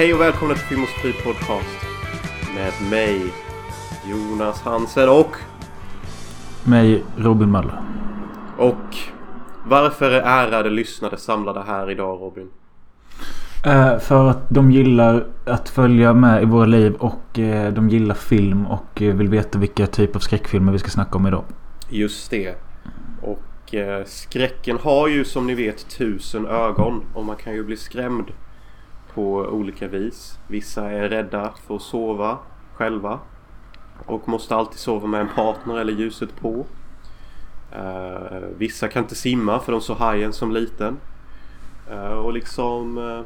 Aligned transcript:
Hej 0.00 0.14
och 0.14 0.20
välkomna 0.20 0.54
till 0.54 0.62
Film 0.62 0.82
och 0.82 0.88
Sprit 0.88 1.24
Podcast. 1.24 1.86
Med 2.54 2.90
mig, 2.90 3.32
Jonas 4.10 4.62
Hansen 4.62 5.08
och... 5.08 5.36
Mig, 6.64 7.04
Robin 7.16 7.50
Möller. 7.50 7.82
Och 8.58 8.96
varför 9.66 10.10
är 10.10 10.20
ärade 10.20 10.70
lyssnare 10.70 11.16
samlade 11.16 11.62
här 11.66 11.90
idag 11.90 12.20
Robin? 12.20 12.50
Eh, 13.66 13.98
för 13.98 14.28
att 14.28 14.50
de 14.50 14.70
gillar 14.70 15.26
att 15.46 15.68
följa 15.68 16.12
med 16.12 16.42
i 16.42 16.44
våra 16.44 16.66
liv 16.66 16.94
och 16.94 17.38
eh, 17.38 17.72
de 17.72 17.88
gillar 17.88 18.14
film 18.14 18.66
och 18.66 19.02
eh, 19.02 19.14
vill 19.14 19.28
veta 19.28 19.58
vilka 19.58 19.86
typ 19.86 20.16
av 20.16 20.20
skräckfilmer 20.20 20.72
vi 20.72 20.78
ska 20.78 20.90
snacka 20.90 21.18
om 21.18 21.26
idag. 21.26 21.44
Just 21.88 22.30
det. 22.30 22.54
Och 23.22 23.74
eh, 23.74 24.04
skräcken 24.04 24.78
har 24.82 25.08
ju 25.08 25.24
som 25.24 25.46
ni 25.46 25.54
vet 25.54 25.90
tusen 25.98 26.46
ögon 26.46 27.04
och 27.14 27.24
man 27.24 27.36
kan 27.36 27.54
ju 27.54 27.64
bli 27.64 27.76
skrämd 27.76 28.32
på 29.14 29.34
olika 29.36 29.88
vis. 29.88 30.38
Vissa 30.46 30.90
är 30.90 31.08
rädda 31.08 31.52
för 31.66 31.76
att 31.76 31.82
sova 31.82 32.38
själva 32.74 33.18
och 34.06 34.28
måste 34.28 34.56
alltid 34.56 34.78
sova 34.78 35.06
med 35.06 35.20
en 35.20 35.28
partner 35.28 35.78
eller 35.78 35.92
ljuset 35.92 36.40
på. 36.40 36.66
Uh, 37.76 38.48
vissa 38.56 38.88
kan 38.88 39.02
inte 39.02 39.14
simma 39.14 39.60
för 39.60 39.72
de 39.72 39.80
såg 39.80 39.96
hajen 39.96 40.32
som 40.32 40.52
liten. 40.52 40.96
Uh, 41.90 42.12
och 42.12 42.32
liksom... 42.32 42.98
Uh, 42.98 43.22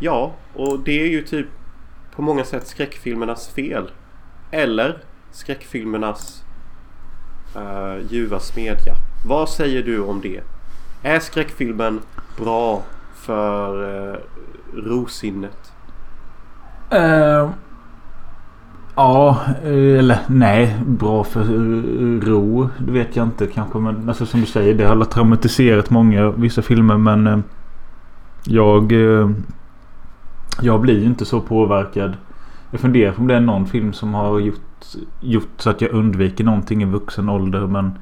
ja, 0.00 0.32
och 0.54 0.80
det 0.80 1.02
är 1.02 1.06
ju 1.06 1.22
typ 1.22 1.46
på 2.14 2.22
många 2.22 2.44
sätt 2.44 2.66
skräckfilmernas 2.66 3.48
fel. 3.48 3.90
Eller 4.50 4.98
skräckfilmernas 5.30 6.44
uh, 7.56 8.06
ljuva 8.10 8.40
smedja. 8.40 8.94
Vad 9.26 9.48
säger 9.48 9.82
du 9.82 10.00
om 10.00 10.20
det? 10.20 10.40
Är 11.02 11.20
skräckfilmen 11.20 12.00
bra 12.38 12.82
för 13.14 14.20
uh, 14.76 14.82
rosinnet? 14.84 15.72
Eh, 16.90 17.50
ja, 18.94 19.40
eller 19.62 20.18
nej. 20.26 20.76
Bra 20.86 21.24
för 21.24 21.40
eh, 21.40 22.20
ro. 22.26 22.68
Det 22.78 22.92
vet 22.92 23.16
jag 23.16 23.26
inte 23.26 23.46
kanske. 23.46 23.78
Men 23.78 24.08
alltså, 24.08 24.26
som 24.26 24.40
du 24.40 24.46
säger. 24.46 24.74
Det 24.74 24.84
har 24.84 25.04
traumatiserat 25.04 25.90
många 25.90 26.30
vissa 26.30 26.62
filmer. 26.62 26.96
Men 26.96 27.26
eh, 27.26 27.38
jag... 28.44 28.92
Jag 30.62 30.80
blir 30.80 31.00
ju 31.00 31.06
inte 31.06 31.24
så 31.24 31.40
påverkad. 31.40 32.16
Jag 32.70 32.80
funderar 32.80 33.12
på 33.12 33.20
om 33.20 33.26
det 33.26 33.34
är 33.34 33.40
någon 33.40 33.66
film 33.66 33.92
som 33.92 34.14
har 34.14 34.40
gjort, 34.40 34.84
gjort 35.20 35.48
så 35.56 35.70
att 35.70 35.80
jag 35.80 35.90
undviker 35.90 36.44
någonting 36.44 36.82
i 36.82 36.84
vuxen 36.84 37.28
ålder. 37.28 37.66
Men 37.66 37.98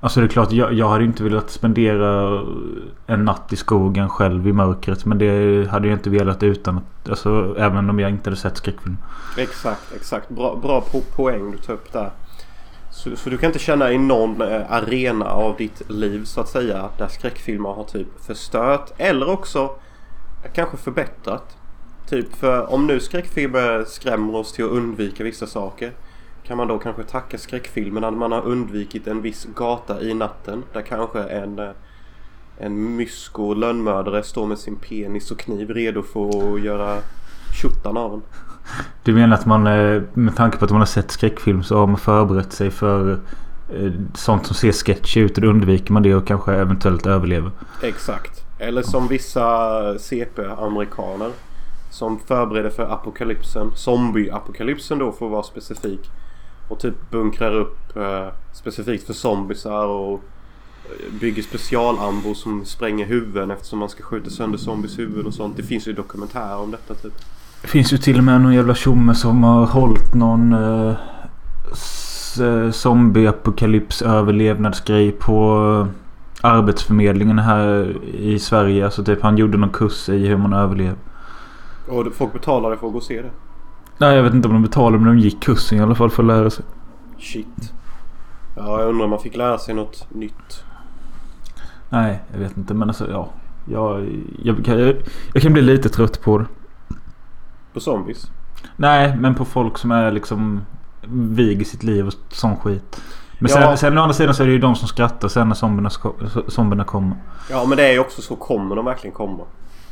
Alltså 0.00 0.20
det 0.20 0.26
är 0.26 0.28
klart, 0.28 0.52
jag, 0.52 0.72
jag 0.72 0.88
hade 0.88 1.04
inte 1.04 1.24
velat 1.24 1.50
spendera 1.50 2.42
en 3.06 3.24
natt 3.24 3.52
i 3.52 3.56
skogen 3.56 4.08
själv 4.08 4.48
i 4.48 4.52
mörkret. 4.52 5.04
Men 5.04 5.18
det 5.18 5.68
hade 5.70 5.88
jag 5.88 5.96
inte 5.96 6.10
velat 6.10 6.42
utan 6.42 6.78
att, 6.78 7.08
alltså 7.08 7.54
även 7.58 7.90
om 7.90 7.98
jag 7.98 8.10
inte 8.10 8.30
hade 8.30 8.40
sett 8.40 8.56
skräckfilm. 8.56 8.96
Exakt, 9.38 9.92
exakt. 9.96 10.28
Bra, 10.28 10.56
bra 10.56 10.84
po- 10.92 11.16
poäng 11.16 11.50
du 11.50 11.58
tar 11.58 11.72
upp 11.72 11.92
där. 11.92 12.10
Så, 12.90 13.16
så 13.16 13.30
du 13.30 13.38
kan 13.38 13.46
inte 13.46 13.58
känna 13.58 13.92
i 13.92 13.98
någon 13.98 14.42
eh, 14.42 14.72
arena 14.72 15.24
av 15.24 15.56
ditt 15.56 15.90
liv 15.90 16.24
så 16.24 16.40
att 16.40 16.48
säga 16.48 16.88
där 16.98 17.08
skräckfilmer 17.08 17.68
har 17.68 17.84
typ 17.84 18.24
förstört 18.26 18.92
eller 18.96 19.30
också 19.30 19.70
kanske 20.54 20.76
förbättrat. 20.76 21.56
Typ 22.08 22.36
för 22.36 22.72
om 22.72 22.86
nu 22.86 23.00
skräckfilmer 23.00 23.84
skrämmer 23.84 24.36
oss 24.36 24.52
till 24.52 24.64
att 24.64 24.70
undvika 24.70 25.24
vissa 25.24 25.46
saker 25.46 25.92
kan 26.48 26.56
man 26.56 26.68
då 26.68 26.78
kanske 26.78 27.02
tacka 27.02 27.38
skräckfilmen 27.38 28.04
att 28.04 28.14
man 28.14 28.32
har 28.32 28.42
undvikit 28.42 29.06
en 29.06 29.22
viss 29.22 29.46
gata 29.54 30.00
i 30.00 30.14
natten 30.14 30.64
där 30.72 30.82
kanske 30.82 31.22
en 31.22 31.58
eh, 31.58 31.70
en 32.60 32.96
mysko 32.96 33.54
lönnmördare 33.54 34.22
står 34.22 34.46
med 34.46 34.58
sin 34.58 34.76
penis 34.76 35.30
och 35.30 35.38
kniv 35.38 35.70
redo 35.70 36.02
för 36.02 36.28
att 36.28 36.60
göra 36.60 36.98
tjuttan 37.62 37.96
av 37.96 38.14
en. 38.14 38.22
Du 39.02 39.14
menar 39.14 39.36
att 39.36 39.46
man 39.46 39.66
eh, 39.66 40.02
med 40.14 40.36
tanke 40.36 40.58
på 40.58 40.64
att 40.64 40.70
man 40.70 40.80
har 40.80 40.86
sett 40.86 41.10
skräckfilm 41.10 41.62
så 41.62 41.78
har 41.78 41.86
man 41.86 41.96
förberett 41.96 42.52
sig 42.52 42.70
för 42.70 43.12
eh, 43.74 43.92
sånt 44.14 44.46
som 44.46 44.56
ser 44.56 44.72
sketchy 44.72 45.20
ut. 45.20 45.36
Och 45.36 45.42
då 45.42 45.48
undviker 45.48 45.92
man 45.92 46.02
det 46.02 46.14
och 46.14 46.26
kanske 46.26 46.54
eventuellt 46.54 47.06
överlever. 47.06 47.50
Exakt. 47.82 48.44
Eller 48.58 48.82
som 48.82 49.08
vissa 49.08 49.98
CP-amerikaner 49.98 51.30
som 51.90 52.18
förbereder 52.18 52.70
för 52.70 52.92
apokalypsen. 52.92 53.70
Zombie-apokalypsen 53.74 54.98
då 54.98 55.12
för 55.12 55.26
att 55.26 55.32
vara 55.32 55.42
specifik. 55.42 56.10
Och 56.68 56.80
typ 56.80 57.10
bunkrar 57.10 57.54
upp 57.54 57.96
eh, 57.96 58.28
specifikt 58.52 59.06
för 59.06 59.12
zombisar 59.12 59.86
och 59.86 60.12
eh, 60.84 61.12
bygger 61.20 61.42
specialambo 61.42 62.34
som 62.34 62.64
spränger 62.64 63.06
huvuden 63.06 63.50
eftersom 63.50 63.78
man 63.78 63.88
ska 63.88 64.02
skjuta 64.02 64.30
sönder 64.30 64.58
zombies 64.58 64.98
huvud 64.98 65.26
och 65.26 65.34
sånt. 65.34 65.56
Det 65.56 65.62
finns 65.62 65.88
ju 65.88 65.92
dokumentärer 65.92 66.56
om 66.56 66.70
detta 66.70 66.94
typ. 66.94 67.14
Det 67.62 67.68
finns 67.68 67.92
ju 67.92 67.98
till 67.98 68.18
och 68.18 68.24
med 68.24 68.40
någon 68.40 68.54
jävla 68.54 68.74
tjomme 68.74 69.14
som 69.14 69.42
har 69.42 69.66
hållit 69.66 70.14
någon 70.14 70.52
eh, 70.52 70.96
eh, 72.40 72.70
zombie-apokalyps 72.70 74.02
överlevnadsgrej 74.02 75.12
på 75.12 75.58
eh, 76.42 76.50
Arbetsförmedlingen 76.50 77.38
här 77.38 77.96
i 78.14 78.38
Sverige. 78.38 78.84
Alltså 78.84 79.04
typ 79.04 79.22
han 79.22 79.36
gjorde 79.36 79.58
någon 79.58 79.70
kurs 79.70 80.08
i 80.08 80.26
hur 80.26 80.36
man 80.36 80.52
överlever. 80.52 80.96
Och 81.88 82.14
folk 82.14 82.32
betalade 82.32 82.76
för 82.76 82.86
att 82.86 82.92
gå 82.92 82.98
och 82.98 83.04
se 83.04 83.22
det. 83.22 83.30
Nej 83.98 84.16
jag 84.16 84.22
vet 84.22 84.34
inte 84.34 84.48
om 84.48 84.54
de 84.54 84.62
betalade 84.62 84.98
men 85.04 85.16
de 85.16 85.22
gick 85.22 85.42
kursen 85.42 85.78
i 85.78 85.80
alla 85.82 85.94
fall 85.94 86.10
för 86.10 86.22
att 86.22 86.26
lära 86.26 86.50
sig. 86.50 86.64
Shit. 87.18 87.72
Ja, 88.56 88.80
jag 88.80 88.88
undrar 88.88 89.04
om 89.04 89.10
man 89.10 89.20
fick 89.20 89.36
lära 89.36 89.58
sig 89.58 89.74
något 89.74 90.06
nytt. 90.14 90.64
Nej 91.88 92.22
jag 92.32 92.38
vet 92.38 92.56
inte 92.56 92.74
men 92.74 92.88
alltså 92.88 93.10
ja. 93.10 93.28
Jag, 93.70 94.08
jag, 94.42 94.64
kan- 94.64 94.78
jag, 94.78 94.94
jag 95.32 95.42
kan 95.42 95.52
bli 95.52 95.62
lite 95.62 95.88
trött 95.88 96.20
på 96.22 96.38
det. 96.38 96.46
På 97.72 97.80
zombies. 97.80 98.30
Nej 98.76 99.16
men 99.16 99.34
på 99.34 99.44
folk 99.44 99.78
som 99.78 99.90
är 99.90 100.12
liksom 100.12 100.60
Viger 101.10 101.64
sitt 101.64 101.82
liv 101.82 102.06
och 102.06 102.12
sån 102.28 102.56
skit. 102.56 103.02
Men 103.38 103.48
sen, 103.48 103.62
Ja. 103.62 103.76
sen 103.76 103.98
å 103.98 104.02
andra 104.02 104.14
sidan 104.14 104.34
så 104.34 104.42
är 104.42 104.46
det 104.46 104.52
ju 104.52 104.58
de 104.58 104.74
som 104.76 104.88
skrattar 104.88 105.28
sen 105.28 105.48
när 105.48 105.54
zombierna, 105.54 105.90
zombierna 106.48 106.84
kommer. 106.84 107.16
Ja, 107.50 107.64
men 107.64 107.76
det 107.76 107.86
är 107.88 107.92
ju 107.92 107.98
också 107.98 108.22
så. 108.22 108.36
Kommer 108.36 108.76
de 108.76 108.84
verkligen 108.84 109.14
komma? 109.14 109.44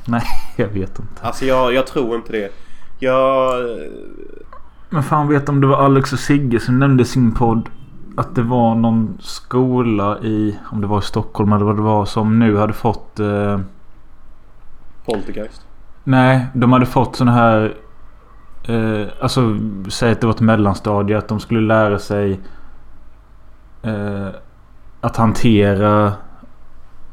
Nej 0.05 0.23
jag 0.56 0.69
vet 0.69 0.99
inte. 0.99 1.23
Alltså 1.23 1.44
jag, 1.44 1.75
jag 1.75 1.87
tror 1.87 2.17
inte 2.17 2.33
det. 2.33 2.53
Jag... 2.99 3.65
Men 4.91 5.03
fan 5.03 5.29
vet 5.29 5.49
om 5.49 5.61
det 5.61 5.67
var 5.67 5.77
Alex 5.77 6.12
och 6.12 6.19
Sigge 6.19 6.61
som 6.61 6.79
nämnde 6.79 7.05
sin 7.05 7.34
podd. 7.34 7.69
Att 8.17 8.34
det 8.34 8.43
var 8.43 8.75
någon 8.75 9.19
skola 9.21 10.19
i, 10.19 10.59
om 10.73 10.81
det 10.81 10.87
var 10.87 10.99
i 10.99 11.03
Stockholm 11.03 11.53
eller 11.53 11.65
vad 11.65 11.77
det 11.77 11.83
var, 11.83 12.05
som 12.05 12.39
nu 12.39 12.56
hade 12.56 12.73
fått... 12.73 13.21
Eh, 13.21 13.61
Poltergeist. 15.06 15.67
nej, 16.05 16.47
de 16.55 16.73
hade 16.73 16.87
fått 16.87 17.17
sån 17.17 17.29
här... 17.29 17.75
Eh, 18.69 19.06
alltså, 19.20 19.59
säg 19.88 20.12
att 20.12 20.20
det 20.20 20.26
var 20.26 20.35
ett 20.35 20.41
mellanstadie. 20.41 21.19
Att 21.19 21.29
de 21.29 21.41
skulle 21.41 21.61
lära 21.61 21.99
sig... 21.99 22.41
Eh, 23.82 24.29
att 25.00 25.17
hantera 25.17 26.12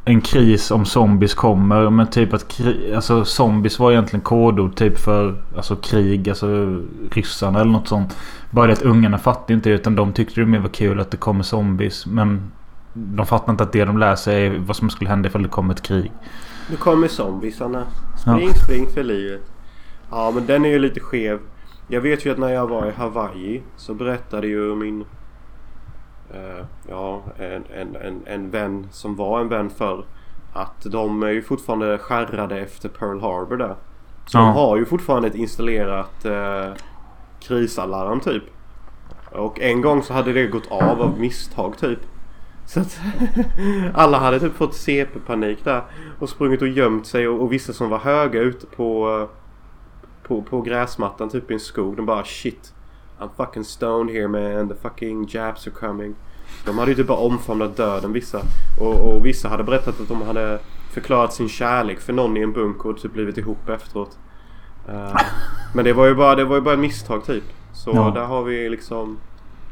en 0.06 0.22
kris 0.22 0.72
om 0.72 0.86
zombies 0.86 1.34
kommer. 1.34 1.90
Men 1.90 2.08
typ 2.08 2.34
att 2.34 2.48
kri- 2.48 2.96
alltså, 2.96 3.26
zombies 3.26 3.80
var 3.80 3.92
egentligen 3.92 4.24
kodord 4.24 4.76
typ 4.76 4.98
för 4.98 5.36
alltså, 5.56 5.76
krig. 5.76 6.30
Alltså 6.30 6.80
ryssarna 7.12 7.62
eller 7.62 7.72
något 7.72 7.88
sånt. 7.88 8.18
Bara 8.52 8.68
det 8.68 8.74
att 8.74 8.82
ungarna 8.82 9.18
fattade 9.18 9.54
inte 9.54 9.70
utan 9.70 9.96
de 9.96 10.14
tyckte 10.14 10.42
det 10.42 10.46
mer 10.46 10.60
var 10.60 10.70
kul 10.70 11.00
att 11.00 11.12
det 11.12 11.18
kommer 11.18 11.44
zombies. 11.44 12.06
Men 12.06 12.52
de 12.94 13.26
fattar 13.26 13.52
inte 13.52 13.64
att 13.64 13.72
det 13.72 13.86
de 13.86 13.98
lär 13.98 14.16
sig 14.16 14.46
är 14.46 14.58
vad 14.60 14.76
som 14.76 14.90
skulle 14.90 15.10
hända 15.10 15.30
ifall 15.30 15.44
det 15.44 15.50
kom 15.50 15.70
ett 15.70 15.82
krig. 15.82 16.12
Nu 16.70 16.76
kommer 16.76 17.08
zombiesarna. 17.08 17.84
Spring, 18.18 18.54
spring 18.54 18.88
för 18.94 19.04
livet. 19.04 19.42
Ja, 20.12 20.32
men 20.36 20.46
den 20.46 20.66
är 20.66 20.70
ju 20.70 20.80
lite 20.80 21.00
skev. 21.00 21.40
Jag 21.88 22.02
vet 22.02 22.26
ju 22.26 22.32
att 22.32 22.38
när 22.38 22.50
jag 22.50 22.68
var 22.68 22.88
i 22.88 22.92
Hawaii 22.92 23.62
så 23.78 23.94
berättade 23.94 24.48
ju 24.48 24.76
min... 24.76 25.06
eh, 26.34 26.66
ja, 26.90 27.22
en, 27.38 27.64
en, 27.76 27.96
en, 27.96 28.22
en 28.26 28.50
vän 28.50 28.88
som 28.92 29.16
var 29.16 29.42
en 29.42 29.50
vän 29.50 29.70
förr. 29.70 30.06
Att 30.54 30.82
de 30.92 31.24
är 31.24 31.30
ju 31.30 31.42
fortfarande 31.42 31.98
skärrade 31.98 32.60
efter 32.60 32.90
Pearl 32.90 33.20
Harbor 33.22 33.58
där. 33.58 33.76
Så 34.26 34.38
Ja. 34.38 34.42
de 34.42 34.54
har 34.54 34.78
ju 34.78 34.86
fortfarande 34.86 35.28
ett 35.28 35.36
installerat 35.36 36.26
eh, 36.26 36.74
krisalarm 37.40 38.20
typ. 38.20 38.44
Och 39.32 39.60
en 39.62 39.82
gång 39.82 40.04
så 40.04 40.14
hade 40.14 40.34
det 40.34 40.48
gått 40.48 40.72
av 40.72 41.02
av 41.02 41.20
misstag 41.20 41.78
typ. 41.78 42.00
Så 42.66 42.80
att 42.80 43.00
alla 43.94 44.20
hade 44.20 44.40
typ 44.40 44.54
fått 44.56 44.74
CP-panik 44.76 45.64
där. 45.64 45.82
Och 46.20 46.30
sprungit 46.30 46.62
och 46.62 46.68
gömt 46.68 47.08
sig 47.08 47.28
och, 47.28 47.42
och 47.42 47.52
vissa 47.54 47.74
som 47.74 47.90
var 47.90 47.98
höga 47.98 48.40
ute 48.40 48.66
på, 48.68 49.20
eh, 49.22 49.38
på, 50.28 50.42
på 50.42 50.62
gräsmattan 50.62 51.30
typ 51.30 51.52
i 51.52 51.54
en 51.54 51.60
skog. 51.60 51.96
De 51.98 52.06
bara 52.06 52.24
shit. 52.24 52.73
I'm 53.24 53.30
fucking 53.46 53.64
stoned 53.64 54.10
here 54.12 54.28
man. 54.28 54.70
The 54.70 54.76
fucking 54.76 55.28
jabs 55.30 55.68
are 55.68 55.76
coming. 55.76 56.16
De 56.66 56.78
hade 56.78 56.92
ju 56.92 56.96
typ 56.98 57.08
bara 57.08 57.18
omfamnat 57.18 57.78
döden 57.78 58.14
vissa. 58.14 58.42
Och, 58.80 58.96
och 59.16 59.26
vissa 59.26 59.50
hade 59.50 59.64
berättat 59.64 60.02
att 60.02 60.08
de 60.08 60.22
hade 60.22 60.60
förklarat 60.92 61.34
sin 61.34 61.50
kärlek 61.50 62.00
för 62.00 62.14
någon 62.14 62.38
i 62.38 62.42
en 62.42 62.54
bunker 62.54 62.90
och 62.90 62.98
typ 62.98 63.14
blivit 63.14 63.38
ihop 63.38 63.70
efteråt. 63.70 64.18
Eh, 64.90 65.16
men 65.76 65.86
det 65.86 65.94
var 65.94 66.06
ju 66.06 66.16
bara, 66.16 66.36
det 66.36 66.46
var 66.46 66.56
ju 66.56 66.62
bara 66.62 66.74
ett 66.74 66.80
misstag 66.80 67.26
typ. 67.26 67.44
Så 67.74 67.92
Ja. 67.96 68.12
där 68.16 68.26
har 68.26 68.44
vi 68.44 68.70
liksom... 68.70 69.18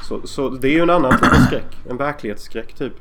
Så, 0.01 0.21
så 0.23 0.49
det 0.49 0.67
är 0.67 0.71
ju 0.71 0.81
en 0.81 0.89
annan 0.89 1.11
typ 1.11 1.31
av 1.31 1.35
skräck. 1.35 1.77
En 1.89 1.97
verklighetsskräck 1.97 2.73
typ. 2.73 2.93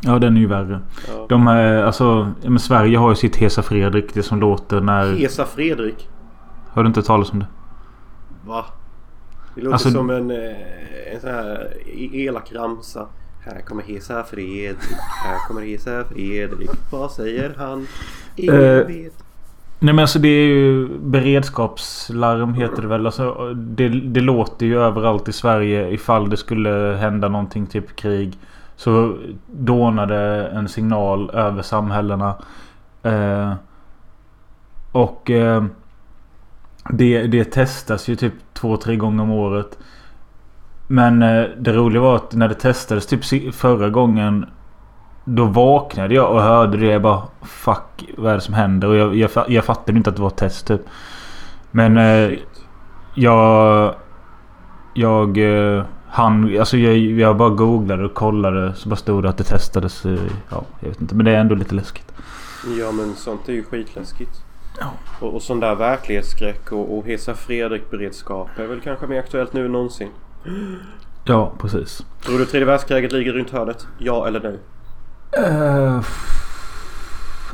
Ja, 0.00 0.18
den 0.18 0.36
är 0.36 0.40
ju 0.40 0.46
värre. 0.46 0.80
Ja. 1.08 1.26
De 1.28 1.46
är, 1.46 1.82
alltså, 1.82 2.32
men 2.42 2.58
Sverige 2.58 2.98
har 2.98 3.08
ju 3.08 3.14
sitt 3.14 3.36
Hesa 3.36 3.62
Fredrik. 3.62 4.14
Det 4.14 4.22
som 4.22 4.40
låter 4.40 4.80
när... 4.80 5.16
Hesa 5.16 5.44
Fredrik. 5.44 6.08
Har 6.70 6.82
du 6.82 6.86
inte 6.88 7.02
talat 7.02 7.32
om 7.32 7.38
det? 7.38 7.46
Va? 8.46 8.64
Det 9.54 9.60
låter 9.60 9.72
Alltså- 9.72 9.90
som 9.90 10.10
en, 10.10 10.30
eh, 10.30 11.14
en 11.14 11.20
sån 11.20 11.30
här 11.30 11.68
e- 11.86 12.10
elak 12.24 12.52
ramsa. 12.52 13.06
Här 13.44 13.60
kommer 13.60 13.82
Hesa 13.82 14.24
Fredrik. 14.24 14.78
Här 15.24 15.48
kommer 15.48 15.60
Hesa 15.62 16.04
Fredrik. 16.04 16.70
Vad 16.92 17.10
säger 17.10 17.54
han? 17.58 17.86
Ingen 18.36 18.56
vet. 18.86 19.24
Nej 19.78 19.94
men 19.94 19.98
alltså 19.98 20.18
det 20.18 20.28
är 20.28 20.46
ju 20.46 20.88
beredskapslarm 20.98 22.54
heter 22.54 22.82
det 22.82 22.88
väl. 22.88 23.06
Alltså, 23.06 23.54
det, 23.54 23.88
det 23.88 24.20
låter 24.20 24.66
ju 24.66 24.78
överallt 24.80 25.28
i 25.28 25.32
Sverige 25.32 25.90
ifall 25.90 26.30
det 26.30 26.36
skulle 26.36 26.96
hända 27.00 27.28
någonting 27.28 27.66
typ 27.66 27.96
krig. 27.96 28.38
Så 28.76 29.16
dånade 29.46 30.46
en 30.46 30.68
signal 30.68 31.30
över 31.30 31.62
samhällena. 31.62 32.34
Eh, 33.02 33.52
och 34.92 35.30
eh, 35.30 35.64
det, 36.90 37.22
det 37.26 37.44
testas 37.44 38.08
ju 38.08 38.16
typ 38.16 38.34
två, 38.62 38.76
tre 38.76 38.96
gånger 38.96 39.22
om 39.22 39.30
året. 39.30 39.78
Men 40.86 41.22
eh, 41.22 41.44
det 41.58 41.72
roliga 41.72 42.02
var 42.02 42.16
att 42.16 42.32
när 42.32 42.48
det 42.48 42.54
testades 42.54 43.06
typ 43.06 43.24
förra 43.54 43.90
gången 43.90 44.46
då 45.24 45.44
vaknade 45.44 46.14
jag 46.14 46.32
och 46.32 46.42
hörde 46.42 46.76
det. 46.76 46.86
Jag 46.86 47.02
bara 47.02 47.22
Fuck 47.42 48.10
vad 48.16 48.30
är 48.30 48.34
det 48.34 48.40
som 48.40 48.54
händer? 48.54 48.88
Och 48.88 48.96
jag, 48.96 49.14
jag, 49.16 49.30
jag 49.48 49.64
fattade 49.64 49.98
inte 49.98 50.10
att 50.10 50.16
det 50.16 50.22
var 50.22 50.28
ett 50.28 50.36
test 50.36 50.66
typ. 50.66 50.80
Men 51.70 51.96
eh, 51.96 52.28
Shit. 52.28 52.64
jag... 53.14 53.94
Jag... 54.94 55.38
Eh, 55.38 55.84
han, 56.08 56.58
alltså 56.58 56.76
jag, 56.76 56.96
jag 56.96 57.36
bara 57.36 57.48
googlade 57.48 58.04
och 58.04 58.14
kollade. 58.14 58.74
Så 58.74 58.88
bara 58.88 58.96
stod 58.96 59.22
det 59.22 59.28
att 59.28 59.38
det 59.38 59.44
testades. 59.44 60.06
eh, 60.06 60.18
Ja, 60.50 60.62
jag 60.80 60.88
vet 60.88 61.00
inte. 61.00 61.14
Men 61.14 61.24
det 61.24 61.30
är 61.30 61.40
ändå 61.40 61.54
lite 61.54 61.74
läskigt. 61.74 62.12
Ja 62.78 62.92
men 62.92 63.14
sånt 63.14 63.48
är 63.48 63.52
ju 63.52 63.64
skitläskigt. 63.64 64.44
Ja. 64.80 64.92
Och, 65.20 65.34
och 65.34 65.42
sån 65.42 65.60
där 65.60 65.74
verklighetsskräck 65.74 66.72
och, 66.72 66.98
och 66.98 67.06
Hesa 67.06 67.34
Fredrik-beredskap 67.34 68.48
är 68.58 68.66
väl 68.66 68.80
kanske 68.80 69.06
mer 69.06 69.18
aktuellt 69.18 69.52
nu 69.52 69.64
än 69.64 69.72
någonsin. 69.72 70.08
Ja, 71.24 71.52
precis. 71.58 72.06
Tror 72.24 72.38
du 72.38 72.44
tredje 72.46 72.66
världskriget 72.66 73.12
ligger 73.12 73.32
runt 73.32 73.50
hörnet? 73.50 73.86
Ja 73.98 74.26
eller 74.26 74.40
nej? 74.40 74.58
Eh, 75.46 76.04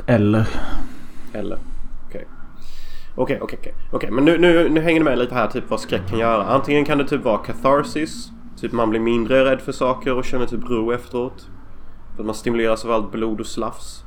eller? 0.05 0.47
Eller? 1.33 1.57
Okej. 2.07 2.27
Okej, 3.15 3.39
okej, 3.41 3.73
okej. 3.91 4.11
Men 4.11 4.25
nu, 4.25 4.37
nu, 4.37 4.69
nu 4.69 4.81
hänger 4.81 4.99
ni 4.99 5.03
med 5.03 5.19
lite 5.19 5.35
här 5.35 5.47
typ 5.47 5.69
vad 5.69 5.79
skräck 5.79 6.09
kan 6.09 6.19
göra. 6.19 6.43
Antingen 6.43 6.85
kan 6.85 6.97
det 6.97 7.07
typ 7.07 7.23
vara 7.23 7.37
catharsis. 7.37 8.29
Typ 8.57 8.71
man 8.71 8.89
blir 8.89 8.99
mindre 8.99 9.45
rädd 9.45 9.61
för 9.61 9.71
saker 9.71 10.13
och 10.13 10.25
känner 10.25 10.45
typ 10.45 10.69
ro 10.69 10.91
efteråt. 10.91 11.47
För 12.15 12.21
att 12.21 12.25
man 12.25 12.35
stimuleras 12.35 12.85
av 12.85 12.91
allt 12.91 13.11
blod 13.11 13.39
och 13.39 13.45
slafs. 13.45 14.03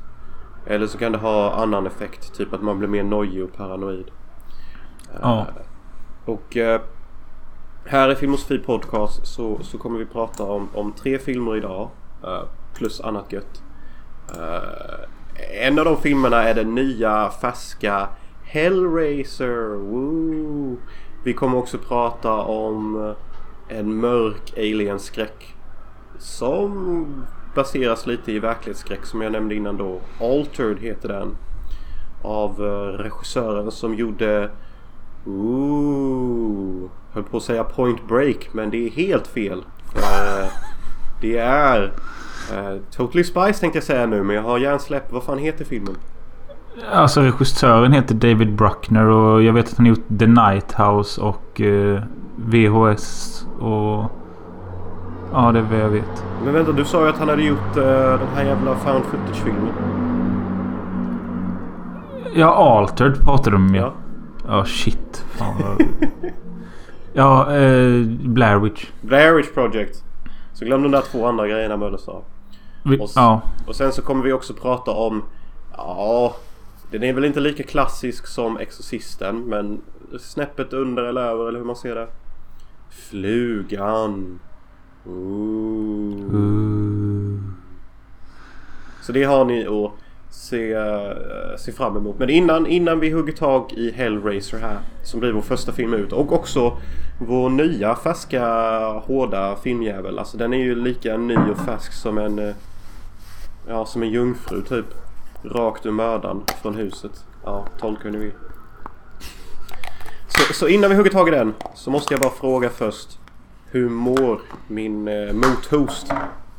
Eller 0.65 0.87
så 0.87 0.97
kan 0.97 1.11
det 1.11 1.17
ha 1.17 1.51
annan 1.53 1.87
effekt. 1.87 2.33
Typ 2.33 2.53
att 2.53 2.61
man 2.61 2.79
blir 2.79 2.89
mer 2.89 3.03
nojig 3.03 3.43
och 3.43 3.53
paranoid. 3.53 4.11
Ja. 5.21 5.39
Eh, 5.39 5.45
Och 6.25 6.57
eh, 6.57 6.81
här 7.85 8.11
i 8.11 8.15
Filmosofi 8.15 8.57
Podcast 8.59 9.27
så, 9.27 9.59
så 9.63 9.77
kommer 9.77 9.99
vi 9.99 10.05
prata 10.05 10.43
om, 10.43 10.69
om 10.73 10.91
tre 10.91 11.19
filmer 11.19 11.55
idag. 11.55 11.89
eh, 12.23 12.43
plus 12.73 13.01
annat 13.01 13.31
gött. 13.33 13.63
En 15.63 15.79
av 15.79 15.85
de 15.85 15.97
filmerna 15.97 16.43
är 16.43 16.53
den 16.53 16.75
nya 16.75 17.29
färska 17.29 18.07
Hellraiser. 18.43 19.75
Woo! 19.75 20.77
Vi 21.23 21.33
kommer 21.33 21.57
också 21.57 21.77
prata 21.77 22.33
om 22.33 23.13
en 23.69 23.95
mörk 23.95 24.53
alien-skräck. 24.57 25.55
Som 26.19 27.25
baseras 27.53 28.07
lite 28.07 28.31
i 28.31 28.39
verklighetsskräck 28.39 29.05
som 29.05 29.21
jag 29.21 29.31
nämnde 29.31 29.55
innan 29.55 29.77
då. 29.77 29.99
Altered 30.21 30.79
heter 30.79 31.07
den. 31.07 31.37
Av 32.21 32.65
eh, 32.65 32.97
regissören 32.97 33.71
som 33.71 33.95
gjorde 33.95 34.49
Ooh, 35.25 36.89
höll 37.11 37.23
på 37.23 37.37
att 37.37 37.43
säga 37.43 37.63
Point 37.63 38.07
Break 38.07 38.49
men 38.53 38.69
det 38.69 38.87
är 38.87 38.89
helt 38.89 39.27
fel. 39.27 39.63
För, 39.93 40.49
det 41.21 41.37
är 41.37 41.93
Uh, 42.51 42.81
Totally 42.91 43.23
Spice 43.23 43.59
tänkte 43.59 43.77
jag 43.77 43.83
säga 43.83 44.05
nu 44.05 44.23
men 44.23 44.35
jag 44.35 44.43
har 44.43 44.59
hjärnsläpp. 44.59 45.11
Vad 45.11 45.23
fan 45.23 45.37
heter 45.37 45.65
filmen? 45.65 45.95
Alltså 46.91 47.21
regissören 47.21 47.93
heter 47.93 48.15
David 48.15 48.55
Bruckner 48.55 49.05
och 49.05 49.43
jag 49.43 49.53
vet 49.53 49.67
att 49.67 49.77
han 49.77 49.85
har 49.85 49.89
gjort 49.89 50.19
The 50.19 50.27
Night 50.27 50.73
House 50.73 51.21
och 51.21 51.61
eh, 51.61 52.03
VHS 52.35 53.45
och... 53.59 54.11
Ja, 55.33 55.51
det 55.51 55.59
är 55.59 55.63
vad 55.63 55.79
jag 55.79 55.89
vet. 55.89 56.25
Men 56.43 56.53
vänta, 56.53 56.71
du 56.71 56.85
sa 56.85 57.03
ju 57.03 57.09
att 57.09 57.17
han 57.17 57.29
hade 57.29 57.43
gjort 57.43 57.77
eh, 57.77 58.19
den 58.19 58.27
här 58.35 58.43
jävla 58.43 58.75
found 58.75 59.05
footage-filmen. 59.05 59.73
Ja, 62.33 62.53
Altered 62.55 63.21
pratade 63.21 63.55
de 63.55 63.67
om 63.67 63.75
Ja. 63.75 63.81
ja. 63.81 63.93
Ja, 64.47 64.65
shit. 64.65 65.25
Fan 65.29 65.55
vad... 65.61 65.87
ja, 67.13 67.55
eh, 67.55 68.05
Blair 68.07 68.59
Witch. 68.59 68.87
Blair 69.01 69.33
Witch 69.33 69.53
Project. 69.53 70.03
Så 70.53 70.65
glöm 70.65 70.83
de 70.83 70.91
där 70.91 71.01
två 71.01 71.27
andra 71.27 71.47
grejerna 71.47 71.77
Möller 71.77 71.97
sa. 71.97 72.23
Och 72.99 73.09
ja. 73.15 73.41
Och 73.67 73.75
sen 73.75 73.91
så 73.91 74.01
kommer 74.01 74.23
vi 74.23 74.33
också 74.33 74.53
prata 74.53 74.91
om... 74.91 75.23
Ja... 75.77 76.35
Den 76.91 77.03
är 77.03 77.13
väl 77.13 77.25
inte 77.25 77.39
lika 77.39 77.63
klassisk 77.63 78.27
som 78.27 78.57
Exorcisten 78.57 79.39
men 79.45 79.81
snäppet 80.19 80.73
under 80.73 81.03
eller 81.03 81.21
över 81.21 81.47
eller 81.47 81.59
hur 81.59 81.65
man 81.65 81.75
ser 81.75 81.95
det. 81.95 82.07
Flugan. 82.89 84.39
Ooh. 85.05 86.35
Ooh. 86.35 87.39
Så 89.01 89.11
det 89.11 89.23
har 89.23 89.45
ni 89.45 89.67
att 89.67 89.91
se, 90.29 90.73
eh, 90.73 91.57
se 91.57 91.71
fram 91.71 91.97
emot. 91.97 92.19
Men 92.19 92.29
innan, 92.29 92.67
innan 92.67 92.99
vi 92.99 93.09
hugger 93.09 93.33
tag 93.33 93.73
i 93.73 93.91
Hellraiser 93.91 94.59
här. 94.59 94.77
Som 95.03 95.19
blir 95.19 95.31
vår 95.31 95.41
första 95.41 95.71
film 95.71 95.93
ut. 95.93 96.13
Och 96.13 96.31
också 96.31 96.77
vår 97.19 97.49
nya 97.49 97.95
färska 97.95 98.45
hårda 99.05 99.55
filmjävel. 99.55 100.19
Alltså 100.19 100.37
den 100.37 100.53
är 100.53 100.57
ju 100.57 100.75
lika 100.75 101.17
ny 101.17 101.35
och 101.35 101.57
färsk 101.57 101.93
som 101.93 102.17
en... 102.17 102.39
Eh, 102.39 102.55
ja, 103.67 103.85
som 103.85 104.03
en 104.03 104.09
jungfru 104.09 104.61
typ. 104.61 104.85
Rakt 105.43 105.85
ur 105.85 105.91
mördaren 105.91 106.41
från 106.61 106.75
huset. 106.75 107.25
Ja, 107.43 107.65
tolka 107.79 108.03
hur 108.03 108.11
ni 108.11 108.17
vill. 108.17 108.33
Så, 110.27 110.53
så 110.53 110.67
innan 110.67 110.89
vi 110.89 110.95
hugger 110.95 111.11
tag 111.11 111.27
i 111.27 111.31
den 111.31 111.53
så 111.75 111.91
måste 111.91 112.13
jag 112.13 112.21
bara 112.21 112.31
fråga 112.31 112.69
först. 112.69 113.19
Hur 113.73 113.89
mår 113.89 114.41
min 114.67 115.07
eh, 115.07 115.33
mothost? 115.33 116.11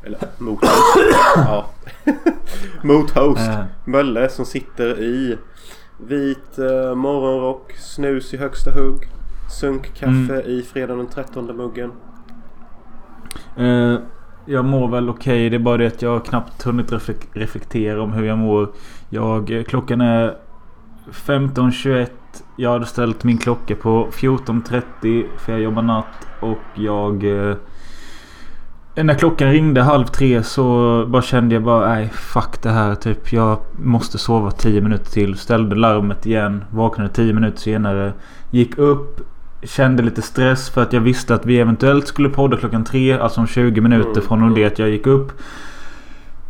Eller 0.02 0.18
mothost? 0.38 0.96
ja. 1.36 1.66
mothost. 2.82 3.48
Eh. 3.48 3.64
Mölle 3.84 4.28
som 4.28 4.44
sitter 4.44 5.00
i 5.02 5.38
vit 5.98 6.58
eh, 6.58 6.94
morgonrock, 6.94 7.72
snus 7.72 8.34
i 8.34 8.36
högsta 8.36 8.70
hugg. 8.70 9.08
Sunkkaffe 9.60 10.10
Mm. 10.34 10.40
i 10.46 10.62
fredag 10.62 10.94
den 10.96 11.06
13 11.06 11.56
muggen. 11.56 11.92
eh, 13.56 13.98
jag 14.46 14.64
mår 14.64 14.88
väl 14.88 15.08
okej. 15.08 15.50
Det 15.50 15.56
är 15.56 15.60
bara 15.60 15.76
det 15.76 15.86
att 15.86 16.02
jag 16.02 16.10
har 16.10 16.20
knappt 16.20 16.62
hunnit 16.62 16.92
reflek- 16.92 17.28
reflektera 17.32 18.02
om 18.02 18.12
hur 18.12 18.24
jag 18.24 18.38
mår. 18.38 18.68
Jag, 19.10 19.50
eh, 19.50 19.62
klockan 19.64 20.00
är 20.00 20.36
15.21. 21.12 22.10
Jag 22.56 22.72
hade 22.72 22.86
ställt 22.86 23.24
min 23.24 23.38
klocka 23.38 23.74
på 23.76 24.08
14.30 24.12 25.26
för 25.38 25.52
jag 25.52 25.60
jobbar 25.60 25.82
natt. 25.82 26.26
Och 26.40 26.58
jag... 26.74 27.24
Eh, 27.24 27.56
när 28.96 29.14
klockan 29.14 29.52
ringde 29.52 29.82
halv 29.82 30.04
tre 30.04 30.42
så 30.42 31.04
bara 31.08 31.22
kände 31.22 31.54
jag 31.54 31.62
bara 31.62 31.88
nej 31.88 32.08
fuck 32.08 32.62
det 32.62 32.70
här 32.70 32.94
typ. 32.94 33.32
Jag 33.32 33.58
måste 33.72 34.18
sova 34.18 34.50
10 34.50 34.80
minuter 34.80 35.10
till. 35.10 35.38
Ställde 35.38 35.76
larmet 35.76 36.26
igen. 36.26 36.64
Vaknade 36.70 37.10
10 37.10 37.32
minuter 37.32 37.58
senare. 37.58 38.12
Gick 38.50 38.78
upp. 38.78 39.20
Kände 39.62 40.02
lite 40.02 40.22
stress 40.22 40.70
för 40.70 40.82
att 40.82 40.92
jag 40.92 41.00
visste 41.00 41.34
att 41.34 41.46
vi 41.46 41.60
eventuellt 41.60 42.06
skulle 42.06 42.28
podda 42.28 42.56
klockan 42.56 42.84
tre. 42.84 43.18
Alltså 43.18 43.40
om 43.40 43.46
20 43.46 43.80
minuter 43.80 44.10
Mm, 44.10 44.22
från 44.22 44.42
och 44.42 44.54
det 44.54 44.64
att 44.64 44.78
jag 44.78 44.88
gick 44.88 45.06
upp. 45.06 45.32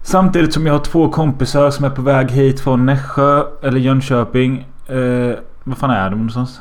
Samtidigt 0.03 0.53
som 0.53 0.67
jag 0.67 0.75
har 0.75 0.81
två 0.81 1.09
kompisar 1.09 1.71
som 1.71 1.85
är 1.85 1.91
på 1.91 2.03
väg 2.03 2.31
hit 2.31 2.61
från 2.61 2.87
Nässjö. 2.87 3.43
Eller 3.63 3.79
Jönköping. 3.79 4.67
Eh, 4.87 5.39
vad 5.65 5.79
fan 5.79 5.91
är 5.91 6.11
de 6.11 6.17
någonstans? 6.17 6.61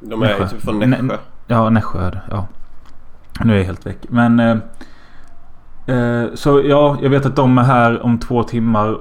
De 0.00 0.22
är 0.22 0.26
Nässjö. 0.26 0.48
typ 0.48 0.60
från 0.62 0.78
Nä- 0.78 0.86
Nässjö. 1.02 1.16
Ja, 1.46 1.70
Nässjö 1.70 2.06
är 2.06 2.10
det. 2.10 2.20
Ja. 2.30 2.46
Nu 3.44 3.52
är 3.54 3.58
jag 3.58 3.64
helt 3.64 3.86
väck. 3.86 3.98
Men... 4.08 4.40
Eh, 4.40 4.56
Eh, 5.86 6.24
så 6.34 6.62
ja, 6.64 6.96
jag 7.02 7.10
vet 7.10 7.26
att 7.26 7.36
de 7.36 7.58
är 7.58 7.62
här 7.62 8.02
om 8.04 8.18
två 8.18 8.42
timmar. 8.42 8.96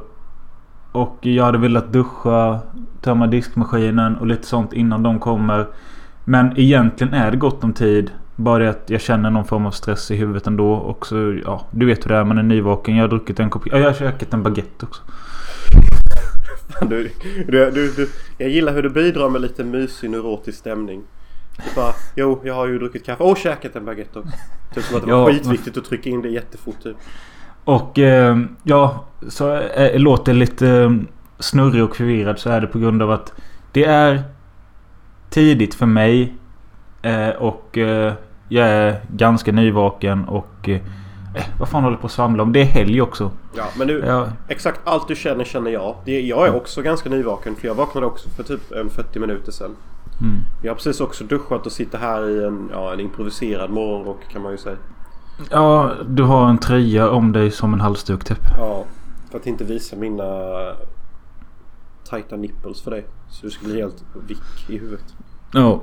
Och 0.91 1.17
jag 1.21 1.45
hade 1.45 1.57
velat 1.57 1.93
duscha, 1.93 2.59
tömma 3.01 3.27
diskmaskinen 3.27 4.15
och 4.17 4.27
lite 4.27 4.47
sånt 4.47 4.73
innan 4.73 5.03
de 5.03 5.19
kommer. 5.19 5.67
Men 6.25 6.53
egentligen 6.59 7.13
är 7.13 7.31
det 7.31 7.37
gott 7.37 7.63
om 7.63 7.73
tid. 7.73 8.11
Bara 8.35 8.63
det 8.63 8.69
att 8.69 8.89
jag 8.89 9.01
känner 9.01 9.29
någon 9.29 9.45
form 9.45 9.65
av 9.65 9.71
stress 9.71 10.11
i 10.11 10.15
huvudet 10.15 10.47
ändå. 10.47 10.73
Och 10.73 11.05
så, 11.07 11.39
ja, 11.45 11.61
du 11.71 11.85
vet 11.85 12.05
hur 12.05 12.09
det 12.09 12.17
är. 12.17 12.23
Man 12.23 12.37
är 12.37 12.43
nyvaken. 12.43 12.95
Jag 12.95 13.03
har 13.03 13.09
druckit 13.09 13.39
en 13.39 13.49
kopp... 13.49 13.63
Ja, 13.65 13.77
jag 13.77 13.85
har 13.85 13.93
käkat 13.93 14.33
en 14.33 14.43
baguette 14.43 14.85
också. 14.85 15.01
Du, 16.81 17.11
du, 17.47 17.71
du, 17.71 18.09
jag 18.37 18.49
gillar 18.49 18.73
hur 18.73 18.81
du 18.83 18.89
bidrar 18.89 19.29
med 19.29 19.41
lite 19.41 19.63
mysig 19.63 20.09
neurotisk 20.09 20.57
stämning. 20.59 21.03
Du 21.57 21.75
bara, 21.75 21.93
jo, 22.15 22.41
jag 22.43 22.53
har 22.53 22.67
ju 22.67 22.79
druckit 22.79 23.05
kaffe 23.05 23.23
och 23.23 23.37
käkat 23.37 23.75
en 23.75 23.85
baguette 23.85 24.19
också. 24.19 24.31
Typ 24.73 24.83
som 24.83 24.97
att 24.97 25.05
det 25.05 25.11
var 25.11 25.19
Ja, 25.19 25.33
skitviktigt 25.33 25.77
att 25.77 25.85
trycka 25.85 26.09
in 26.09 26.21
det 26.21 26.29
jättefort 26.29 26.83
typ. 26.83 26.97
Och 27.63 27.99
eh, 27.99 28.37
ja, 28.63 29.05
så 29.27 29.55
eh, 29.55 29.99
låter 29.99 30.33
lite 30.33 30.69
eh, 30.69 30.91
snurrig 31.39 31.83
och 31.83 31.95
förvirrad 31.95 32.39
så 32.39 32.49
är 32.49 32.61
det 32.61 32.67
på 32.67 32.79
grund 32.79 33.01
av 33.01 33.11
att 33.11 33.33
det 33.71 33.85
är 33.85 34.23
tidigt 35.29 35.75
för 35.75 35.85
mig. 35.85 36.33
Eh, 37.01 37.29
och 37.29 37.77
eh, 37.77 38.13
jag 38.49 38.67
är 38.67 39.01
ganska 39.15 39.51
nyvaken 39.51 40.25
och 40.25 40.69
eh, 41.33 41.43
vad 41.59 41.69
fan 41.69 41.83
håller 41.83 41.95
jag 41.95 42.01
på 42.01 42.07
att 42.07 42.11
svamla 42.13 42.43
om? 42.43 42.53
Det 42.53 42.61
är 42.61 42.65
helg 42.65 43.01
också. 43.01 43.31
Ja, 43.55 43.65
men 43.77 43.87
du, 43.87 43.99
Ja, 44.07 44.27
exakt 44.47 44.79
allt 44.83 45.07
du 45.07 45.15
känner 45.15 45.43
känner 45.45 45.71
jag. 45.71 45.95
Det, 46.05 46.21
jag 46.21 46.47
är 46.47 46.55
också 46.55 46.81
ganska 46.81 47.09
nyvaken 47.09 47.55
för 47.55 47.67
jag 47.67 47.75
vaknade 47.75 48.05
också 48.07 48.29
för 48.29 48.43
typ 48.43 48.71
en 48.71 48.89
40 48.89 49.19
minuter 49.19 49.51
sedan. 49.51 49.75
mm. 50.21 50.39
Jag 50.63 50.71
har 50.71 50.75
precis 50.75 51.01
också 51.01 51.23
duschat 51.23 51.65
och 51.65 51.71
sitter 51.71 51.97
här 51.97 52.29
i 52.29 52.43
en, 52.43 52.69
ja, 52.73 52.93
en 52.93 52.99
improviserad 52.99 53.69
morgonrock 53.69 54.19
kan 54.31 54.41
man 54.41 54.51
ju 54.51 54.57
säga. 54.57 54.77
ja, 55.51 55.91
du 56.07 56.23
har 56.23 56.49
en 56.49 56.57
tröja 56.57 57.09
om 57.09 57.31
dig 57.31 57.51
som 57.51 57.73
en 57.73 57.81
halsduk 57.81 58.23
typ. 58.23 58.39
Ja, 58.57 58.85
för 59.31 59.37
att 59.37 59.47
inte 59.47 59.63
visa 59.63 59.95
mina 59.95 60.23
tajta 62.09 62.35
nipples 62.35 62.81
för 62.81 62.91
dig. 62.91 63.05
Så 63.29 63.45
du 63.45 63.51
ska 63.51 63.65
bli 63.65 63.81
helt 63.81 64.03
vick 64.27 64.69
i 64.69 64.77
huvudet. 64.77 65.05
Ja. 65.53 65.81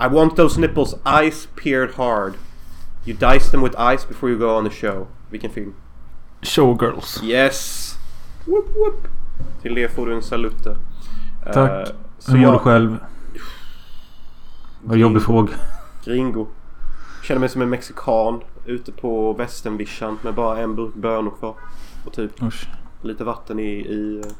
I 0.00 0.14
want 0.14 0.36
those 0.36 0.60
nipples 0.60 0.94
ice 1.30 1.48
peered 1.62 1.90
hard. 1.96 2.32
You 3.06 3.16
dice 3.16 3.50
them 3.50 3.62
with 3.62 3.76
ice 3.94 4.08
before 4.08 4.30
you 4.30 4.38
go 4.38 4.56
on 4.58 4.64
the 4.64 4.70
show. 4.70 5.06
Vilken 5.30 5.50
film? 5.50 5.74
Showgirls. 6.42 7.22
Yes! 7.22 7.94
Whoop, 8.46 8.66
whoop. 8.76 9.08
Till 9.62 9.74
det 9.74 9.88
får 9.88 10.06
du 10.06 10.14
en 10.14 10.22
salute. 10.22 10.76
Tack. 11.52 11.88
Eh, 11.88 11.94
så 12.18 12.32
Hur 12.32 12.38
mår 12.38 12.46
du 12.46 12.52
jag, 12.52 12.60
själv? 12.60 12.98
Vad 14.82 14.98
jobbig 14.98 15.22
fråga. 15.22 15.52
Gringo. 16.04 16.46
Känner 17.22 17.40
mig 17.40 17.48
som 17.48 17.62
en 17.62 17.70
mexikan 17.70 18.40
ute 18.64 18.92
på 18.92 19.32
västernvischan 19.32 20.18
med 20.22 20.34
bara 20.34 20.58
en 20.58 20.76
burk 20.76 20.94
bönor 20.94 21.30
kvar. 21.38 21.54
Och 22.06 22.12
typ 22.12 22.42
Usch. 22.42 22.68
lite 23.02 23.24
vatten 23.24 23.58
i, 23.58 23.70
i 23.70 24.22
uh, 24.24 24.32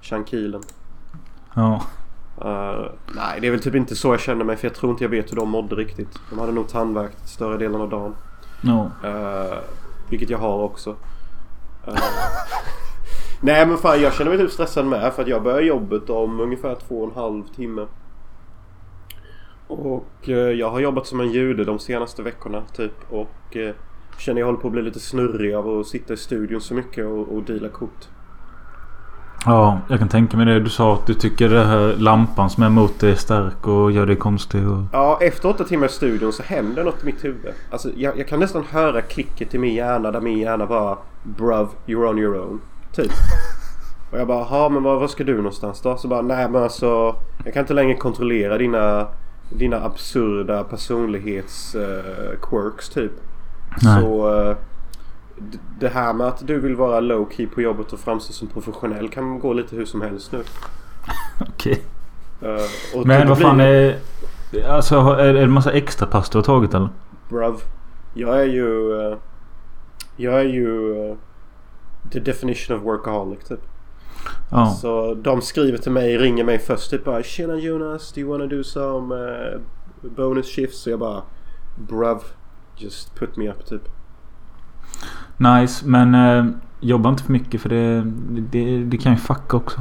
chankilen. 0.00 0.62
Ja. 1.54 1.82
Eh, 2.40 2.84
nej, 3.14 3.40
det 3.40 3.46
är 3.46 3.50
väl 3.50 3.60
typ 3.60 3.74
inte 3.74 3.96
så 3.96 4.08
jag 4.08 4.20
känner 4.20 4.44
mig 4.44 4.56
för 4.56 4.66
jag 4.68 4.74
tror 4.74 4.92
inte 4.92 5.04
jag 5.04 5.08
vet 5.08 5.32
hur 5.32 5.36
de 5.36 5.50
mådde 5.50 5.76
riktigt. 5.76 6.18
De 6.30 6.38
hade 6.38 6.52
nog 6.52 6.68
tandvärk 6.68 7.12
större 7.24 7.58
delen 7.58 7.80
av 7.80 7.90
dagen. 7.90 8.14
Ja. 8.60 8.90
Eh, 9.04 9.58
vilket 10.10 10.30
jag 10.30 10.38
har 10.38 10.58
också. 10.58 10.96
Eh, 11.86 11.94
nej 13.40 13.66
men 13.66 13.78
fan 13.78 14.02
jag 14.02 14.14
känner 14.14 14.30
mig 14.30 14.40
typ 14.40 14.50
stressad 14.50 14.86
med 14.86 15.12
för 15.12 15.22
att 15.22 15.28
jag 15.28 15.42
börjar 15.42 15.60
jobbet 15.60 16.10
om 16.10 16.40
ungefär 16.40 16.74
två 16.74 17.02
och 17.02 17.08
en 17.08 17.14
halv 17.14 17.42
timme. 17.56 17.86
Och 19.66 20.28
jag 20.56 20.70
har 20.70 20.80
jobbat 20.80 21.06
som 21.06 21.20
en 21.20 21.32
jude 21.32 21.64
de 21.64 21.78
senaste 21.78 22.22
veckorna 22.22 22.62
typ. 22.76 23.12
Och 23.12 23.56
känner 24.18 24.40
jag 24.40 24.46
håller 24.46 24.58
på 24.58 24.68
att 24.68 24.72
bli 24.72 24.82
lite 24.82 25.00
snurrig 25.00 25.54
av 25.54 25.78
att 25.78 25.86
sitta 25.86 26.14
i 26.14 26.16
studion 26.16 26.60
så 26.60 26.74
mycket 26.74 27.06
och, 27.06 27.28
och 27.28 27.42
deala 27.42 27.68
kort. 27.68 28.08
Ja, 29.46 29.78
jag 29.88 29.98
kan 29.98 30.08
tänka 30.08 30.36
mig 30.36 30.46
det. 30.46 30.60
Du 30.60 30.70
sa 30.70 30.94
att 30.94 31.06
du 31.06 31.14
tycker 31.14 31.48
det 31.48 31.64
här 31.64 31.94
lampan 31.98 32.50
som 32.50 32.62
är 32.62 32.66
emot 32.66 33.00
dig 33.00 33.10
är 33.12 33.14
stark 33.16 33.66
och 33.66 33.92
gör 33.92 34.06
dig 34.06 34.16
konstig. 34.16 34.68
Och... 34.68 34.82
Ja, 34.92 35.18
efter 35.20 35.48
åtta 35.48 35.64
timmar 35.64 35.86
i 35.86 35.90
studion 35.90 36.32
så 36.32 36.42
händer 36.42 36.84
något 36.84 37.02
i 37.02 37.06
mitt 37.06 37.24
huvud. 37.24 37.52
Alltså, 37.70 37.88
jag, 37.96 38.18
jag 38.18 38.28
kan 38.28 38.40
nästan 38.40 38.64
höra 38.70 39.00
klicket 39.00 39.54
i 39.54 39.58
min 39.58 39.74
hjärna 39.74 40.10
där 40.10 40.20
min 40.20 40.38
hjärna 40.38 40.66
bara 40.66 40.98
Bruv, 41.22 41.68
you're 41.86 42.08
on 42.10 42.18
your 42.18 42.40
own. 42.40 42.60
Typ. 42.92 43.10
Och 44.10 44.18
jag 44.18 44.26
bara, 44.26 44.46
ja 44.50 44.68
men 44.68 44.82
var, 44.82 45.00
var 45.00 45.08
ska 45.08 45.24
du 45.24 45.36
någonstans 45.36 45.80
då? 45.80 45.96
Så 45.96 46.08
bara, 46.08 46.22
nej 46.22 46.48
men 46.50 46.62
alltså 46.62 47.16
jag 47.44 47.54
kan 47.54 47.60
inte 47.60 47.74
längre 47.74 47.94
kontrollera 47.94 48.58
dina, 48.58 49.06
dina 49.50 49.84
absurda 49.84 50.64
personlighets 50.64 51.76
quirks 52.42 52.88
typ. 52.88 53.12
Nej. 53.82 54.02
Så 54.02 54.30
d- 54.42 54.56
det 55.80 55.88
här 55.88 56.12
med 56.12 56.26
att 56.26 56.46
du 56.46 56.60
vill 56.60 56.76
vara 56.76 57.00
low 57.00 57.28
key 57.36 57.46
på 57.46 57.60
jobbet 57.62 57.92
och 57.92 57.98
framstå 57.98 58.32
som 58.32 58.48
professionell 58.48 59.08
kan 59.08 59.38
gå 59.38 59.52
lite 59.52 59.76
hur 59.76 59.84
som 59.86 60.00
helst 60.00 60.32
nu. 60.32 60.42
Okej. 61.48 61.82
Eh, 62.42 62.98
och 62.98 63.06
Men 63.06 63.28
vad 63.28 63.36
blir- 63.36 63.46
fan 63.46 63.60
är... 63.60 63.96
Alltså 64.68 64.96
är 64.98 65.16
är 65.18 65.34
det 65.34 65.40
en 65.42 65.50
massa 65.50 65.72
extra 65.72 66.06
pass 66.06 66.30
du 66.30 66.38
har 66.38 66.42
tagit 66.42 66.74
eller? 66.74 66.88
Bruv. 67.28 67.54
Jag 68.14 68.40
är 68.40 68.44
ju... 68.46 69.00
eh, 69.02 69.16
jag 70.16 70.34
är 70.40 70.44
ju... 70.44 70.98
eh, 71.10 71.16
the 72.12 72.20
definition 72.20 72.76
of 72.76 72.82
workaholic 72.82 73.44
typ. 73.44 73.60
Ja. 74.50 74.66
Så 74.80 75.14
de 75.14 75.42
skriver 75.42 75.78
till 75.78 75.92
mig, 75.92 76.18
ringer 76.18 76.44
mig 76.44 76.58
först 76.58 76.90
typ 76.90 77.04
bara 77.04 77.22
Tjena 77.22 77.54
Jonas, 77.56 78.12
do 78.12 78.20
you 78.20 78.30
wanna 78.30 78.46
do 78.46 78.62
some 78.64 79.14
eh, 79.14 79.60
bonus 80.16 80.46
shifts? 80.46 80.78
Så 80.82 80.90
jag 80.90 80.98
bara 80.98 81.22
Bruv, 81.88 82.18
just 82.76 83.14
put 83.14 83.36
me 83.36 83.48
up 83.50 83.66
typ. 83.66 83.82
Nice. 85.36 85.86
Men 85.86 86.14
eh, 86.14 86.54
jobba 86.80 87.08
inte 87.08 87.22
för 87.22 87.32
mycket 87.32 87.60
för 87.60 87.68
det, 87.68 88.02
det, 88.40 88.84
det 88.84 88.98
kan 88.98 89.12
ju 89.12 89.18
fucka 89.18 89.56
också. 89.56 89.80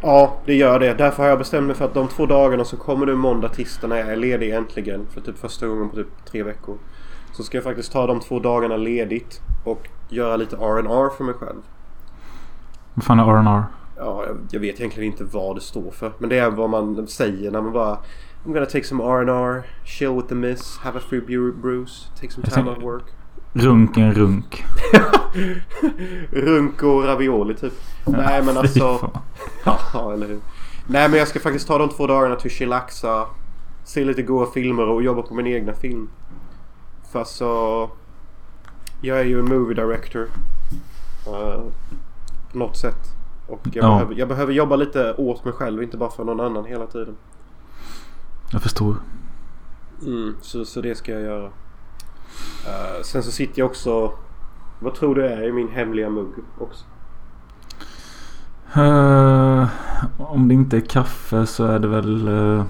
Ja, 0.00 0.36
det 0.46 0.54
gör 0.54 0.80
det. 0.80 0.94
Därför 0.94 1.22
har 1.22 1.30
jag 1.30 1.38
bestämt 1.38 1.66
mig 1.66 1.76
för 1.76 1.84
att 1.84 1.94
de 1.94 2.08
två 2.08 2.26
dagarna 2.26 2.64
som 2.64 2.78
kommer 2.78 3.06
nu 3.06 3.14
måndag, 3.14 3.48
tisdag 3.48 3.86
när 3.88 3.96
jag 3.96 4.08
är 4.08 4.16
ledig 4.16 4.54
äntligen. 4.54 5.06
För 5.10 5.20
typ 5.20 5.38
första 5.38 5.66
gången 5.66 5.88
på 5.88 5.96
typ 5.96 6.24
tre 6.24 6.42
veckor. 6.42 6.76
Så 7.32 7.42
ska 7.42 7.56
jag 7.56 7.64
faktiskt 7.64 7.92
ta 7.92 8.06
de 8.06 8.20
två 8.20 8.38
dagarna 8.38 8.76
ledigt 8.76 9.40
och 9.64 9.88
göra 10.08 10.36
lite 10.36 10.56
R&R 10.56 11.10
för 11.16 11.24
mig 11.24 11.34
själv. 11.34 11.62
Vad 12.94 13.04
fan 13.04 13.20
är 13.20 13.36
R&R? 13.36 13.64
Ja, 13.96 14.24
jag, 14.26 14.36
jag 14.50 14.60
vet 14.60 14.80
egentligen 14.80 15.12
inte 15.12 15.24
vad 15.24 15.56
det 15.56 15.60
står 15.60 15.90
för. 15.90 16.12
Men 16.18 16.28
det 16.28 16.38
är 16.38 16.50
vad 16.50 16.70
man 16.70 17.06
säger 17.06 17.50
när 17.50 17.60
man 17.62 17.72
bara 17.72 17.98
I'm 18.44 18.52
gonna 18.52 18.66
take 18.66 18.84
some 18.84 19.04
R&R, 19.04 19.62
chill 19.84 20.12
with 20.16 20.28
the 20.28 20.34
miss, 20.34 20.78
have 20.78 20.98
a 20.98 21.02
free 21.08 21.20
brew- 21.20 21.60
bruise, 21.62 22.08
take 22.20 22.32
some 22.32 22.46
time 22.46 22.70
off 22.70 22.82
work. 22.82 23.04
Runk 23.52 23.96
en 23.96 24.14
runk. 24.14 24.64
Runk 26.30 26.82
och 26.82 27.04
ravioli 27.04 27.54
typ. 27.54 27.72
Nej 28.06 28.42
men 28.42 28.56
alltså... 28.56 29.10
Ja, 29.94 30.12
eller 30.12 30.26
hur. 30.26 30.38
Nej 30.86 31.08
men 31.08 31.18
jag 31.18 31.28
ska 31.28 31.40
faktiskt 31.40 31.66
ta 31.66 31.78
de 31.78 31.88
två 31.88 32.06
dagarna 32.06 32.36
till 32.36 32.50
chillaxa. 32.50 33.26
Se 33.84 34.04
lite 34.04 34.22
goa 34.22 34.46
filmer 34.46 34.86
och 34.88 35.02
jobba 35.02 35.22
på 35.22 35.34
min 35.34 35.46
egna 35.46 35.72
film. 35.72 36.08
För 37.12 37.24
så... 37.24 37.90
Jag 39.00 39.20
är 39.20 39.24
ju 39.24 39.38
en 39.38 39.44
movie 39.44 39.74
director. 39.74 40.26
eh, 41.26 41.60
på 42.52 42.58
något 42.58 42.76
sätt. 42.76 42.98
Och 43.46 43.60
jag, 43.72 43.84
Ja. 43.84 43.88
behöver, 43.88 44.14
jag 44.14 44.28
behöver 44.28 44.52
jobba 44.52 44.76
lite 44.76 45.14
åt 45.14 45.44
mig 45.44 45.54
själv, 45.54 45.82
inte 45.82 45.96
bara 45.96 46.10
för 46.10 46.24
någon 46.24 46.40
annan 46.40 46.64
hela 46.64 46.86
tiden. 46.86 47.16
Jag 48.52 48.62
förstår. 48.62 48.96
Mm, 50.06 50.34
så, 50.40 50.64
så 50.64 50.80
det 50.80 50.94
ska 50.94 51.12
jag 51.12 51.22
göra. 51.22 51.50
Eh, 52.66 53.02
sen 53.02 53.22
så 53.22 53.30
sitter 53.30 53.58
jag 53.60 53.70
också... 53.70 54.12
Vad 54.78 54.94
tror 54.94 55.14
du 55.14 55.26
är 55.26 55.42
i 55.42 55.52
min 55.52 55.68
hemliga 55.68 56.10
mugg 56.10 56.32
också? 56.58 56.84
Eh, 58.74 59.66
om 60.18 60.48
det 60.48 60.54
inte 60.54 60.76
är 60.76 60.80
kaffe 60.80 61.46
så 61.46 61.64
är 61.64 61.78
det 61.78 61.88
väl... 61.88 62.28
eh, 62.28 62.64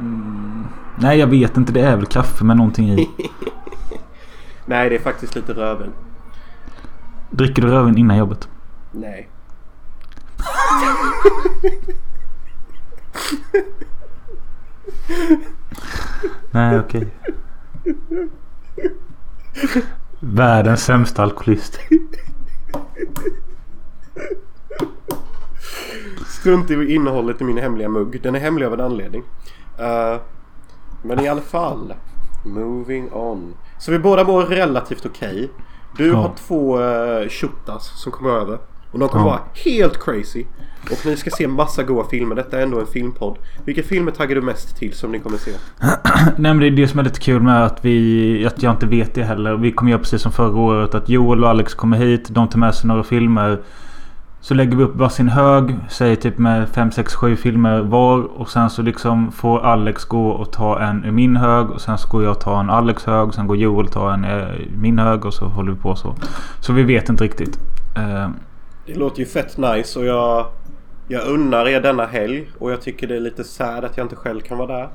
mm, 0.00 0.64
nej 0.98 1.18
jag 1.18 1.26
vet 1.26 1.56
inte. 1.56 1.72
Det 1.72 1.80
är 1.80 1.96
väl 1.96 2.06
kaffe 2.06 2.44
med 2.44 2.56
någonting 2.56 2.88
i. 2.88 3.10
Nej, 4.66 4.88
det 4.90 4.94
är 4.94 4.98
faktiskt 5.00 5.34
lite 5.34 5.52
röven. 5.52 5.92
Dricker 7.30 7.62
du 7.62 7.68
rödvin 7.68 7.98
innan 7.98 8.16
jobbet? 8.16 8.48
Nej. 8.92 9.28
Nej 16.50 16.78
okej. 16.78 17.06
Världens 20.20 20.84
sämsta 20.84 21.22
alkoholist. 21.22 21.78
Strunt 26.26 26.70
i 26.70 26.94
innehållet 26.94 27.40
i 27.40 27.44
min 27.44 27.58
hemliga 27.58 27.88
mugg. 27.88 28.20
Den 28.22 28.34
är 28.34 28.40
hemlig 28.40 28.66
av 28.66 28.74
en 28.74 28.80
anledning. 28.80 29.22
Eh, 29.78 30.16
men 31.02 31.20
i 31.20 31.28
alla 31.28 31.40
fall. 31.40 31.94
Moving 32.44 33.12
on. 33.12 33.54
Så 33.78 33.92
vi 33.92 33.98
båda 33.98 34.24
mår 34.24 34.42
relativt 34.42 35.06
okej. 35.06 35.50
Du 35.96 36.06
Ja. 36.08 36.16
har 36.16 36.32
två 36.36 36.78
uh, 36.80 37.28
som 37.80 38.12
kommer 38.12 38.30
över. 38.30 38.58
Och 38.96 39.00
de 39.00 39.08
kommer 39.08 39.24
Ja. 39.24 39.30
vara 39.30 39.40
helt 39.64 40.04
crazy. 40.04 40.44
Och 40.90 41.06
ni 41.06 41.16
ska 41.16 41.30
se 41.30 41.48
massa 41.48 41.82
goa 41.82 42.04
filmer. 42.10 42.34
Detta 42.36 42.58
är 42.58 42.62
ändå 42.62 42.80
en 42.80 42.86
filmpodd. 42.86 43.38
Vilka 43.64 43.82
filmer 43.82 44.12
taggar 44.12 44.34
du 44.34 44.42
mest 44.42 44.76
till 44.76 44.92
som 44.92 45.12
ni 45.12 45.18
kommer 45.18 45.36
se? 45.38 45.50
Nej 46.36 46.54
men 46.54 46.58
det 46.58 46.66
är 46.66 46.70
det 46.70 46.88
som 46.88 47.00
är 47.00 47.04
lite 47.04 47.20
kul 47.20 47.42
med 47.42 47.64
att 47.64 47.84
vi... 47.84 48.46
Att 48.46 48.62
jag 48.62 48.72
inte 48.72 48.86
vet 48.86 49.14
det 49.14 49.24
heller. 49.24 49.56
Vi 49.56 49.72
kommer 49.72 49.90
göra 49.90 50.00
precis 50.00 50.22
som 50.22 50.32
förra 50.32 50.56
året. 50.60 50.94
Att 50.94 51.08
Joel 51.08 51.44
och 51.44 51.50
Alex 51.50 51.74
kommer 51.74 51.96
hit. 51.96 52.28
De 52.28 52.48
tar 52.48 52.58
med 52.58 52.74
sig 52.74 52.88
några 52.88 53.02
filmer. 53.02 53.58
Så 54.40 54.54
lägger 54.54 54.76
vi 54.76 54.84
upp 54.84 54.96
varsin 54.96 55.28
hög. 55.28 55.76
Säger 55.88 56.16
typ 56.16 56.38
med 56.38 56.68
5, 56.68 56.90
6, 56.90 57.14
7 57.14 57.36
filmer 57.36 57.80
var. 57.80 58.18
Och 58.40 58.50
sen 58.50 58.70
så 58.70 58.82
liksom 58.82 59.32
får 59.32 59.60
Alex 59.66 60.04
gå 60.04 60.28
och 60.28 60.52
ta 60.52 60.80
en 60.80 61.04
ur 61.04 61.10
min 61.12 61.36
hög. 61.36 61.70
Och 61.70 61.80
sen 61.80 61.98
så 61.98 62.08
går 62.08 62.22
jag 62.22 62.30
och 62.30 62.40
tar 62.40 62.60
en 62.60 62.70
Alex 62.70 63.04
hög. 63.04 63.34
Sen 63.34 63.46
går 63.46 63.56
Joel 63.56 63.86
och 63.86 63.92
tar 63.92 64.10
en 64.12 64.24
ur 64.24 64.68
min 64.76 64.98
hög. 64.98 65.24
Och 65.24 65.34
så 65.34 65.44
håller 65.44 65.72
vi 65.72 65.78
på 65.78 65.96
så. 65.96 66.14
Så 66.60 66.72
vi 66.72 66.82
vet 66.82 67.08
inte 67.08 67.24
riktigt. 67.24 67.58
Eh, 67.96 68.28
Det 68.86 68.94
låter 68.94 69.18
ju 69.20 69.26
fett 69.26 69.56
nice 69.58 69.98
och 69.98 70.04
jag, 70.04 70.46
jag 71.08 71.26
unnar 71.26 71.68
er 71.68 71.80
denna 71.80 72.06
helg. 72.06 72.50
Och 72.58 72.72
jag 72.72 72.80
tycker 72.82 73.06
det 73.06 73.16
är 73.16 73.20
lite 73.20 73.44
sad 73.44 73.84
att 73.84 73.96
jag 73.96 74.04
inte 74.04 74.16
själv 74.16 74.40
kan 74.40 74.58
vara 74.58 74.76
där. 74.78 74.88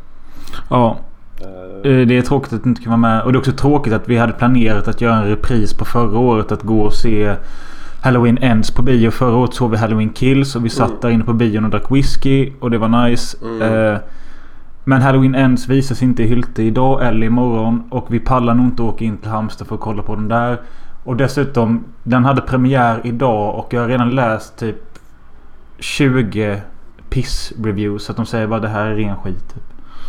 ja. 0.69 0.97
Eh, 1.41 1.91
Eh, 1.91 2.07
Det 2.07 2.17
är 2.17 2.21
tråkigt 2.21 2.53
att 2.53 2.63
du 2.63 2.69
inte 2.69 2.81
kan 2.81 2.89
vara 2.91 2.97
med. 3.13 3.23
Och 3.23 3.31
det 3.31 3.37
är 3.37 3.39
också 3.39 3.51
tråkigt 3.51 3.93
att 3.93 4.09
vi 4.09 4.17
hade 4.17 4.33
planerat 4.33 4.87
att 4.87 5.01
göra 5.01 5.15
en 5.15 5.27
repris 5.27 5.73
på 5.73 5.85
förra 5.85 6.17
året. 6.19 6.51
Att 6.51 6.61
gå 6.63 6.81
och 6.81 6.93
se 6.93 7.35
Halloween 8.01 8.37
Ends 8.37 8.71
på 8.71 8.81
bio. 8.81 9.11
Förra 9.11 9.35
året 9.35 9.53
såg 9.53 9.71
vi 9.71 9.77
Halloween 9.77 10.13
Kills. 10.13 10.55
Och 10.55 10.65
vi 10.65 10.69
satt 10.69 10.89
Mm. 10.89 10.99
där 11.01 11.09
inne 11.09 11.23
på 11.23 11.33
bion 11.33 11.65
och 11.65 11.71
drack 11.71 11.91
whisky. 11.91 12.51
Och 12.59 12.71
det 12.71 12.77
var 12.77 12.87
nice. 13.09 13.37
Mm. 13.41 13.61
Eh, 13.93 13.99
Men 14.83 15.01
Halloween 15.01 15.35
Ends 15.35 15.67
visas 15.67 16.01
inte 16.03 16.23
i 16.23 16.27
Hylte 16.27 16.63
idag 16.63 17.07
eller 17.07 17.27
imorgon. 17.27 17.83
Och 17.89 18.05
vi 18.13 18.19
pallar 18.19 18.53
nog 18.53 18.65
inte 18.65 18.81
åka 18.81 19.05
in 19.05 19.17
till 19.17 19.29
Halmstad 19.31 19.67
för 19.67 19.75
att 19.75 19.81
kolla 19.81 20.03
på 20.03 20.15
den 20.15 20.27
där. 20.27 20.57
Och 21.03 21.15
dessutom, 21.15 21.83
den 22.03 22.25
hade 22.25 22.41
premiär 22.41 23.01
idag 23.03 23.55
och 23.55 23.73
jag 23.73 23.81
har 23.81 23.87
redan 23.87 24.09
läst 24.09 24.57
typ 24.57 24.99
20 25.79 26.61
piss-reviews. 27.09 27.99
Så 27.99 28.11
att 28.11 28.15
de 28.15 28.25
säger 28.25 28.47
bara 28.47 28.59
det 28.59 28.67
här 28.67 28.85
är 28.85 28.95
ren 28.95 29.15
skit. 29.15 29.53
Typ. 29.53 29.63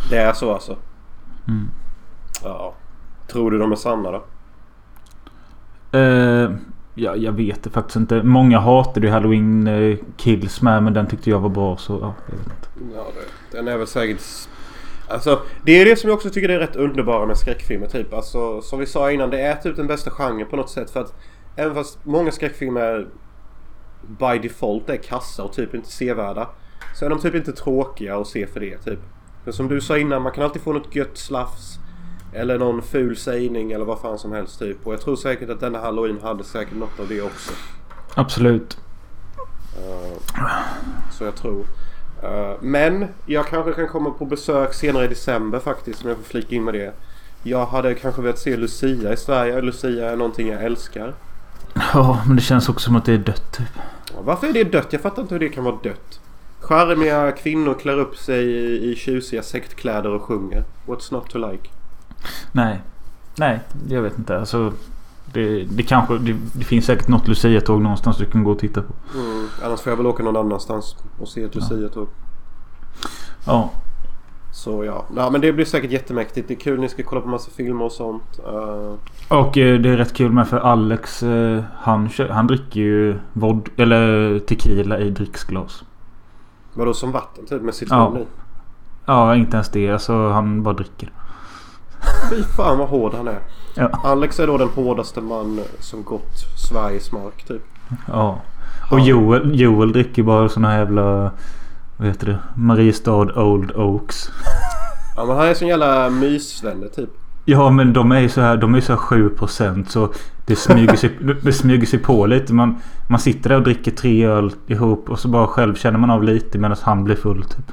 det 0.09 0.17
är 0.17 0.33
så 0.33 0.53
alltså. 0.53 0.75
Mm. 1.47 1.67
Ja. 2.43 2.73
Tror 3.27 3.51
du 3.51 3.57
de 3.57 3.71
är 3.71 3.75
sanna 3.75 4.11
då? 4.11 4.23
Eh, 5.97 6.51
ja, 6.95 7.15
jag 7.15 7.31
vet 7.31 7.63
det 7.63 7.69
faktiskt 7.69 7.95
inte. 7.95 8.23
Många 8.23 8.59
hatade 8.59 9.07
ju 9.07 9.13
Halloween 9.13 9.67
eh, 9.67 9.97
Kills 10.17 10.61
med. 10.61 10.83
Men 10.83 10.93
den 10.93 11.07
tyckte 11.07 11.29
jag 11.29 11.39
var 11.39 11.49
bra. 11.49 11.77
Så 11.77 11.99
ja, 12.01 12.13
jag 12.25 12.37
vet 12.37 12.45
inte. 12.45 12.95
Ja, 12.95 13.05
det, 13.51 13.57
den 13.57 13.67
är 13.67 13.77
väl 13.77 13.87
säkert... 13.87 14.21
Alltså, 15.07 15.41
det 15.65 15.71
är 15.71 15.85
det 15.85 15.95
som 15.95 16.09
jag 16.09 16.17
också 16.17 16.29
tycker 16.29 16.49
är 16.49 16.59
rätt 16.59 16.75
underbara 16.75 17.25
med 17.25 17.37
skräckfilmer 17.37 17.87
typ. 17.87 18.13
Alltså, 18.13 18.61
som 18.61 18.79
vi 18.79 18.85
sa 18.85 19.11
innan, 19.11 19.29
det 19.29 19.41
är 19.41 19.55
typ 19.55 19.75
den 19.75 19.87
bästa 19.87 20.11
genren 20.11 20.47
på 20.49 20.55
något 20.55 20.69
sätt. 20.69 20.89
För 20.89 20.99
att 20.99 21.13
även 21.55 21.75
fast 21.75 21.99
många 22.03 22.31
skräckfilmer 22.31 23.07
by 24.01 24.39
default 24.41 24.89
är 24.89 24.97
kassa 24.97 25.43
och 25.43 25.53
typ 25.53 25.75
inte 25.75 25.91
sevärda. 25.91 26.49
Så 26.95 27.05
är 27.05 27.09
de 27.09 27.19
typ 27.19 27.35
inte 27.35 27.53
tråkiga 27.53 28.17
att 28.17 28.27
se 28.27 28.47
för 28.47 28.59
det 28.59 28.77
typ. 28.77 28.99
För 29.43 29.51
som 29.51 29.67
du 29.67 29.81
sa 29.81 29.97
innan, 29.97 30.21
man 30.21 30.31
kan 30.31 30.43
alltid 30.43 30.61
få 30.61 30.73
något 30.73 30.95
gött 30.95 31.17
slafs. 31.17 31.79
Eller 32.33 32.59
någon 32.59 32.81
ful 32.81 33.17
sägning 33.17 33.71
eller 33.71 33.85
vad 33.85 33.99
fan 33.99 34.19
som 34.19 34.31
helst 34.31 34.59
typ. 34.59 34.87
Och 34.87 34.93
jag 34.93 35.01
tror 35.01 35.15
säkert 35.15 35.49
att 35.49 35.59
denna 35.59 35.79
halloween 35.79 36.21
hade 36.21 36.43
säkert 36.43 36.75
något 36.75 36.99
av 36.99 37.07
det 37.07 37.21
också. 37.21 37.53
Absolut. 38.15 38.77
Eh, 39.77 40.17
så 41.11 41.23
jag 41.23 41.35
tror. 41.35 41.65
Eh, 42.23 42.53
men 42.61 43.07
jag 43.25 43.47
kanske 43.47 43.73
kan 43.73 43.87
komma 43.87 44.09
på 44.09 44.25
besök 44.25 44.73
senare 44.73 45.05
i 45.05 45.07
december 45.07 45.59
faktiskt 45.59 46.03
om 46.03 46.09
jag 46.09 46.17
får 46.17 46.23
flika 46.23 46.55
in 46.55 46.63
med 46.63 46.73
det. 46.73 46.93
Jag 47.43 47.65
hade 47.65 47.95
kanske 47.95 48.21
velat 48.21 48.39
se 48.39 48.57
Lucia 48.57 49.13
i 49.13 49.17
Sverige. 49.17 49.61
Lucia 49.61 50.11
är 50.11 50.15
någonting 50.15 50.47
jag 50.47 50.63
älskar. 50.63 51.13
Ja, 51.93 52.23
men 52.27 52.35
det 52.35 52.41
känns 52.41 52.69
också 52.69 52.85
som 52.85 52.95
att 52.95 53.05
det 53.05 53.13
är 53.13 53.17
dött 53.17 53.51
typ. 53.51 53.67
Varför 54.19 54.47
är 54.47 54.53
det 54.53 54.63
dött? 54.63 54.87
Jag 54.89 55.01
fattar 55.01 55.21
inte 55.21 55.35
hur 55.35 55.39
det 55.39 55.49
kan 55.49 55.63
vara 55.63 55.75
dött. 55.83 56.19
Charmiga 56.59 57.31
kvinnor 57.31 57.73
klär 57.73 57.99
upp 57.99 58.17
sig 58.17 58.43
i, 58.45 58.91
i 58.91 58.95
tjusiga 58.95 59.43
sektkläder 59.43 60.09
och 60.09 60.21
sjunger. 60.21 60.63
What's 60.85 61.13
not 61.13 61.29
to 61.29 61.37
like? 61.37 61.69
Nej. 62.51 62.81
Nej, 63.35 63.59
jag 63.89 64.01
vet 64.01 64.17
inte. 64.17 64.39
Alltså, 64.39 64.73
det, 65.33 65.63
det 65.63 65.83
kanske... 65.83 66.17
Det, 66.17 66.35
det 66.53 66.63
finns 66.65 66.85
säkert 66.85 67.07
något 67.07 67.27
Lucia-tåg 67.27 67.81
någonstans 67.81 68.17
du 68.17 68.25
kan 68.25 68.43
gå 68.43 68.51
och 68.51 68.59
titta 68.59 68.81
på. 68.81 68.93
Mm, 69.15 69.47
annars 69.65 69.81
får 69.81 69.91
jag 69.91 69.97
väl 69.97 70.05
åka 70.07 70.23
någon 70.23 70.37
annanstans 70.37 70.95
och 71.19 71.27
se 71.27 71.43
ett 71.43 71.55
Lucia-tåg. 71.55 72.07
Ja. 73.45 73.69
Så 74.51 74.83
ja. 74.85 75.05
ja, 75.15 75.29
men 75.29 75.41
det 75.41 75.53
blir 75.53 75.65
säkert 75.65 75.91
jättemäktigt. 75.91 76.47
Det 76.47 76.53
är 76.53 76.59
kul. 76.59 76.79
Ni 76.79 76.89
ska 76.89 77.03
kolla 77.03 77.21
på 77.21 77.27
massa 77.27 77.51
filmer 77.51 77.85
och 77.85 77.91
sånt. 77.91 78.39
Eh, 78.45 79.37
Och 79.37 79.57
eh, 79.57 79.79
det 79.79 79.89
är 79.89 79.97
rätt 79.97 80.13
kul 80.13 80.31
med 80.31 80.47
för 80.47 80.57
Alex. 80.57 81.23
Eh, 81.23 81.63
han, 81.77 82.09
han 82.29 82.47
dricker 82.47 82.79
ju 82.79 83.19
vod 83.33 83.69
eller 83.77 84.39
tequila 84.39 84.99
i 84.99 85.09
dricksglas. 85.09 85.83
vadå 86.73 86.93
som 86.93 87.11
vatten 87.11 87.45
typ 87.45 87.61
med 87.61 87.73
citron 87.73 88.15
Ja. 88.15 88.19
i? 88.19 88.25
Ja, 89.05 89.35
inte 89.35 89.57
ens 89.57 89.69
det. 89.69 89.89
Alltså 89.91 90.29
han 90.29 90.63
bara 90.63 90.73
dricker. 90.73 91.11
Fy 92.29 92.43
fan 92.43 92.77
vad 92.77 92.87
hård 92.87 93.13
han 93.13 93.27
är. 93.27 93.39
Ja. 93.75 93.89
Alex 94.03 94.39
är 94.39 94.47
då 94.47 94.57
den 94.57 94.69
hårdaste 94.69 95.21
man 95.21 95.59
som 95.79 96.03
gått 96.03 96.45
Sveriges 96.69 97.11
mark 97.11 97.43
typ. 97.47 97.61
Ja. 98.07 98.41
Och 98.91 98.99
Joel, 98.99 99.59
Joel 99.59 99.91
dricker 99.91 100.23
bara 100.23 100.49
såna 100.49 100.69
här 100.69 100.79
jävla... 100.79 101.31
Vad 101.97 102.07
heter 102.07 102.25
det? 102.25 102.39
Mariestad 102.55 103.41
Old 103.41 103.71
Oaks. 103.71 104.29
Ja 105.15 105.25
men 105.25 105.37
han 105.37 105.47
är 105.47 105.53
sån 105.53 105.67
jävla 105.67 106.09
myssvenne 106.09 106.87
typ. 106.87 107.09
Ja 107.45 107.69
men 107.69 107.93
de 107.93 108.11
är 108.11 108.19
ju 108.19 108.29
så 108.29 108.41
här, 108.41 108.57
de 108.57 108.75
är 108.75 108.81
så 108.81 108.93
här 108.93 108.99
7% 108.99 109.85
så 109.87 110.09
det 110.45 110.55
smyger, 110.55 110.95
sig, 110.95 111.19
det 111.41 111.53
smyger 111.53 111.85
sig 111.85 111.99
på 111.99 112.25
lite. 112.25 112.53
Man, 112.53 112.81
man 113.09 113.19
sitter 113.19 113.49
där 113.49 113.57
och 113.57 113.63
dricker 113.63 113.91
tre 113.91 114.25
öl 114.25 114.51
ihop 114.67 115.09
och 115.09 115.19
så 115.19 115.27
bara 115.27 115.47
själv 115.47 115.75
känner 115.75 115.99
man 115.99 116.09
av 116.09 116.23
lite 116.23 116.57
medan 116.57 116.77
han 116.81 117.03
blir 117.03 117.15
full 117.15 117.43
typ. 117.43 117.71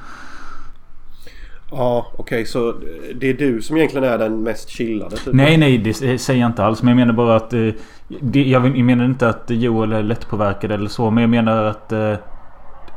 Ja 1.71 2.07
okej 2.17 2.45
så 2.45 2.73
det 3.15 3.29
är 3.29 3.33
du 3.33 3.61
som 3.61 3.77
egentligen 3.77 4.03
är 4.03 4.17
den 4.17 4.43
mest 4.43 4.69
chillade 4.69 5.17
typ. 5.17 5.33
Nej 5.33 5.57
nej 5.57 5.77
det 5.77 5.93
säger 5.93 6.41
jag 6.41 6.49
inte 6.49 6.63
alls. 6.63 6.83
Men 6.83 6.89
jag 6.89 6.95
menar 6.95 7.13
bara 7.13 7.35
att... 7.35 7.53
Eh, 7.53 7.69
det, 8.07 8.43
jag 8.43 8.77
menar 8.77 9.05
inte 9.05 9.29
att 9.29 9.43
Joel 9.47 9.93
är 9.93 10.03
lättpåverkad 10.03 10.71
eller 10.71 10.89
så. 10.89 11.11
Men 11.11 11.21
jag 11.21 11.29
menar 11.29 11.63
att... 11.63 11.91
Eh, 11.91 12.15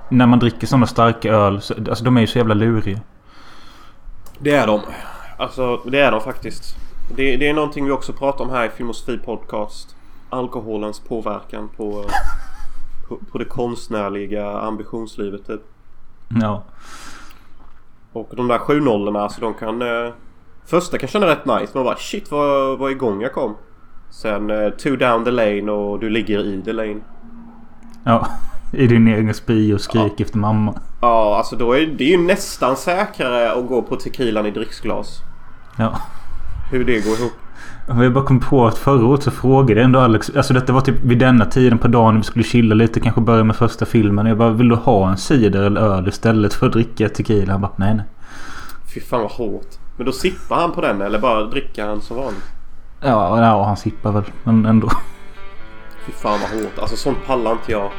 när 0.08 0.26
man 0.26 0.38
dricker 0.38 0.66
sådana 0.66 0.87
starka 0.87 1.32
öl. 1.32 1.60
Så, 1.60 1.74
alltså 1.74 2.04
de 2.04 2.16
är 2.16 2.20
ju 2.20 2.26
så 2.26 2.38
jävla 2.38 2.54
luriga. 2.54 3.00
Det 4.38 4.50
är 4.50 4.66
de. 4.66 4.80
Alltså 5.38 5.76
det 5.76 6.00
är 6.00 6.10
de 6.10 6.20
faktiskt. 6.20 6.76
Det, 7.16 7.37
det 7.37 7.48
är 7.48 7.54
någonting 7.54 7.84
vi 7.84 7.90
också 7.90 8.12
pratar 8.12 8.44
om 8.44 8.50
här 8.50 8.66
i 8.66 8.68
Filmosofi 8.68 9.18
Podcast. 9.18 9.96
Alkoholens 10.30 11.00
påverkan 11.00 11.68
på, 11.76 12.04
på, 13.08 13.18
på 13.32 13.38
det 13.38 13.44
konstnärliga 13.44 14.58
ambitionslivet 14.58 15.46
typ. 15.46 15.60
Ja. 16.28 16.62
Och 18.14 18.37
de 18.37 18.48
där 18.48 18.59
sju 18.59 18.81
nollorna 18.81 19.20
alltså 19.20 19.40
de 19.40 19.55
kan... 19.55 19.83
Eh, 19.83 20.12
första 20.66 20.98
kan 20.98 21.09
känna 21.09 21.27
rätt 21.27 21.46
nice. 21.46 21.72
Man 21.74 21.85
bara 21.85 21.96
shit 21.96 22.31
vad, 22.31 22.79
vad 22.79 22.90
igång 22.90 23.22
jag 23.22 23.33
kom. 23.33 23.57
Sen 24.11 24.50
eh, 24.50 24.70
two 24.70 24.96
down 24.96 25.24
the 25.24 25.31
lane 25.31 25.72
och 25.72 26.00
du 26.00 26.11
ligger 26.11 26.46
i 26.46 26.62
the 26.62 26.72
lane. 26.72 27.00
Ja. 28.05 28.29
I 28.72 28.87
din 28.87 29.09
egen 29.09 29.35
spy 29.35 29.74
och 29.74 29.81
skrik 29.81 30.20
efter 30.20 30.38
mamma. 30.38 30.81
Ja 31.00 31.37
alltså 31.38 31.57
då 31.57 31.72
är 31.72 31.87
det 31.87 32.05
ju 32.05 32.18
nästan 32.18 32.77
säkrare 32.77 33.53
att 33.53 33.66
gå 33.66 33.83
på 33.83 33.96
tequilan 33.96 34.46
i 34.46 34.50
dricksglas. 34.50 35.20
Ja. 35.79 36.00
Hur 36.70 36.85
det 36.85 37.00
går 37.00 37.18
ihop. 37.18 37.33
Jag 37.87 38.12
bara 38.12 38.25
kom 38.25 38.40
på 38.40 38.66
att 38.66 38.79
förra 38.79 39.07
året 39.07 39.23
så 39.23 39.31
frågade 39.31 39.83
ändå 39.83 40.01
Alex. 40.01 40.31
Alltså 40.37 40.55
detta 40.55 40.73
var 40.73 40.81
typ 40.81 41.03
vid 41.03 41.18
denna 41.18 41.44
tiden 41.44 41.79
på 41.79 41.88
dagen. 41.88 42.16
Vi 42.16 42.23
skulle 42.23 42.44
chilla 42.44 42.75
lite. 42.75 43.01
Kanske 43.01 43.20
börja 43.20 43.44
med 43.44 43.57
första 43.57 43.87
filmen. 43.87 44.27
Jag 44.27 44.38
bara 44.38 44.51
vill 44.51 44.68
du 44.68 44.75
ha 44.75 45.11
en 45.11 45.16
cider 45.16 45.62
eller 45.62 45.81
öl 45.81 46.09
istället 46.09 46.55
för 46.55 46.66
att 46.66 46.73
dricka 46.73 47.09
tequila? 47.09 47.53
Han 47.53 47.61
bara 47.61 47.73
nej 47.77 47.94
nej. 47.94 48.05
Fy 48.94 49.01
fan 49.01 49.20
vad 49.20 49.31
hårt. 49.31 49.68
Men 49.97 50.07
då 50.07 50.12
sippar 50.12 50.57
han 50.57 50.73
på 50.73 50.81
den 50.81 51.03
eller 51.03 51.18
bara 51.18 51.44
dricker 51.44 51.87
han 51.87 52.01
som 52.01 52.16
vanligt? 52.16 52.44
Ja, 53.01 53.40
ja 53.40 53.64
han 53.64 53.77
sippar 53.77 54.12
väl. 54.12 54.25
Men 54.44 54.66
ändå. 54.66 54.90
Fy 56.07 56.12
fan 56.12 56.38
vad 56.40 56.62
hårt. 56.62 56.79
Alltså 56.79 56.97
sånt 56.97 57.18
pallar 57.27 57.53
inte 57.53 57.73
jag. 57.73 57.90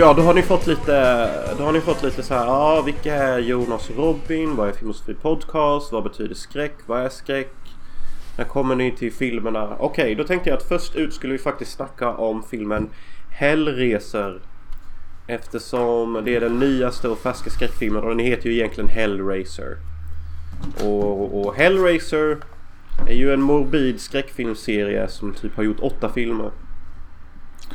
Ja, 0.00 0.14
då 0.14 0.22
har 0.22 0.34
ni 0.34 0.42
fått 0.42 0.66
lite, 0.66 1.28
då 1.58 1.64
har 1.64 1.72
ni 1.72 1.80
fått 1.80 2.02
lite 2.02 2.22
så 2.22 2.34
här, 2.34 2.46
ja 2.46 2.82
vilka 2.82 3.14
är 3.14 3.38
Jonas 3.38 3.90
och 3.90 3.96
Robin? 3.96 4.56
Vad 4.56 4.68
är 4.68 4.72
Filmosofi 4.72 5.14
Podcast? 5.14 5.92
Vad 5.92 6.02
betyder 6.02 6.34
skräck? 6.34 6.74
Vad 6.86 7.00
är 7.00 7.08
skräck? 7.08 7.54
När 8.38 8.44
kommer 8.44 8.74
ni 8.74 8.92
till 8.92 9.12
filmerna? 9.12 9.76
Okej, 9.78 10.14
då 10.14 10.24
tänkte 10.24 10.50
jag 10.50 10.56
att 10.56 10.62
först 10.62 10.96
ut 10.96 11.14
skulle 11.14 11.32
vi 11.32 11.38
faktiskt 11.38 11.72
snacka 11.72 12.08
om 12.08 12.42
filmen 12.42 12.88
Hellraiser. 13.30 14.40
Eftersom 15.26 16.22
det 16.24 16.36
är 16.36 16.40
den 16.40 16.58
nyaste 16.58 17.08
och 17.08 17.18
färska 17.18 17.50
skräckfilmen 17.50 18.02
och 18.02 18.08
den 18.08 18.18
heter 18.18 18.48
ju 18.48 18.56
egentligen 18.56 18.90
Hellraiser. 18.90 19.76
Och, 20.84 21.40
och 21.40 21.54
Hellraiser 21.54 22.36
är 23.08 23.14
ju 23.14 23.32
en 23.32 23.42
morbid 23.42 24.00
skräckfilmserie 24.00 25.08
som 25.08 25.34
typ 25.34 25.56
har 25.56 25.62
gjort 25.62 25.80
åtta 25.80 26.08
filmer. 26.08 26.50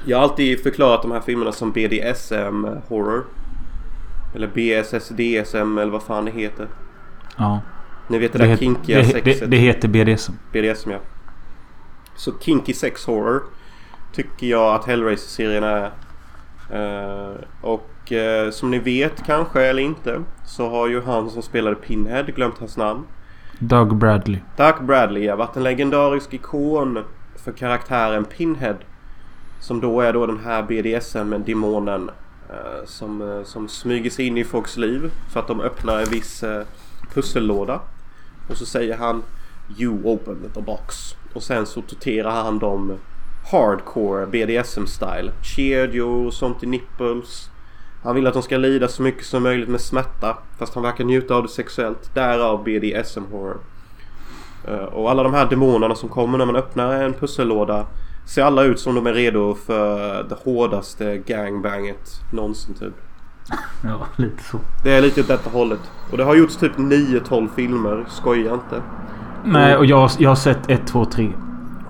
Jag 0.06 0.18
har 0.18 0.24
alltid 0.24 0.64
förklarat 0.64 1.02
de 1.02 1.12
här 1.12 1.20
filmerna 1.22 1.52
som 1.52 1.72
BDSM 1.72 2.66
horror. 2.88 3.26
Eller 4.36 4.48
BSS, 4.48 5.10
DSM 5.10 5.78
eller 5.78 5.92
vad 5.92 6.04
fan 6.04 6.26
det 6.26 6.32
heter. 6.32 6.68
Ja. 7.38 7.62
Ni 8.08 8.18
vet 8.18 8.34
det, 8.34 8.40
där 8.40 8.46
het- 8.48 8.60
kinkiga 8.60 8.98
det, 8.98 9.06
sexet. 9.06 9.40
det, 9.40 9.46
det 9.46 9.58
heter 9.58 9.88
BDSM. 9.88 10.34
BDSM 10.52 10.92
ja. 10.92 10.98
Så 12.16 12.32
kinky 12.40 12.74
sex 12.74 13.06
horror 13.06 13.44
tycker 14.14 14.48
jag 14.48 14.76
att 14.76 14.86
Hellraiser-serien 14.86 15.64
är. 15.64 15.92
Eh, 16.72 17.36
och 17.62 18.12
eh, 18.12 18.50
som 18.52 18.72
ni 18.72 18.80
vet 18.80 19.26
kanske 19.26 19.62
eller 19.66 19.82
inte 19.84 20.22
så 20.46 20.70
har 20.70 20.88
ju 20.88 21.02
han 21.02 21.30
som 21.30 21.42
spelade 21.42 21.76
Pinhead 21.76 22.24
glömt 22.24 22.58
hans 22.60 22.78
namn. 22.78 23.04
Doug 23.60 23.96
Bradley. 23.96 24.40
Doug 24.58 24.76
Bradley 24.86 25.28
har 25.28 25.38
varit 25.38 25.56
en 25.56 25.64
legendarisk 25.64 26.34
ikon 26.34 27.00
för 27.36 27.52
karaktären 27.52 28.26
Pinhead. 28.26 28.76
Som 29.66 29.82
då 29.82 30.02
är 30.02 30.14
då 30.14 30.26
den 30.26 30.40
här 30.40 30.64
BDSM-demonen. 30.64 32.10
Eh, 32.50 32.86
som, 32.86 33.22
eh, 33.22 33.44
som 33.44 33.68
smyger 33.68 34.10
sig 34.10 34.28
in 34.28 34.38
i 34.38 34.44
folks 34.44 34.78
liv 34.78 35.12
för 35.34 35.40
att 35.40 35.48
de 35.48 35.62
öppnar 35.62 36.00
en 36.00 36.10
viss 36.10 36.44
eh, 36.44 36.66
pussellåda. 37.14 37.80
Och 38.50 38.58
så 38.58 38.66
säger 38.66 38.98
han 38.98 39.24
You 39.78 40.04
open 40.04 40.52
the 40.54 40.62
box. 40.62 41.16
Och 41.34 41.44
sen 41.44 41.66
så 41.66 41.82
torterar 41.82 42.44
han 42.44 42.60
dem 42.60 42.98
hardcore 43.52 44.26
BDSM-style. 44.26 45.32
Kedjor 45.42 46.28
och 46.28 46.34
sånt 46.34 46.64
i 46.64 46.66
nipples. 46.66 47.50
Han 48.04 48.16
vill 48.16 48.28
att 48.28 48.34
de 48.34 48.44
ska 48.44 48.58
lida 48.58 48.88
så 48.88 49.02
mycket 49.02 49.26
som 49.26 49.44
möjligt 49.44 49.70
med 49.70 49.82
smärta. 49.82 50.38
Fast 50.58 50.76
han 50.76 50.84
verkar 50.84 51.04
njuta 51.04 51.36
av 51.36 51.44
det 51.44 51.50
sexuellt. 51.50 52.14
Därav 52.14 52.64
BDSM-horror. 52.64 53.58
Eh, 54.68 54.86
och 54.86 55.12
alla 55.12 55.24
de 55.24 55.34
här 55.34 55.50
demonerna 55.50 55.96
som 55.96 56.10
kommer 56.10 56.38
när 56.38 56.46
man 56.46 56.56
öppnar 56.56 57.04
en 57.04 57.14
pussellåda 57.14 57.86
ser 58.26 58.44
alla 58.44 58.64
ut 58.64 58.80
som 58.80 58.96
de 58.96 59.08
är 59.08 59.14
redo 59.14 59.56
för 59.56 60.24
det 60.24 60.36
hårdaste 60.44 61.18
gangbanget 61.18 62.22
någonsin 62.34 62.74
typ. 62.74 62.94
Ja, 63.84 64.08
lite 64.16 64.44
så. 64.44 64.60
Det 64.84 64.92
är 64.92 65.02
lite 65.02 65.22
åt 65.22 65.28
detta 65.28 65.50
hållet. 65.50 65.80
Och 66.12 66.18
det 66.18 66.24
har 66.24 66.36
gjorts 66.36 66.58
typ 66.58 66.78
9-12 66.78 67.50
filmer. 67.56 68.06
Skoja 68.10 68.54
inte. 68.54 68.82
Nej, 69.46 69.78
och 69.78 69.86
jag, 69.86 70.10
jag 70.20 70.30
har 70.30 70.36
sett 70.36 70.70
1, 70.70 70.88
2, 70.88 71.06
3. 71.06 71.32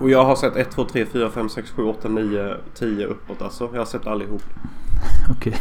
Och 0.00 0.10
jag 0.10 0.24
har 0.24 0.36
sett 0.36 0.56
1, 0.56 0.70
2, 0.70 0.84
3, 0.84 1.06
4, 1.06 1.30
5, 1.30 1.48
6, 1.48 1.70
7, 1.70 1.82
8, 1.82 2.08
9, 2.08 2.54
10 2.74 3.06
uppåt 3.06 3.42
alltså. 3.42 3.68
Jag 3.72 3.80
har 3.80 3.86
sett 3.86 4.06
allihop. 4.06 4.42
Okej. 5.30 5.56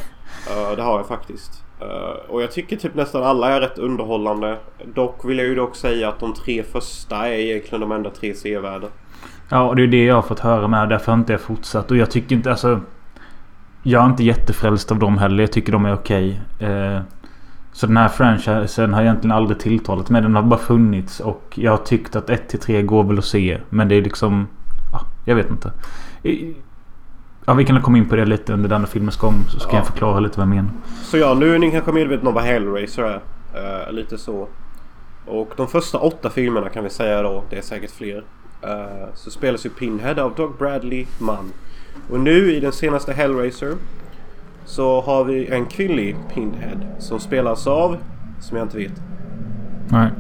Uh, 0.50 0.76
det 0.76 0.82
har 0.82 0.98
jag 0.98 1.08
faktiskt. 1.08 1.64
Uh, 1.82 2.30
och 2.30 2.42
jag 2.42 2.52
tycker 2.52 2.76
typ 2.76 2.96
nästan 2.96 3.24
alla 3.24 3.52
är 3.52 3.62
rätt 3.62 3.78
underhållande. 3.78 4.58
Dock 4.96 5.26
vill 5.26 5.38
jag 5.38 5.48
ju 5.48 5.56
dock 5.56 5.76
säga 5.76 6.10
att 6.10 6.20
de 6.20 6.34
tre 6.34 6.64
första 6.64 7.28
är 7.28 7.34
egentligen 7.34 7.82
de 7.82 7.92
enda 7.92 8.10
tre 8.10 8.34
sevärda. 8.34 8.88
Ja, 9.50 9.62
och 9.64 9.76
det 9.76 9.84
är 9.84 9.88
det 9.88 10.06
jag 10.06 10.16
har 10.16 10.22
fått 10.22 10.40
höra 10.40 10.68
med. 10.68 10.90
Därför 10.90 11.12
har 11.12 11.20
inte 11.20 11.34
jag 11.34 11.42
fortsatt. 11.42 11.92
Och 11.92 11.98
jag 11.98 12.12
tycker 12.12 12.36
inte 12.36 12.52
alltså... 12.52 12.80
Jag 13.84 14.04
är 14.04 14.06
inte 14.10 14.24
jättefrälst 14.24 14.92
av 14.92 15.00
dem 15.00 15.18
heller. 15.18 15.44
Jag 15.44 15.52
tycker 15.52 15.72
de 15.72 15.86
är 15.86 15.94
okej. 15.94 16.42
Eh, 16.60 17.00
så 17.72 17.88
den 17.88 17.98
här 17.98 18.08
franchisen 18.08 18.94
har 18.94 19.02
egentligen 19.02 19.32
aldrig 19.32 19.60
tilltalat 19.60 20.10
mig. 20.10 20.22
Den 20.22 20.36
har 20.36 20.44
bara 20.44 20.60
funnits. 20.60 21.20
Och 21.20 21.44
jag 21.56 21.72
har 21.72 21.78
tyckt 21.78 22.16
att 22.16 22.30
1-3 22.30 22.82
går 22.82 23.04
väl 23.04 23.18
att 23.18 23.26
se. 23.26 23.58
Men 23.70 23.88
det 23.88 23.96
är 23.96 24.02
liksom... 24.02 24.48
Ja, 24.92 25.02
jag 25.26 25.36
vet 25.36 25.50
inte. 25.50 25.72
Ja, 27.46 27.54
vi 27.54 27.66
kan 27.66 27.82
komma 27.82 27.98
in 27.98 28.10
på 28.10 28.16
det 28.16 28.26
lite 28.26 28.54
under 28.54 28.70
denna 28.70 28.88
filmens 28.88 29.18
gång. 29.18 29.34
Så 29.50 29.60
ska 29.60 29.72
Ja. 29.72 29.78
jag 29.78 29.86
förklara 29.88 30.20
lite 30.20 30.40
vad 30.40 30.48
jag 30.48 30.56
menar. 30.56 30.72
Så 31.04 31.18
ja, 31.18 31.34
nu 31.34 31.56
är 31.56 31.60
ni 31.60 31.72
kanske 31.72 31.92
medvetna 31.92 32.30
om 32.30 32.36
vad 32.36 32.44
Hellraiser 32.44 33.04
är. 33.04 33.20
Eh, 33.88 33.92
lite 33.94 34.18
så. 34.18 34.48
Och 35.26 35.52
de 35.58 35.68
första 35.68 35.98
åtta 36.00 36.30
filmerna 36.30 36.70
kan 36.70 36.84
vi 36.84 36.90
säga 36.90 37.22
då, 37.22 37.44
det 37.50 37.58
är 37.58 37.62
säkert 37.62 37.92
fler. 37.92 38.24
Eh, 38.68 39.14
så 39.14 39.32
spelas 39.32 39.66
ju 39.66 39.70
Pinhead 39.70 40.20
av 40.20 40.36
Doug 40.36 40.52
Bradley 40.58 41.06
man. 41.20 41.52
Och 42.10 42.20
nu 42.20 42.54
i 42.54 42.60
den 42.60 42.72
senaste 42.72 43.14
Hellraiser 43.14 43.76
så 44.66 45.02
har 45.02 45.24
vi 45.24 45.48
en 45.48 45.66
kvinnlig 45.66 46.16
Pinhead 46.34 46.80
som 47.00 47.20
spelas 47.20 47.68
av, 47.68 47.98
som 48.42 48.58
jag 48.58 48.66
inte 48.66 48.78
vet. 48.78 49.02
Nej. 49.92 50.12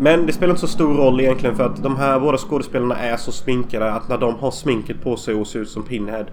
Men 0.00 0.26
det 0.26 0.32
spelar 0.32 0.50
inte 0.50 0.60
så 0.60 0.66
stor 0.66 0.94
roll 0.94 1.20
egentligen 1.20 1.56
för 1.56 1.66
att 1.66 1.82
de 1.82 1.96
här 1.96 2.20
båda 2.20 2.38
skådespelarna 2.38 2.96
är 2.96 3.16
så 3.16 3.32
sminkade 3.32 3.92
att 3.92 4.08
när 4.08 4.18
de 4.18 4.34
har 4.34 4.50
sminket 4.50 5.02
på 5.02 5.16
sig 5.16 5.34
och 5.34 5.46
ser 5.46 5.60
ut 5.60 5.68
som 5.68 5.82
Pinhead 5.82 6.26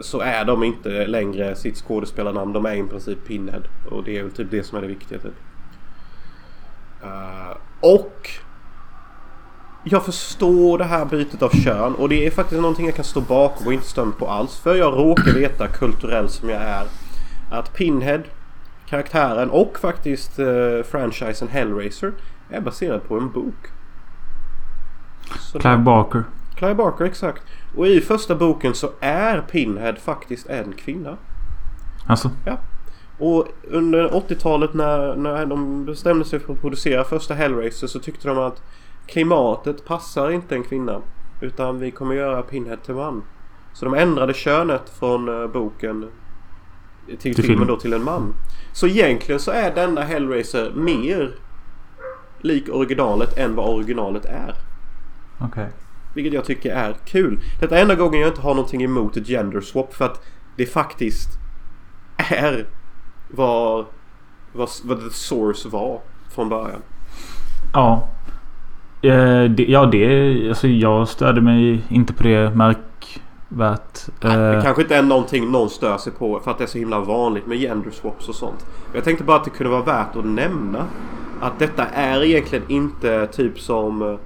så 0.00 0.20
är 0.20 0.44
de 0.44 0.64
inte 0.64 1.06
längre 1.06 1.54
sitt 1.54 1.76
skådespelarnamn. 1.76 2.52
De 2.52 2.66
är 2.66 2.74
i 2.74 2.82
princip 2.82 3.26
Pinhead. 3.26 3.62
Och 3.90 4.04
det 4.04 4.18
är 4.18 4.22
väl 4.22 4.32
typ 4.32 4.50
det 4.50 4.62
som 4.62 4.78
är 4.78 4.82
det 4.82 4.88
viktiga 4.88 5.18
typ. 5.18 5.34
Eh, 7.02 7.56
och 7.80 8.30
jag 9.84 10.04
förstår 10.04 10.78
det 10.78 10.84
här 10.84 11.04
bytet 11.04 11.42
av 11.42 11.50
kön 11.50 11.94
och 11.94 12.08
det 12.08 12.26
är 12.26 12.30
faktiskt 12.30 12.60
någonting 12.60 12.86
jag 12.86 12.94
kan 12.94 13.04
stå 13.04 13.20
bakom 13.20 13.66
och 13.66 13.72
inte 13.72 13.86
stömma 13.86 14.12
på 14.12 14.28
alls. 14.28 14.58
För 14.58 14.74
jag 14.74 14.92
råkar 14.92 15.32
veta 15.32 15.66
kulturell 15.66 16.28
som 16.28 16.48
jag 16.48 16.62
är 16.62 16.86
att 17.50 17.74
Pinhead, 17.74 18.22
karaktären 18.86 19.50
och 19.50 19.78
faktiskt 19.78 20.38
eh, 20.38 20.82
franchisen 20.90 21.48
Hellraiser 21.48 22.12
är 22.50 22.60
baserad 22.60 23.08
på 23.08 23.18
en 23.18 23.32
bok. 23.32 23.66
Så 25.38 25.58
Clive 25.58 25.78
Barker. 25.78 26.24
Clive 26.56 26.74
Barker, 26.74 27.04
exakt. 27.04 27.42
Och 27.76 27.86
i 27.86 28.00
första 28.00 28.34
boken 28.34 28.74
så 28.74 28.90
är 29.00 29.40
Pinhead 29.40 29.94
faktiskt 29.94 30.46
en 30.46 30.72
kvinna. 30.72 31.16
Alltså. 32.06 32.30
Och 33.18 33.48
under 33.62 34.08
80-talet 34.08 34.74
när, 34.74 35.16
när 35.16 35.46
de 35.46 35.84
bestämde 35.84 36.24
sig 36.24 36.40
för 36.40 36.52
att 36.52 36.60
producera 36.60 37.04
första 37.04 37.34
Hellraiser 37.34 37.86
så 37.86 37.98
tyckte 37.98 38.28
de 38.28 38.38
att 38.38 38.62
klimatet 39.10 39.84
passar 39.84 40.30
inte 40.30 40.54
en 40.54 40.62
kvinna. 40.64 41.00
Utan 41.40 41.78
vi 41.78 41.90
kommer 41.90 42.14
göra 42.14 42.42
Pinhead 42.42 42.76
till 42.76 42.94
man. 42.94 43.22
Så 43.72 43.84
de 43.84 43.94
ändrade 43.94 44.34
könet 44.34 44.90
från 44.98 45.42
eh, 45.42 45.46
boken 45.50 46.10
till, 47.06 47.18
Till 47.18 47.34
filmen 47.34 47.58
film. 47.58 47.66
då 47.68 47.76
till 47.76 47.92
en 47.92 48.04
man. 48.04 48.34
Så 48.72 48.86
egentligen 48.86 49.40
så 49.40 49.50
är 49.50 49.74
denna 49.74 50.00
Hellraiser 50.00 50.72
mer 50.74 51.34
lik 52.40 52.68
originalet 52.68 53.38
än 53.38 53.54
vad 53.54 53.74
originalet 53.74 54.24
är. 54.24 54.54
Okej. 55.40 55.68
Vilket 56.14 56.32
jag 56.32 56.44
tycker 56.44 56.74
är 56.74 56.96
kul. 57.04 57.40
Detta 57.60 57.78
är 57.78 57.82
enda 57.82 57.94
gången 57.94 58.20
jag 58.20 58.28
inte 58.30 58.40
har 58.40 58.54
någonting 58.54 58.82
emot 58.82 59.16
ett 59.16 59.26
gender 59.26 59.60
swap 59.60 59.94
för 59.94 60.04
att 60.04 60.22
det 60.56 60.66
faktiskt 60.66 61.28
är 62.16 62.66
vad, 63.28 63.84
vad, 64.52 64.68
vad 64.84 65.00
the 65.00 65.10
source 65.10 65.68
var 65.68 66.00
från 66.30 66.48
början. 66.48 66.82
Ja. 67.72 68.08
Eh, 69.02 69.44
det, 69.44 69.64
ja, 69.68 69.86
det... 69.86 70.48
Alltså 70.48 70.68
jag 70.68 71.08
stödde 71.08 71.40
mig 71.40 71.82
inte 71.88 72.12
på 72.12 72.22
det 72.22 72.50
märkvärt. 72.54 74.06
Det 74.20 74.28
Eh, 74.56 74.62
kanske 74.62 74.82
inte 74.82 74.96
är 74.96 75.02
någonting 75.02 75.50
någon 75.50 75.70
stör 75.70 75.96
sig 75.98 76.12
på 76.12 76.40
för 76.44 76.50
att 76.50 76.58
det 76.58 76.64
är 76.64 76.68
så 76.68 76.78
himla 76.78 77.00
vanligt 77.00 77.46
med 77.46 77.58
gender 77.58 77.90
swaps 77.90 78.28
och 78.28 78.34
sånt. 78.34 78.66
Jag 78.94 79.04
tänkte 79.04 79.24
bara 79.24 79.36
att 79.36 79.44
det 79.44 79.50
kunde 79.50 79.70
vara 79.72 79.82
värt 79.82 80.16
att 80.16 80.24
nämna 80.24 80.84
att 81.40 81.58
detta 81.58 81.86
är 81.86 82.24
egentligen 82.24 82.64
inte 82.68 83.26
typ 83.26 83.60
som... 83.60 84.02
eh, 84.02 84.18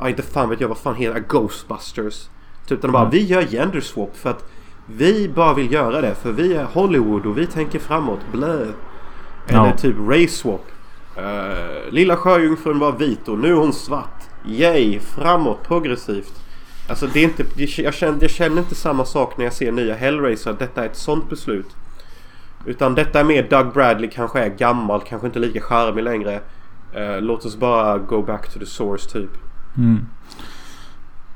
Ja, 0.00 0.08
inte 0.08 0.22
fan 0.22 0.50
vet 0.50 0.60
jag 0.60 0.68
vad 0.68 0.78
fan 0.78 0.94
heter 0.94 1.20
Ghostbusters. 1.28 2.28
Typ 2.66 2.80
där 2.82 2.88
de 2.88 2.92
bara 2.92 3.02
Mm. 3.02 3.10
vi 3.10 3.24
gör 3.24 3.42
gender 3.42 3.80
swap 3.80 4.16
för 4.16 4.30
att 4.30 4.50
vi 4.86 5.30
bara 5.34 5.54
vill 5.54 5.72
göra 5.72 6.00
det 6.00 6.14
för 6.14 6.32
vi 6.32 6.54
är 6.54 6.64
Hollywood 6.64 7.26
och 7.26 7.38
vi 7.38 7.46
tänker 7.46 7.78
framåt. 7.78 8.18
Blö. 8.32 8.52
Eller 9.48 9.66
Ja. 9.66 9.72
typ 9.78 9.96
race 10.08 10.28
swap. 10.28 10.64
Eh, 11.16 11.92
lilla 11.92 12.16
sjöjungfrun 12.16 12.78
var 12.78 12.92
vit 12.92 13.28
och 13.28 13.38
nu 13.38 13.48
är 13.48 13.56
hon 13.56 13.72
svart. 13.72 14.22
Yay! 14.46 14.98
Framåt, 14.98 15.68
progressivt. 15.68 16.44
Alltså 16.88 17.06
det 17.06 17.20
är 17.20 17.24
inte, 17.24 17.44
jag, 17.82 17.94
känner, 17.94 18.18
jag 18.20 18.30
känner 18.30 18.58
inte 18.58 18.74
samma 18.74 19.04
sak 19.04 19.38
när 19.38 19.44
jag 19.44 19.52
ser 19.52 19.72
nya 19.72 19.94
Hellraiser. 19.94 20.50
Att 20.50 20.58
detta 20.58 20.82
är 20.82 20.86
ett 20.86 20.96
sånt 20.96 21.30
beslut. 21.30 21.76
Utan 22.64 22.94
detta 22.94 23.20
är 23.20 23.24
mer 23.24 23.46
Doug 23.50 23.72
Bradley 23.72 24.10
kanske 24.10 24.40
är 24.40 24.48
gammal, 24.48 25.00
kanske 25.00 25.26
inte 25.26 25.38
lika 25.38 25.60
charmig 25.60 26.04
längre. 26.04 26.40
Uh, 26.96 27.20
låt 27.20 27.44
oss 27.44 27.56
bara 27.56 27.98
go 27.98 28.22
back 28.22 28.52
to 28.52 28.58
the 28.58 28.66
source 28.66 29.10
typ. 29.10 29.30
mm. 29.76 30.06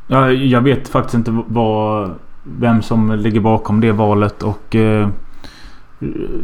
ja, 0.06 0.30
jag 0.30 0.60
vet 0.60 0.88
faktiskt 0.88 1.14
inte 1.14 1.42
vad... 1.46 2.14
Vem 2.42 2.82
som 2.82 3.12
ligger 3.12 3.40
bakom 3.40 3.80
det 3.80 3.92
valet 3.92 4.42
och... 4.42 4.74
Eh, 4.74 5.08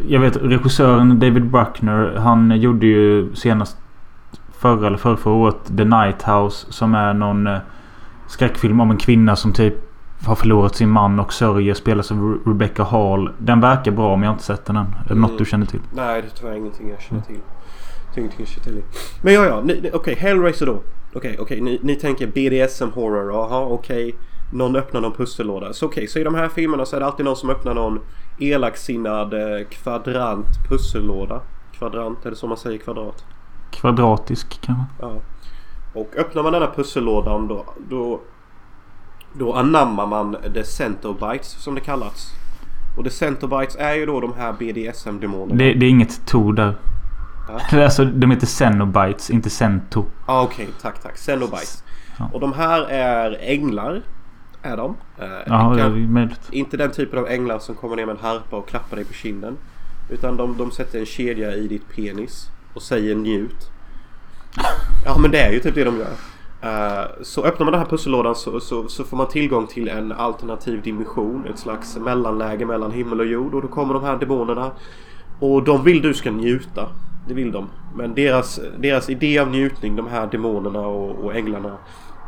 jag 0.08 0.20
vet 0.20 0.36
regissören 0.36 1.20
David 1.20 1.50
Bruckner. 1.50 2.14
Han 2.16 2.60
gjorde 2.60 2.86
ju 2.86 3.34
senast 3.34 3.76
förra 4.58 4.86
eller 4.86 4.96
förra, 4.96 5.16
förra 5.16 5.34
året 5.34 5.56
The 5.76 5.84
Night 5.84 6.22
House. 6.22 6.66
Som 6.72 6.94
är 6.94 7.14
någon 7.14 7.46
eh, 7.46 7.58
skräckfilm 8.26 8.80
om 8.80 8.90
en 8.90 8.96
kvinna 8.96 9.36
som 9.36 9.52
typ 9.52 9.74
har 10.26 10.34
förlorat 10.34 10.74
sin 10.76 10.90
man 10.90 11.20
och 11.20 11.32
sörjer. 11.32 11.74
Spelas 11.74 12.12
av 12.12 12.18
Re- 12.18 12.38
Rebecca 12.46 12.82
Hall. 12.84 13.30
Den 13.38 13.60
verkar 13.60 13.90
bra 13.92 14.16
men 14.16 14.22
jag 14.22 14.28
har 14.30 14.34
inte 14.34 14.44
sett 14.44 14.64
den 14.64 14.76
än. 14.76 14.86
Är 14.86 15.08
det 15.08 15.14
något 15.14 15.30
Mm. 15.30 15.38
du 15.38 15.44
känner 15.44 15.66
till? 15.66 15.80
Nej, 15.94 16.22
det 16.22 16.28
är 16.28 16.30
tyvärr 16.40 16.54
ingenting 16.56 16.90
jag 16.90 17.00
känner 17.00 17.22
till. 17.22 17.38
Det 18.14 18.20
är 18.20 18.24
ingenting 18.24 18.46
jag 18.46 18.64
känner 18.64 18.64
till. 18.80 18.82
Men 19.22 19.34
ja, 19.34 19.44
ja. 19.44 19.62
Okej, 19.92 20.14
Hellraiser 20.14 20.66
då. 20.66 20.82
Okej, 21.14 21.36
okej. 21.40 21.60
Ni, 21.60 21.78
ni 21.82 21.94
tänker 21.94 22.26
BDSM 22.26 22.88
horror. 22.94 23.32
Jaha, 23.32 23.64
okej. 23.66 24.14
Någon 24.54 24.76
öppnar 24.76 25.00
någon 25.00 25.12
pussellåda. 25.12 25.72
Så 25.72 25.86
okej, 25.86 26.06
så 26.06 26.18
i 26.18 26.24
de 26.24 26.34
här 26.34 26.48
filmerna 26.48 26.86
så 26.86 26.96
är 26.96 27.00
det 27.00 27.06
alltid 27.06 27.24
någon 27.24 27.36
som 27.36 27.50
öppnar 27.50 27.74
någon 27.74 28.00
elaksinnad 28.38 29.34
eh, 29.34 29.66
kvadrant 29.70 30.46
pussellåda. 30.68 31.40
Kvadrant, 31.72 32.26
är 32.26 32.30
det 32.30 32.36
så 32.36 32.46
man 32.46 32.56
säger 32.56 32.78
kvadrat? 32.78 33.24
Kvadratisk 33.70 34.60
kanske? 34.60 34.84
Ja. 35.00 35.12
Och 35.94 36.16
öppnar 36.16 36.42
man 36.42 36.52
denna 36.52 36.66
pussellådan 36.66 37.48
då, 37.48 37.64
då, 37.88 38.20
då 39.32 39.52
anammar 39.52 40.06
man 40.06 40.36
the 40.54 40.64
centerbites 40.64 41.48
som 41.48 41.74
det 41.74 41.80
kallats. 41.80 42.30
Och 42.98 43.04
the 43.04 43.10
centerbites 43.10 43.76
är 43.76 43.94
ju 43.94 44.06
då 44.06 44.20
de 44.20 44.32
här 44.32 44.52
BDSM-demonerna. 44.52 45.58
Det, 45.58 45.74
det 45.74 45.86
är 45.86 45.90
inget 45.90 46.26
to 46.26 46.52
där. 46.52 46.74
Ja. 47.48 47.82
Alltså 47.84 48.04
de 48.04 48.30
heter 48.30 48.46
Xenobites, 48.46 49.30
inte 49.30 49.50
Cento. 49.50 50.04
Ah, 50.26 50.42
Okej, 50.42 50.68
tack 50.82 51.02
tack. 51.02 51.18
Cenobites. 51.18 51.84
Ja. 52.18 52.30
Och 52.32 52.40
de 52.40 52.52
här 52.52 52.82
är 52.90 53.38
änglar. 53.40 54.02
Är 54.64 54.76
de. 54.76 54.96
Eh, 55.18 55.26
Ja, 55.46 55.88
möjligt. 55.88 56.48
Inte 56.50 56.76
den 56.76 56.90
typen 56.90 57.18
av 57.18 57.28
änglar 57.28 57.58
som 57.58 57.74
kommer 57.74 57.96
ner 57.96 58.06
med 58.06 58.16
en 58.16 58.22
harpa 58.22 58.56
och 58.56 58.68
klappar 58.68 58.96
dig 58.96 59.04
på 59.04 59.12
kinden. 59.12 59.56
Utan 60.10 60.36
de, 60.36 60.56
de 60.58 60.70
sätter 60.70 60.98
en 60.98 61.06
kedja 61.06 61.54
i 61.54 61.68
ditt 61.68 61.88
penis 61.96 62.48
och 62.74 62.82
säger 62.82 63.14
njut. 63.14 63.70
Ja 65.04 65.18
men 65.18 65.30
det 65.30 65.40
är 65.40 65.52
ju 65.52 65.60
typ 65.60 65.74
det 65.74 65.84
de 65.84 65.96
gör. 65.96 66.12
Eh, 66.62 67.06
så 67.22 67.44
öppnar 67.44 67.64
man 67.64 67.72
den 67.72 67.80
här 67.80 67.88
pussellådan 67.88 68.34
så, 68.34 68.60
så, 68.60 68.88
så 68.88 69.04
får 69.04 69.16
man 69.16 69.28
tillgång 69.28 69.66
till 69.66 69.88
en 69.88 70.12
alternativ 70.12 70.82
dimension. 70.82 71.46
Ett 71.46 71.58
slags 71.58 71.96
mellanläge 71.96 72.66
mellan 72.66 72.92
himmel 72.92 73.20
och 73.20 73.26
jord. 73.26 73.54
Och 73.54 73.62
då 73.62 73.68
kommer 73.68 73.94
de 73.94 74.04
här 74.04 74.16
demonerna. 74.16 74.70
Och 75.40 75.62
de 75.62 75.84
vill 75.84 76.02
du 76.02 76.14
ska 76.14 76.30
njuta. 76.30 76.88
Det 77.28 77.34
vill 77.34 77.52
de. 77.52 77.68
Men 77.96 78.14
deras, 78.14 78.60
deras 78.78 79.10
idé 79.10 79.38
av 79.38 79.48
njutning, 79.50 79.96
de 79.96 80.06
här 80.06 80.26
demonerna 80.26 80.80
och, 80.80 81.24
och 81.24 81.34
änglarna, 81.34 81.76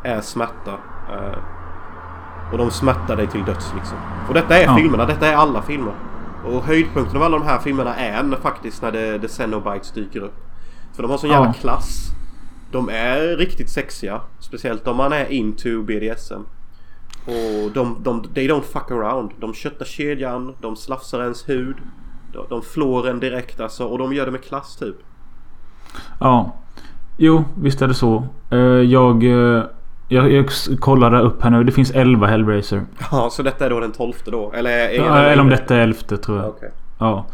är 0.05 0.21
smärta. 0.21 0.79
Och 2.53 2.59
de 2.59 2.71
smärtar 2.71 3.17
dig 3.17 3.27
till 3.27 3.45
döds 3.45 3.73
liksom. 3.77 3.99
Och 4.29 4.35
detta 4.35 4.59
är 4.59 4.65
Ja. 4.65 4.77
filmerna. 4.77 5.07
Detta 5.07 5.27
är 5.27 5.35
alla 5.35 5.63
filmer. 5.63 5.95
Och 6.47 6.63
höjdpunkten 6.63 7.17
av 7.17 7.23
alla 7.23 7.39
de 7.39 7.45
här 7.47 7.59
filmerna 7.59 7.95
är 7.97 8.23
när, 8.23 8.37
faktiskt 8.37 8.83
när 8.83 8.93
det, 8.93 9.19
det 9.19 9.29
Xenobites 9.29 9.93
dyker 9.93 10.21
upp. 10.21 10.35
För 10.95 11.03
de 11.03 11.11
har 11.11 11.19
sån 11.19 11.31
jävla 11.31 11.47
Ja. 11.47 11.53
klass. 11.53 12.11
De 12.73 12.89
är 12.89 13.37
riktigt 13.37 13.71
sexiga. 13.71 14.21
Speciellt 14.39 14.89
om 14.89 14.97
man 14.97 15.13
är 15.13 15.33
into 15.33 15.83
BDSM. 15.83 16.41
Och 17.27 17.71
de, 17.75 17.97
de, 18.03 18.23
they 18.35 18.49
don't 18.49 18.63
fuck 18.63 18.91
around. 18.91 19.31
De 19.41 19.55
köttar 19.55 19.85
kedjan, 19.85 20.55
de 20.61 20.77
slafsar 20.77 21.23
ens 21.23 21.49
hud. 21.49 21.77
De, 22.33 22.47
de 22.49 22.63
flår 22.63 23.09
en 23.09 23.21
direkt 23.21 23.61
alltså. 23.61 23.85
Och 23.85 23.99
de 23.99 24.13
gör 24.15 24.27
det 24.27 24.33
med 24.33 24.45
klass 24.45 24.77
typ. 24.77 24.97
Ja. 26.21 26.55
Jo, 27.17 27.45
visst 27.55 27.83
är 27.83 27.89
det 27.89 27.95
så. 27.95 28.25
Eh, 28.51 28.59
Jag, 28.59 29.25
eh, 29.25 29.65
jag, 30.09 30.33
jag 30.33 30.47
kollade 30.81 31.21
upp 31.21 31.43
här 31.43 31.51
nu. 31.51 31.65
Det 31.65 31.73
finns 31.73 31.91
11 31.91 32.27
Hellraiser. 32.27 32.83
Ja, 33.11 33.29
så 33.33 33.43
detta 33.43 33.67
är 33.67 33.71
då 33.71 33.81
den 33.81 33.93
tolfte 33.93 34.31
då? 34.31 34.53
Eller, 34.53 34.71
är 34.71 34.95
Ja, 34.95 35.19
eller 35.19 35.43
om 35.43 35.49
detta 35.49 35.77
är 35.77 35.81
elfte 35.81 36.17
tror 36.17 36.39
jag. 36.39 36.49
Okej. 36.49 36.71
Ja. 36.99 37.27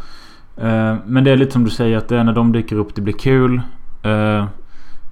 Eh, 0.57 0.95
Men 1.05 1.23
det 1.23 1.31
är 1.31 1.35
lite 1.37 1.51
som 1.51 1.63
du 1.63 1.69
säger 1.69 1.97
att 1.97 2.07
det 2.07 2.17
är 2.17 2.23
när 2.23 2.33
de 2.33 2.51
dyker 2.51 2.75
upp 2.75 2.95
det 2.95 3.01
blir 3.01 3.13
kul. 3.13 3.61
Eh, 4.03 4.45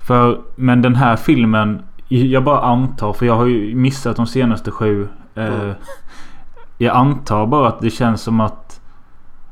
För, 0.08 0.39
men 0.56 0.82
den 0.82 0.95
här 0.95 1.15
filmen. 1.15 1.82
Jag 2.08 2.43
bara 2.43 2.60
antar 2.62 3.13
för 3.13 3.26
jag 3.26 3.36
har 3.36 3.45
ju 3.45 3.76
missat 3.76 4.15
de 4.15 4.28
senaste 4.28 4.71
sju. 4.71 5.08
Eh, 5.36 5.45
Mm. 5.45 5.74
Jag 6.78 6.95
antar 6.95 7.45
bara 7.47 7.67
att 7.67 7.80
det 7.82 7.89
känns 7.89 8.21
som 8.21 8.39
att 8.39 8.82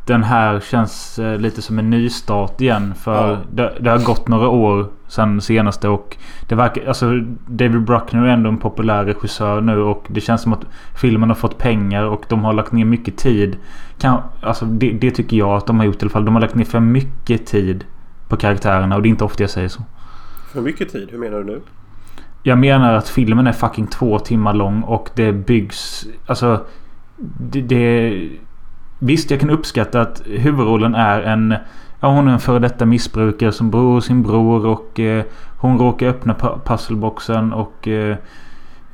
den 0.05 0.23
här 0.23 0.59
känns 0.59 1.19
lite 1.37 1.61
som 1.61 1.79
en 1.79 1.89
nystart 1.89 2.61
igen. 2.61 2.93
För 2.95 3.29
Ja. 3.31 3.37
det, 3.51 3.73
det 3.79 3.89
har 3.89 4.05
gått 4.05 4.27
några 4.27 4.47
år 4.47 4.85
sedan 5.09 5.41
senaste 5.41 5.89
och 5.89 6.17
det 6.47 6.55
verkar... 6.55 6.87
Alltså 6.87 7.19
David 7.47 7.81
Bruckner 7.81 8.25
är 8.25 8.29
ändå 8.29 8.49
en 8.49 8.57
populär 8.57 9.05
regissör 9.05 9.61
nu 9.61 9.81
och 9.81 10.05
det 10.07 10.21
känns 10.21 10.41
som 10.41 10.53
att 10.53 10.65
filmen 10.95 11.29
har 11.29 11.35
fått 11.35 11.57
pengar 11.57 12.03
och 12.03 12.25
de 12.29 12.43
har 12.43 12.53
lagt 12.53 12.71
ner 12.71 12.85
mycket 12.85 13.17
tid. 13.17 13.57
Kan, 13.97 14.21
alltså 14.41 14.65
det, 14.65 14.91
det 14.91 15.11
tycker 15.11 15.37
jag 15.37 15.49
att 15.49 15.67
de 15.67 15.79
har 15.79 15.85
gjort 15.85 15.95
i 15.95 15.99
alla 16.01 16.09
fall. 16.09 16.25
De 16.25 16.33
har 16.33 16.41
lagt 16.41 16.55
ner 16.55 16.65
för 16.65 16.79
mycket 16.79 17.45
tid 17.45 17.85
på 18.27 18.37
karaktärerna 18.37 18.95
och 18.95 19.01
det 19.01 19.07
är 19.07 19.09
inte 19.09 19.23
ofta 19.23 19.43
jag 19.43 19.49
säger 19.49 19.67
så. 19.67 19.81
För 20.53 20.61
mycket 20.61 20.91
tid? 20.91 21.07
Hur 21.11 21.19
menar 21.19 21.37
du 21.37 21.43
nu? 21.43 21.61
Jag 22.43 22.57
menar 22.57 22.93
att 22.93 23.09
filmen 23.09 23.47
är 23.47 23.51
fucking 23.51 23.87
två 23.87 24.19
timmar 24.19 24.53
lång 24.53 24.81
och 24.81 25.09
det 25.15 25.31
byggs... 25.31 26.07
Alltså... 26.25 26.65
Det... 27.39 27.61
det 27.61 28.29
visst, 29.01 29.31
jag 29.31 29.39
kan 29.39 29.49
uppskatta 29.49 30.01
att 30.01 30.21
huvudrollen 30.25 30.95
är 30.95 31.21
en... 31.21 31.55
Ja, 31.99 32.07
hon 32.07 32.27
är 32.27 32.31
en 32.31 32.39
före 32.39 32.59
detta 32.59 32.85
missbrukare 32.85 33.51
som 33.51 33.69
bor 33.69 33.93
hos 33.93 34.05
sin 34.05 34.23
bror 34.23 34.65
och 34.65 34.99
eh, 34.99 35.23
hon 35.57 35.79
råkar 35.79 36.07
öppna 36.07 36.59
pusselboxen 36.65 37.53
och... 37.53 37.87
Eh, 37.87 38.17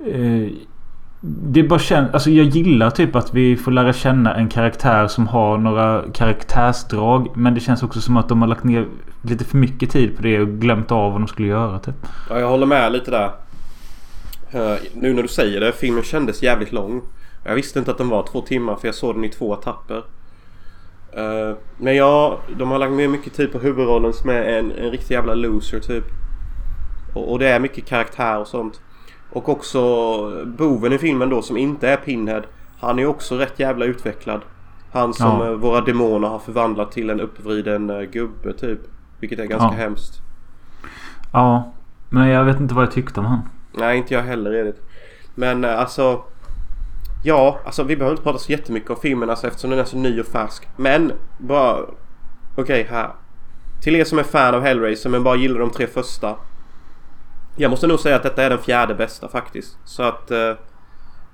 eh, 0.07 0.49
det 1.27 1.63
bara 1.63 1.79
känns... 1.79 2.13
Alltså 2.13 2.29
jag 2.29 2.45
gillar 2.45 2.89
typ 2.89 3.15
att 3.15 3.33
vi 3.33 3.55
får 3.55 3.71
lära 3.71 3.93
känna 3.93 4.35
en 4.35 4.49
karaktär 4.49 5.07
som 5.07 5.27
har 5.27 5.57
några 5.57 6.03
karaktärsdrag. 6.13 7.27
Men 7.35 7.53
det 7.53 7.59
känns 7.59 7.83
också 7.83 8.01
som 8.01 8.17
att 8.17 8.29
de 8.29 8.41
har 8.41 8.47
lagt 8.47 8.63
ner 8.63 8.87
lite 9.21 9.45
för 9.45 9.57
mycket 9.57 9.89
tid 9.89 10.17
på 10.17 10.23
det 10.23 10.39
och 10.39 10.47
glömt 10.47 10.91
av 10.91 11.11
vad 11.11 11.21
de 11.21 11.27
skulle 11.27 11.47
göra 11.47 11.79
typ. 11.79 11.95
Ja, 12.29 12.39
jag 12.39 12.49
håller 12.49 12.65
med 12.65 12.91
lite 12.91 13.11
där. 13.11 13.31
Uh, 14.55 14.77
nu 14.93 15.13
när 15.13 15.21
du 15.21 15.27
säger 15.27 15.59
det, 15.59 15.71
filmen 15.71 16.03
kändes 16.03 16.43
jävligt 16.43 16.71
lång. 16.71 17.01
Jag 17.43 17.55
visste 17.55 17.79
inte 17.79 17.91
att 17.91 17.97
den 17.97 18.09
var 18.09 18.27
två 18.31 18.41
timmar 18.41 18.75
för 18.75 18.87
jag 18.87 18.95
såg 18.95 19.15
den 19.15 19.23
i 19.23 19.29
två 19.29 19.53
etapper. 19.53 20.03
Eh, 21.15 21.55
men 21.77 21.95
ja, 21.95 22.39
de 22.57 22.71
har 22.71 22.79
lagt 22.79 22.91
ner 22.93 23.07
mycket 23.07 23.33
tid 23.33 23.51
på 23.51 23.59
huvudrollen 23.59 24.13
som 24.13 24.29
är 24.29 24.41
en, 24.43 24.71
en 24.71 24.91
riktig 24.91 25.15
jävla 25.15 25.33
loser 25.33 25.79
typ. 25.79 26.05
Och, 27.13 27.31
och 27.31 27.39
det 27.39 27.47
är 27.47 27.59
mycket 27.59 27.85
karaktär 27.85 28.39
och 28.39 28.47
sånt. 28.47 28.81
Och 29.31 29.49
också 29.49 29.81
boven 30.45 30.93
i 30.93 30.97
filmen 30.97 31.29
då 31.29 31.41
som 31.41 31.57
inte 31.57 31.89
är 31.89 31.97
Pinhead. 31.97 32.41
Han 32.79 32.99
är 32.99 33.05
också 33.05 33.35
rätt 33.37 33.59
jävla 33.59 33.85
utvecklad. 33.85 34.41
Han 34.91 35.13
som 35.13 35.39
Ja. 35.39 35.45
eh, 35.45 35.51
våra 35.51 35.81
demoner 35.81 36.27
har 36.27 36.39
förvandlat 36.39 36.91
till 36.91 37.09
en 37.09 37.21
uppvriden 37.21 37.89
eh, 37.89 38.01
gubbe 38.01 38.53
typ. 38.53 38.79
Vilket 39.19 39.39
är 39.39 39.45
ganska 39.45 39.67
Ja. 39.77 39.83
hemskt. 39.83 40.21
Ja, 41.33 41.73
men 42.09 42.27
jag 42.27 42.43
vet 42.45 42.59
inte 42.59 42.73
vad 42.75 42.83
jag 42.83 42.91
tyckte 42.91 43.19
om 43.19 43.25
han. 43.25 43.41
Nej, 43.71 43.97
inte 43.97 44.13
jag 44.13 44.21
heller 44.21 44.53
Edith. 44.53 44.79
Men 45.35 45.65
alltså... 45.65 46.23
Ja, 47.27 47.59
alltså 47.65 47.83
vi 47.83 47.95
behöver 47.95 48.13
inte 48.13 48.23
prata 48.23 48.39
så 48.39 48.51
jättemycket 48.51 48.89
om 48.89 48.95
filmen 49.01 49.29
alltså, 49.29 49.47
eftersom 49.47 49.69
den 49.69 49.79
är 49.79 49.83
så 49.83 49.97
ny 49.97 50.19
och 50.19 50.25
färsk. 50.25 50.67
Men 50.77 51.11
bara... 51.37 51.85
Okej, 52.55 52.87
här. 52.89 53.09
Till 53.83 53.95
er 53.95 54.03
som 54.03 54.19
är 54.19 54.23
fan 54.23 54.55
av 54.55 54.61
Hellraiser 54.61 55.09
men 55.09 55.23
bara 55.23 55.35
gillar 55.35 55.59
de 55.59 55.69
tre 55.69 55.87
första. 55.87 56.35
Jag 57.55 57.71
måste 57.71 57.87
nog 57.87 57.99
säga 57.99 58.15
att 58.15 58.23
detta 58.23 58.43
är 58.43 58.49
den 58.49 58.59
fjärde 58.59 58.95
bästa 58.95 59.29
faktiskt. 59.29 59.77
Så 59.85 60.03
att... 60.03 60.31
Eh, 60.31 60.53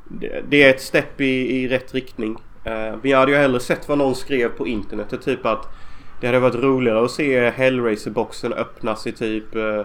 det, 0.03 0.43
det 0.49 0.63
är 0.63 0.69
ett 0.69 0.81
stepp 0.81 1.21
i, 1.21 1.61
i 1.61 1.67
rätt 1.67 1.93
riktning. 1.93 2.37
Eh, 2.63 2.73
men 2.73 3.11
jag 3.11 3.17
hade 3.17 3.31
ju 3.31 3.37
hellre 3.37 3.59
sett 3.59 3.89
vad 3.89 3.97
någon 3.97 4.15
skrev 4.15 4.49
på 4.49 4.67
internet. 4.67 5.21
Typ 5.25 5.45
att 5.45 5.67
det 6.21 6.27
hade 6.27 6.39
varit 6.39 6.55
roligare 6.55 7.05
att 7.05 7.11
se 7.11 7.49
Hellraiser-boxen 7.49 8.53
öppnas 8.53 9.07
i 9.07 9.11
typ... 9.11 9.55
Eh, 9.55 9.81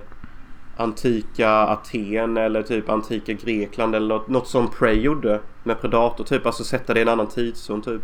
antika 0.76 1.50
Aten 1.50 2.36
eller 2.36 2.62
typ 2.62 2.88
antika 2.88 3.32
Grekland 3.32 3.94
eller 3.94 4.08
något, 4.14 4.28
något 4.28 4.48
som 4.48 4.70
Prey 4.70 5.00
gjorde 5.00 5.40
med 5.64 5.80
Predator 5.80 6.24
typ. 6.24 6.46
Alltså 6.46 6.64
sätta 6.64 6.94
det 6.94 7.00
i 7.00 7.02
en 7.02 7.08
annan 7.08 7.26
tidszon 7.26 7.82
typ. 7.82 8.02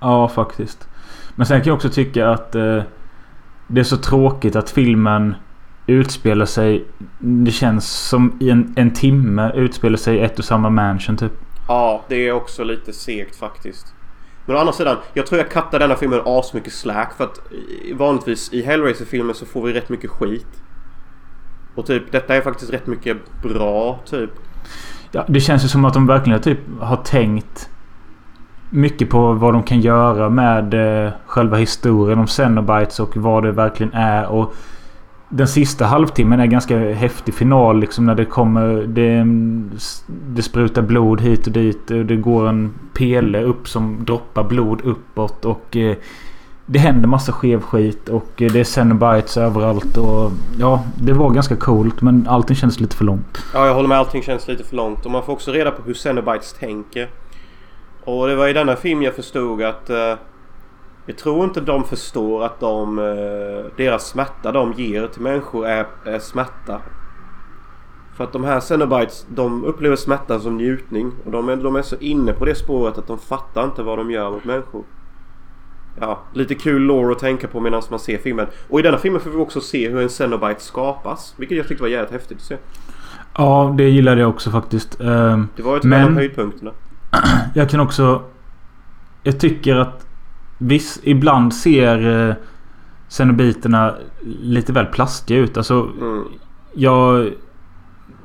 Ja, 0.00 0.28
faktiskt. 0.28 0.88
Men 1.34 1.46
sen 1.46 1.60
kan 1.60 1.66
jag 1.68 1.74
också 1.76 1.90
tycka 1.90 2.28
att 2.30 2.54
eh, 2.54 2.82
det 3.68 3.80
är 3.80 3.84
så 3.84 3.96
tråkigt 3.96 4.56
att 4.56 4.70
filmen 4.70 5.34
utspelar 5.86 6.46
sig... 6.46 6.84
Det 7.18 7.50
känns 7.50 7.90
som 8.08 8.36
i 8.40 8.50
en, 8.50 8.74
en 8.76 8.90
timme 8.90 9.52
utspelar 9.54 9.96
sig 9.96 10.16
i 10.16 10.20
ett 10.20 10.38
och 10.38 10.44
samma 10.44 10.70
mansion 10.70 11.16
typ. 11.16 11.32
Ja, 11.68 12.04
det 12.08 12.28
är 12.28 12.32
också 12.32 12.64
lite 12.64 12.92
segt 12.92 13.36
faktiskt. 13.36 13.92
Men 14.46 14.56
å 14.56 14.58
andra 14.58 14.72
sidan, 14.72 14.96
jag 15.14 15.26
tror 15.26 15.40
jag 15.40 15.50
kattar 15.50 15.78
denna 15.78 15.94
filmen 15.96 16.20
asmycket 16.24 16.72
slack 16.72 17.16
för 17.16 17.24
att 17.24 17.52
i- 17.84 17.92
vanligtvis 17.92 18.52
i 18.52 18.62
Hellraiser-filmer 18.62 19.32
så 19.32 19.46
får 19.46 19.62
vi 19.66 19.72
rätt 19.72 19.88
mycket 19.88 20.10
skit. 20.10 20.46
Och 21.76 21.86
typ 21.86 22.12
detta 22.12 22.34
är 22.34 22.40
faktiskt 22.40 22.72
rätt 22.72 22.86
mycket 22.86 23.16
bra 23.42 23.98
typ. 24.04 24.30
Ja, 25.12 25.24
det 25.28 25.40
känns 25.40 25.64
ju 25.64 25.68
som 25.68 25.84
att 25.84 25.94
de 25.94 26.06
verkligen 26.06 26.40
typ 26.40 26.58
har 26.80 26.96
tänkt 26.96 27.70
mycket 28.70 29.10
på 29.10 29.32
vad 29.32 29.54
de 29.54 29.62
kan 29.62 29.80
göra 29.80 30.30
med 30.30 30.74
eh, 31.04 31.12
själva 31.26 31.56
historien 31.56 32.18
om 32.18 32.26
Xenobites 32.26 33.00
och 33.00 33.16
vad 33.16 33.42
det 33.42 33.52
verkligen 33.52 33.92
är. 33.92 34.26
Och 34.26 34.54
den 35.28 35.48
sista 35.48 35.86
halvtimmen 35.86 36.40
är 36.40 36.46
ganska 36.46 36.78
häftig 36.78 37.34
final 37.34 37.80
liksom 37.80 38.06
när 38.06 38.14
det 38.14 38.24
kommer... 38.24 38.86
Det, 38.86 39.26
det 40.28 40.42
sprutar 40.42 40.82
blod 40.82 41.20
hit 41.20 41.46
och 41.46 41.52
dit. 41.52 41.90
och 41.90 42.06
Det 42.06 42.16
går 42.16 42.48
en 42.48 42.74
pele 42.94 43.42
upp 43.42 43.68
som 43.68 44.04
droppar 44.04 44.44
blod 44.44 44.80
uppåt 44.84 45.44
och... 45.44 45.76
Eh, 45.76 45.96
det 46.66 46.78
händer 46.78 47.08
massa 47.08 47.32
skev 47.32 47.60
skit 47.60 48.08
och 48.08 48.42
eh, 48.42 48.52
det 48.52 48.60
är 48.60 48.64
Cenobites 48.64 49.36
överallt 49.36 49.96
och... 49.96 50.30
Ja, 50.58 50.84
det 50.96 51.12
var 51.12 51.30
ganska 51.30 51.56
coolt 51.56 52.02
men 52.02 52.26
allting 52.28 52.56
kändes 52.56 52.80
lite 52.80 52.96
för 52.96 53.04
långt. 53.04 53.38
Ja, 53.54 53.66
jag 53.66 53.74
håller 53.74 53.88
med. 53.88 53.98
Allting 53.98 54.22
känns 54.22 54.48
lite 54.48 54.64
för 54.64 54.76
långt. 54.76 55.04
Och 55.06 55.10
man 55.10 55.22
får 55.22 55.32
också 55.32 55.52
reda 55.52 55.70
på 55.70 55.82
hur 55.82 55.94
Cenobites 55.94 56.52
tänker. 56.52 57.10
Och 58.04 58.26
det 58.28 58.36
var 58.36 58.48
i 58.48 58.52
denna 58.52 58.76
film 58.76 59.02
jag 59.02 59.14
förstod 59.14 59.62
att... 59.62 59.90
Eh, 59.90 60.14
jag 61.06 61.18
tror 61.18 61.44
inte 61.44 61.60
de 61.60 61.84
förstår 61.84 62.44
att 62.44 62.60
de... 62.60 62.98
Eh, 62.98 63.76
deras 63.76 64.06
smärta 64.06 64.52
de 64.52 64.72
ger 64.72 65.06
till 65.06 65.22
människor 65.22 65.66
är, 65.66 65.86
är 66.04 66.18
smärta. 66.18 66.80
För 68.16 68.24
att 68.24 68.32
de 68.32 68.44
här 68.44 68.60
Cenobites, 68.60 69.26
de 69.28 69.64
upplever 69.64 69.96
smärta 69.96 70.40
som 70.40 70.56
njutning. 70.56 71.12
Och 71.24 71.30
de 71.30 71.48
är, 71.48 71.56
de 71.56 71.76
är 71.76 71.82
så 71.82 71.96
inne 71.96 72.32
på 72.32 72.44
det 72.44 72.54
spåret 72.54 72.98
att 72.98 73.06
de 73.06 73.18
fattar 73.18 73.64
inte 73.64 73.82
vad 73.82 73.98
de 73.98 74.10
gör 74.10 74.30
mot 74.30 74.44
människor. 74.44 74.84
Ja, 76.00 76.18
lite 76.32 76.54
kul 76.54 76.82
lore 76.82 77.12
att 77.12 77.18
tänka 77.18 77.48
på 77.48 77.60
medan 77.60 77.82
man 77.90 77.98
ser 77.98 78.18
filmen. 78.18 78.46
Och 78.68 78.80
i 78.80 78.82
denna 78.82 78.98
filmen 78.98 79.20
får 79.20 79.30
vi 79.30 79.36
också 79.36 79.60
se 79.60 79.88
hur 79.88 80.00
en 80.02 80.08
Cenobite 80.08 80.60
skapas. 80.62 81.34
Vilket 81.36 81.56
jag 81.58 81.68
tyckte 81.68 81.82
var 81.82 81.90
jävligt 81.90 82.12
häftigt 82.12 82.36
att 82.38 82.42
se. 82.44 82.56
Ja, 83.38 83.74
det 83.78 83.88
gillade 83.88 84.20
jag 84.20 84.30
också 84.30 84.50
faktiskt. 84.50 85.00
Ehm, 85.00 85.48
Det 85.56 85.62
var 85.62 85.72
ju 85.72 85.78
ett 85.78 85.84
Men- 85.84 86.02
av 86.02 86.08
de 86.10 86.16
höjdpunkterna. 86.16 86.70
Jag 87.54 87.70
kan 87.70 87.80
också... 87.80 88.22
Jag 89.22 89.40
tycker 89.40 89.76
att 89.76 90.06
viss, 90.58 91.00
ibland 91.02 91.54
ser 91.54 92.28
eh, 92.28 92.34
Cenobiterna 93.08 93.94
lite 94.42 94.72
väl 94.72 94.86
plastiga 94.86 95.38
ut. 95.40 95.56
Alltså, 95.56 95.88
Mm. 96.00 96.24
jag... 96.74 97.30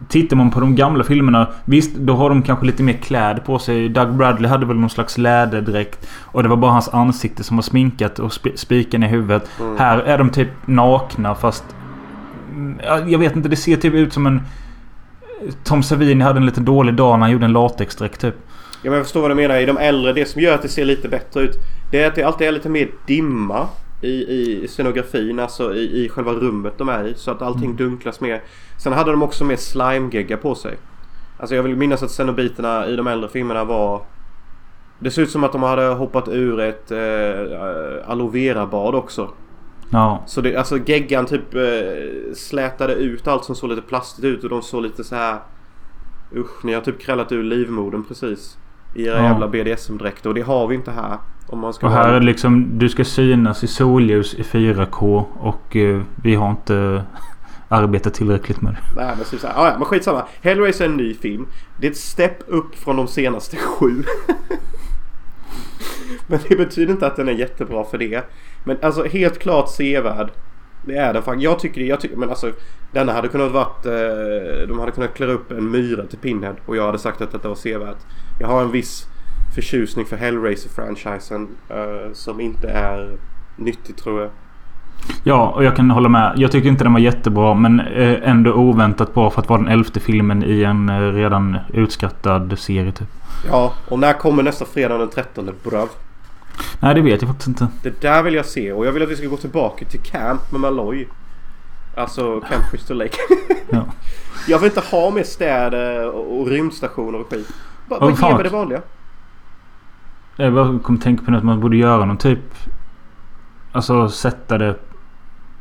Tittar 0.08 0.36
man 0.36 0.52
på 0.52 0.60
de 0.60 0.76
gamla 0.76 1.04
filmerna. 1.04 1.48
Visst, 1.66 1.96
då 1.96 2.14
har 2.14 2.30
de 2.30 2.42
kanske 2.42 2.66
lite 2.66 2.84
mer 2.84 2.94
kläder 2.94 3.42
på 3.42 3.60
sig. 3.60 3.90
Doug 3.90 4.14
Bradley 4.14 4.50
hade 4.50 4.66
väl 4.66 4.78
någon 4.78 4.90
slags 4.90 5.18
läderdräkt. 5.18 6.10
Och 6.22 6.44
det 6.44 6.50
var 6.50 6.58
bara 6.58 6.72
hans 6.72 6.90
ansikte 6.90 7.44
som 7.44 7.58
var 7.58 7.62
sminkat 7.62 8.20
och 8.20 8.30
sp- 8.30 8.56
spiken 8.56 9.04
i 9.04 9.08
huvudet. 9.08 9.50
Mm. 9.60 9.78
Här 9.78 9.98
är 9.98 10.18
de 10.18 10.30
typ 10.30 10.50
nakna 10.66 11.36
fast... 11.36 11.64
Mm, 12.52 12.80
ja, 12.86 13.00
Jag 13.08 13.20
vet 13.20 13.36
inte, 13.36 13.50
det 13.50 13.56
ser 13.56 13.76
typ 13.76 13.94
ut 13.94 14.14
som 14.14 14.28
en... 14.28 14.42
Tom 15.64 15.84
Savini 15.84 16.24
hade 16.24 16.38
en 16.40 16.46
lite 16.46 16.62
dålig 16.62 16.96
dag 16.96 17.20
när 17.20 17.26
han 17.26 17.32
gjorde 17.32 17.46
en 17.46 17.54
latexdräkt 17.54 18.22
typ. 18.22 18.36
Ja 18.84 18.90
men 18.90 18.94
jag 18.94 19.06
förstår 19.06 19.22
vad 19.22 19.32
du 19.32 19.36
menar. 19.36 19.56
I 19.58 19.66
de 19.66 19.78
äldre, 19.78 20.14
det 20.14 20.26
som 20.30 20.42
gör 20.42 20.56
att 20.56 20.62
det 20.62 20.68
ser 20.70 20.86
lite 20.86 21.08
bättre 21.10 21.42
ut. 21.42 21.56
Det 21.92 22.04
är 22.04 22.08
att 22.08 22.16
det 22.16 22.24
alltid 22.24 22.48
är 22.48 22.52
lite 22.52 22.70
mer 22.70 22.88
dimma 23.08 23.68
i, 24.02 24.10
i 24.10 24.68
scenografin. 24.68 25.40
Alltså 25.40 25.76
i, 25.76 26.06
i 26.06 26.10
själva 26.10 26.32
rummet 26.32 26.74
de 26.78 26.90
är 26.90 27.08
i. 27.08 27.14
Så 27.16 27.32
att 27.32 27.42
allting 27.42 27.76
dunklas 27.76 28.22
mer. 28.22 28.42
Sen 28.78 28.94
hade 28.94 29.12
de 29.12 29.24
också 29.24 29.44
mer 29.44 29.56
slime-gegga 29.56 30.38
på 30.38 30.56
sig. 30.56 30.78
Alltså 31.38 31.56
jag 31.56 31.64
vill 31.64 31.76
minnas 31.76 32.04
att 32.04 32.12
cenobiterna 32.12 32.88
i 32.88 32.96
de 32.96 33.08
äldre 33.08 33.30
filmerna 33.30 33.64
var... 33.64 34.02
Det 35.00 35.12
ser 35.12 35.22
ut 35.22 35.32
som 35.32 35.44
att 35.44 35.52
de 35.52 35.64
hade 35.64 35.88
hoppat 35.88 36.28
ur 36.28 36.60
ett 36.60 36.92
eh, 36.92 38.10
aloe 38.10 38.32
vera-bad 38.32 38.96
också. 38.96 39.30
Ja. 39.90 40.24
Så 40.26 40.42
det, 40.42 40.56
alltså 40.56 40.78
geggan 40.78 41.26
typ 41.26 41.56
eh, 41.56 42.34
slätade 42.34 42.94
ut 42.94 43.28
allt 43.28 43.46
som 43.46 43.56
såg 43.56 43.70
lite 43.70 43.82
plastigt 43.82 44.26
ut 44.26 44.44
och 44.44 44.50
de 44.50 44.62
såg 44.62 44.84
lite 44.84 45.04
så 45.04 45.16
här. 45.16 45.40
Usch, 46.36 46.66
ni 46.66 46.74
har 46.74 46.82
typ 46.82 47.00
krällat 47.00 47.32
ur 47.32 47.44
livmodern 47.44 48.04
precis. 48.04 48.58
I 48.94 49.06
era 49.08 49.18
Ja. 49.18 49.24
jävla 49.24 49.48
BDSM-dräkter 49.48 50.30
och 50.30 50.36
det 50.36 50.42
har 50.42 50.68
vi 50.68 50.76
inte 50.76 50.92
här. 50.92 51.18
Om 51.48 51.60
man 51.60 51.74
ska 51.74 51.86
Och 51.88 51.94
här 51.94 52.10
är 52.10 52.20
det 52.20 52.26
liksom, 52.26 52.80
du 52.80 52.90
ska 52.90 53.04
synas 53.04 53.64
i 53.64 53.68
solljus 53.68 54.34
i 54.34 54.42
4K 54.44 55.26
och 55.40 55.76
eh, 55.76 56.02
vi 56.16 56.36
har 56.36 56.50
inte 56.50 57.04
arbetat 57.70 58.14
tillräckligt 58.14 58.62
med 58.62 58.74
det. 58.74 58.80
Nej 59.02 59.16
men 59.18 59.40
så 59.40 59.48
här, 59.48 59.54
ah, 59.58 59.68
ja, 59.68 59.74
men 59.78 59.86
skitsamma. 59.86 60.24
Hellraiser 60.42 60.86
är 60.86 60.90
en 60.90 60.98
ny 60.98 61.14
film. 61.14 61.48
Det 61.78 61.88
är 61.88 61.92
ett 61.92 61.98
step 61.98 62.38
upp 62.48 62.76
från 62.76 62.96
de 62.96 63.08
senaste 63.08 63.58
sju. 63.80 64.04
men 66.28 66.40
det 66.50 66.56
betyder 66.56 66.94
inte 66.94 67.08
att 67.08 67.16
den 67.16 67.28
är 67.28 67.34
jättebra 67.34 67.84
för 67.84 67.98
det. 67.98 68.24
Men 68.64 68.78
alltså 68.82 69.04
helt 69.04 69.40
klart 69.40 69.70
sevärd. 69.70 70.30
Det 70.86 70.96
är 70.96 71.14
den 71.14 71.24
faktiskt. 71.24 71.44
Jag 71.44 71.60
tycker. 71.60 71.82
Jag 71.82 72.00
tycker, 72.00 72.16
men 72.16 72.30
alltså 72.30 72.52
denna 72.92 73.14
hade 73.14 73.28
kunnat 73.28 73.52
varit... 73.52 73.86
Eh, 73.86 74.68
de 74.68 74.80
hade 74.80 74.92
kunnat 74.92 75.14
klä 75.14 75.26
upp 75.26 75.52
en 75.52 75.72
myra 75.72 76.06
till 76.06 76.20
Pinhead 76.20 76.56
och 76.66 76.78
jag 76.78 76.86
hade 76.86 77.00
sagt 77.00 77.22
att 77.22 77.32
detta 77.32 77.48
var 77.48 77.56
sevärt. 77.56 77.98
Jag 78.40 78.48
har 78.48 78.62
en 78.62 78.72
viss 78.72 79.08
förtjusning 79.56 80.06
för 80.06 80.18
Hellraiser-franchisen 80.18 81.48
eh, 81.70 82.14
som 82.14 82.42
inte 82.42 82.70
är 82.70 83.18
nyttig 83.56 83.96
tror 83.96 84.22
jag. 84.22 84.30
Ja, 85.24 85.50
och 85.50 85.64
jag 85.64 85.76
kan 85.76 85.92
hålla 85.92 86.10
med. 86.10 86.34
Jag 86.36 86.52
tycker 86.52 86.70
inte 86.70 86.84
den 86.84 86.94
var 86.94 87.00
jättebra 87.00 87.54
men 87.54 87.80
eh, 87.80 88.30
ändå 88.30 88.54
oväntat 88.54 89.14
bra 89.14 89.30
för 89.30 89.42
att 89.42 89.50
vara 89.50 89.62
den 89.62 89.72
elfte 89.72 90.00
filmen 90.00 90.44
i 90.44 90.64
en 90.64 91.14
redan 91.14 91.58
utskattad 91.74 92.60
serie 92.60 92.92
typ. 92.92 93.08
Ja, 93.48 93.74
och 93.90 94.00
när 94.00 94.14
kommer 94.14 94.44
nästa 94.44 94.66
fredag 94.66 94.98
den 94.98 95.10
13 95.10 95.50
brav? 95.64 95.90
Nej, 96.80 96.96
det 96.96 97.02
vet 97.02 97.22
jag 97.22 97.30
faktiskt 97.30 97.48
inte. 97.48 97.68
Det 97.84 98.02
där 98.02 98.24
vill 98.24 98.34
jag 98.34 98.46
se 98.46 98.74
och 98.74 98.86
jag 98.86 98.92
vill 98.92 99.04
att 99.04 99.10
vi 99.10 99.16
ska 99.16 99.28
gå 99.28 99.38
tillbaka 99.38 99.86
till 99.86 100.00
Camp 100.00 100.52
med 100.52 100.62
Malloy. 100.62 101.08
Alltså 101.96 102.42
Camp 102.42 102.72
Crystal 102.72 102.98
Lake. 102.98 103.18
Ja. 103.74 103.86
jag 104.48 104.60
vill 104.60 104.70
inte 104.70 104.82
ha 104.82 105.12
mer 105.12 105.24
städer 105.24 106.08
och 106.10 106.48
rymdstationer 106.48 107.20
och 107.22 107.30
skit. 107.30 107.48
Bara, 107.88 108.00
bara 108.00 108.30
ge 108.30 108.34
mig 108.36 108.44
det 108.44 108.50
vanliga. 108.50 108.82
Jag 110.36 110.54
bara 110.54 110.80
kom 110.80 110.96
att 110.96 111.02
tänka 111.02 111.26
på 111.26 111.36
att 111.36 111.44
man 111.44 111.60
borde 111.60 111.78
göra 111.78 112.06
någon 112.06 112.18
typ... 112.18 112.40
Alltså 113.72 114.10
sätta 114.10 114.58
det... 114.58 114.76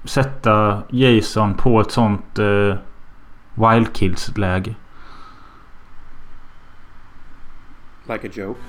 Sätta 0.04 0.82
Jason 0.88 1.54
på 1.54 1.80
ett 1.80 1.90
sånt 1.90 2.38
eh, 2.38 2.74
Wild 3.54 3.92
Kills 3.92 4.36
läge. 4.36 4.74
Like 8.08 8.26
a 8.26 8.30
joke. 8.34 8.60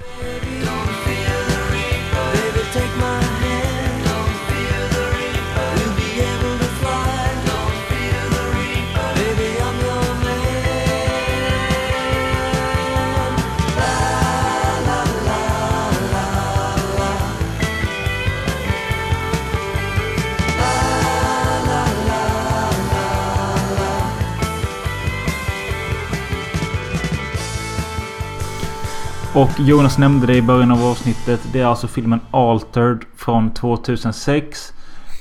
Och 29.35 29.59
Jonas 29.59 29.97
nämnde 29.97 30.27
det 30.27 30.35
i 30.35 30.41
början 30.41 30.71
av 30.71 30.83
avsnittet. 30.83 31.49
Det 31.53 31.59
är 31.59 31.65
alltså 31.65 31.87
filmen 31.87 32.19
Altered 32.31 33.05
från 33.15 33.53
2006. 33.53 34.73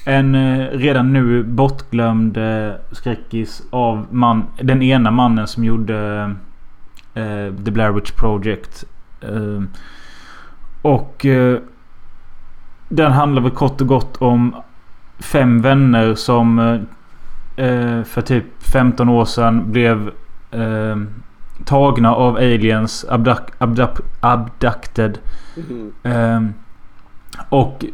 En 0.04 0.34
eh, 0.34 0.66
redan 0.66 1.12
nu 1.12 1.42
bortglömd 1.42 2.36
eh, 2.36 2.72
skräckis 2.92 3.62
av 3.70 4.06
man, 4.10 4.44
den 4.62 4.82
ena 4.82 5.10
mannen 5.10 5.46
som 5.46 5.64
gjorde 5.64 5.96
eh, 7.14 7.22
eh 7.22 7.54
The 7.64 7.70
Blair 7.70 7.90
Witch 7.90 8.10
Project. 8.10 8.84
Eh, 9.20 9.62
och 10.82 11.26
eh, 11.26 11.58
den 12.88 13.12
handlar 13.12 13.42
väl 13.42 13.50
kort 13.50 13.80
och 13.80 13.86
gott 13.86 14.16
om 14.16 14.56
fem 15.18 15.62
vänner 15.62 16.14
som 16.14 16.78
för 18.04 18.20
typ 18.20 18.44
15 18.72 19.08
år 19.08 19.24
sedan 19.24 19.72
blev 19.72 20.10
tagna 21.64 22.14
av 22.14 22.36
aliens. 22.36 23.06
Abduct, 23.08 23.42
abduct, 23.58 24.00
abducted. 24.20 25.18
Mhm. 25.56 25.92
Ehm, 26.02 26.54
och 27.48 27.84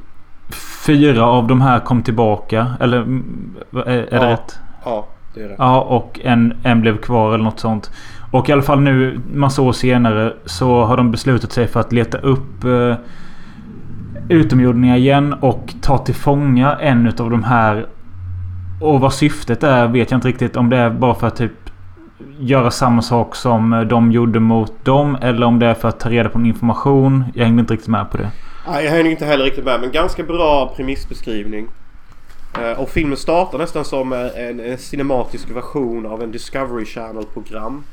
fyra 0.87 1.25
av 1.27 1.47
de 1.47 1.61
här 1.61 1.79
kom 1.81 2.03
tillbaka. 2.03 2.67
Eller 2.81 2.97
mm, 2.99 3.55
är, 3.73 3.81
är 3.89 4.07
Ja. 4.11 4.21
det 4.21 4.33
rätt? 4.33 4.59
Ja, 4.85 5.07
det 5.35 5.43
är 5.43 5.49
det. 5.49 5.55
Ja, 5.59 5.81
och 5.81 6.21
en, 6.25 6.55
en 6.63 6.81
blev 6.81 6.97
kvar 6.97 7.35
eller 7.35 7.45
något 7.45 7.61
sånt. 7.61 7.91
Och 8.31 8.49
i 8.49 8.53
alla 8.53 8.63
fall 8.63 8.81
nu, 8.81 9.21
massa 9.35 9.63
år 9.63 9.73
senare, 9.73 10.33
så 10.45 10.85
har 10.85 10.97
de 10.97 11.11
beslutat 11.11 11.53
sig 11.53 11.67
för 11.67 11.81
att 11.81 11.93
leta 11.93 12.19
upp 12.19 12.65
eh, 12.65 12.95
utomjordingar 14.29 14.97
igen 14.97 15.33
och 15.41 15.75
ta 15.81 15.99
till 15.99 16.15
fånga 16.15 16.77
en 16.77 17.07
utav 17.07 17.31
de 17.31 17.45
här. 17.45 17.87
Och 18.81 19.01
vad 19.01 19.13
syftet 19.13 19.63
är 19.63 19.89
vet 19.89 20.11
jag 20.11 20.19
inte 20.19 20.29
riktigt. 20.29 20.57
Om 20.57 20.71
det 20.71 20.77
är 20.77 20.91
bara 20.91 21.15
för 21.15 21.27
att 21.27 21.37
typ 21.37 21.66
göra 22.39 22.71
samma 22.71 23.03
sak 23.03 23.37
som 23.37 23.73
eh, 23.73 23.81
de 23.81 24.13
gjorde 24.13 24.41
mot 24.41 24.85
dem. 24.85 25.19
Eller 25.21 25.47
om 25.47 25.59
det 25.59 25.67
är 25.67 25.75
för 25.75 25.89
att 25.89 26.01
ta 26.01 26.11
reda 26.11 26.29
på 26.29 26.41
information. 26.41 27.25
Jag 27.35 27.45
hängde 27.45 27.61
inte 27.61 27.73
riktigt 27.73 27.89
med 27.89 28.11
på 28.11 28.17
det. 28.17 28.31
Nej, 28.69 28.85
jag 28.85 28.93
hängde 28.93 29.11
inte 29.11 29.27
heller 29.27 29.45
riktigt 29.45 29.65
med 29.65 29.81
men 29.81 29.93
ganska 29.93 30.23
bra 30.23 30.73
premissbeskrivning. 30.77 31.69
Eh, 32.61 32.81
och 32.81 32.89
filmen 32.89 33.17
startar 33.17 33.59
nästan 33.59 33.85
som 33.85 34.13
eh, 34.13 34.49
en, 34.49 34.61
en 34.61 34.79
cinematisk 34.79 35.51
version 35.51 36.07
av 36.07 36.23
en 36.23 36.33
Discovery 36.33 36.85
Channel-program. 36.85 37.85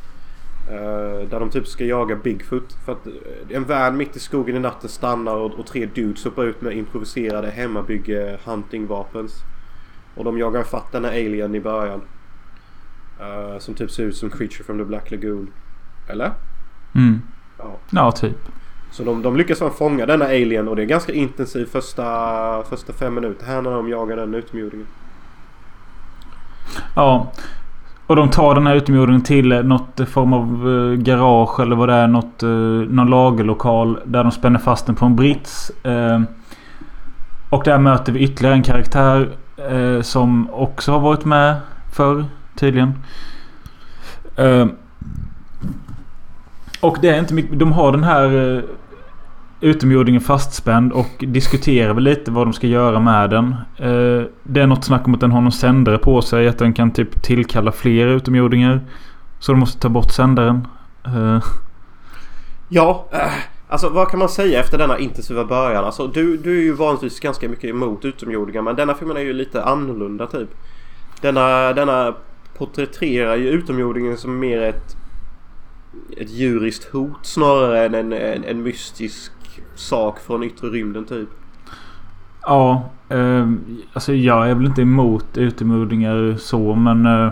Där 1.30 1.40
de 1.40 1.50
typ 1.50 1.68
ska 1.68 1.86
jaga 1.86 2.16
Bigfoot. 2.16 2.74
För 2.86 2.92
att 2.92 3.08
en 3.50 3.64
van 3.64 3.98
mitt 3.98 4.16
i 4.16 4.20
skogen 4.20 4.56
i 4.56 4.60
natten 4.60 4.90
stannar 4.90 5.36
och, 5.36 5.60
och 5.60 5.66
tre 5.66 5.86
dudes 5.86 6.26
hoppar 6.26 6.44
ut 6.44 6.62
med 6.62 6.78
improviserade 6.78 7.50
hemmabygge 7.50 8.38
hunting-vapens. 8.46 9.34
Och 10.16 10.24
de 10.24 10.38
jagar 10.38 10.64
fatt 10.64 10.92
den 10.92 11.06
här 11.06 11.12
alien 11.12 11.56
i 11.56 11.60
början. 11.60 12.02
Eh, 13.20 13.60
som 13.60 13.74
typ 13.74 13.92
ser 13.92 14.04
ut 14.04 14.16
som 14.16 14.30
Creature 14.30 14.64
from 14.64 14.78
the 14.78 14.84
Black 14.84 15.12
Lagoon. 15.12 15.48
Eller? 16.08 16.32
Mm. 16.96 17.22
Ja. 17.58 17.78
Ja, 17.90 18.12
typ. 18.12 18.38
Så 18.92 19.04
de, 19.04 19.22
de 19.22 19.38
lyckas 19.38 19.60
fånga 19.78 20.06
denna 20.06 20.26
alien 20.26 20.68
och 20.68 20.76
det 20.76 20.82
är 20.82 20.86
ganska 20.86 21.14
intensivt 21.14 21.72
första, 21.72 22.64
första 22.70 22.94
fem 22.94 23.14
minuter 23.14 23.46
här 23.46 23.62
när 23.62 23.72
de 23.72 23.90
jagar 23.90 24.16
den 24.16 24.34
utomjordingen. 24.34 24.88
Ja. 26.96 27.32
Och 28.08 28.16
de 28.16 28.30
tar 28.30 28.56
den 28.56 28.68
här 28.68 28.76
utomjordingen 28.76 29.24
till 29.24 29.52
eh, 29.52 29.64
något 29.64 30.10
form 30.10 30.34
av 30.34 30.70
eh, 30.70 31.00
garage 31.00 31.60
eller 31.60 31.76
vad 31.76 31.90
det 31.90 31.96
är. 31.96 32.08
Något, 32.08 32.44
eh, 32.44 32.50
någon 32.50 33.10
lagerlokal. 33.10 34.00
Där 34.06 34.24
de 34.24 34.32
spänner 34.32 34.60
fast 34.60 34.86
den 34.86 34.96
på 34.96 35.06
en 35.06 35.16
brits. 35.16 35.70
Eh, 35.70 36.22
och 37.50 37.64
där 37.64 37.78
möter 37.78 38.12
vi 38.12 38.20
ytterligare 38.20 38.56
en 38.56 38.64
karaktär. 38.64 39.30
Eh, 39.70 40.02
som 40.02 40.50
också 40.54 40.92
har 40.92 41.00
varit 41.00 41.26
med 41.26 41.56
förr 41.92 42.26
tydligen. 42.56 42.94
Eh, 44.36 44.68
och 46.82 46.98
det 47.02 47.10
är 47.10 47.20
inte 47.20 47.34
mycket. 47.34 47.60
De 47.60 47.72
har 47.72 47.92
den 47.92 48.04
här 48.04 48.34
uh, 48.34 48.64
utomjordingen 49.62 50.22
fastspänd 50.22 50.92
och 50.92 51.10
diskuterar 51.28 51.94
väl 51.94 52.04
lite 52.04 52.32
vad 52.32 52.48
de 52.48 52.54
ska 52.54 52.68
göra 52.68 53.00
med 53.00 53.30
den. 53.30 53.56
Uh, 53.82 54.26
det 54.44 54.62
är 54.62 54.68
något 54.68 54.84
snack 54.84 55.08
om 55.08 55.14
att 55.14 55.20
den 55.20 55.32
har 55.32 55.42
någon 55.42 55.52
sändare 55.52 55.98
på 55.98 56.22
sig. 56.22 56.48
Att 56.48 56.58
den 56.58 56.74
kan 56.74 56.92
typ 56.92 57.22
tillkalla 57.22 57.72
fler 57.72 58.08
utomjordingar. 58.08 58.82
Så 59.40 59.52
de 59.52 59.60
måste 59.60 59.80
ta 59.80 59.90
bort 59.90 60.12
sändaren. 60.12 60.68
Uh, 61.08 61.44
Ja, 62.76 63.06
äh, 63.12 63.34
alltså 63.68 63.90
vad 63.90 64.10
kan 64.10 64.20
man 64.20 64.30
säga 64.30 64.60
efter 64.60 64.78
denna 64.78 65.00
intensiva 65.00 65.46
början? 65.46 65.86
Alltså 65.86 66.08
du, 66.08 66.38
du 66.38 66.58
är 66.58 66.64
ju 66.64 66.74
vanligtvis 66.74 67.20
ganska 67.20 67.50
mycket 67.50 67.70
emot 67.70 68.06
utomjordingar 68.06 68.62
men 68.62 68.76
denna 68.76 68.94
filmen 68.94 69.18
är 69.18 69.22
ju 69.22 69.34
lite 69.34 69.64
annorlunda 69.64 70.28
typ. 70.28 70.50
Denna, 71.22 71.74
denna 71.74 72.14
porträtterar 72.58 73.36
ju 73.36 73.50
utomjordingen 73.50 74.18
som 74.18 74.40
mer 74.40 74.62
ett, 74.62 74.98
ett 76.18 76.30
djuriskt 76.30 76.84
hot 76.92 77.26
snarare 77.26 77.86
än 77.86 77.94
en, 77.94 78.14
en, 78.14 78.44
en 78.44 78.64
mystisk 78.64 79.32
sak 79.76 80.20
från 80.20 80.44
yttre 80.44 80.68
rymden 80.68 81.06
typ. 81.06 81.30
ja, 82.42 82.90
uh, 83.14 83.54
alltså 83.94 84.14
jag 84.14 84.50
är 84.50 84.56
väl 84.56 84.66
inte 84.66 84.82
emot 84.82 85.38
utomjordingar 85.38 86.36
så 86.40 86.76
men... 86.76 87.06
Uh, 87.06 87.32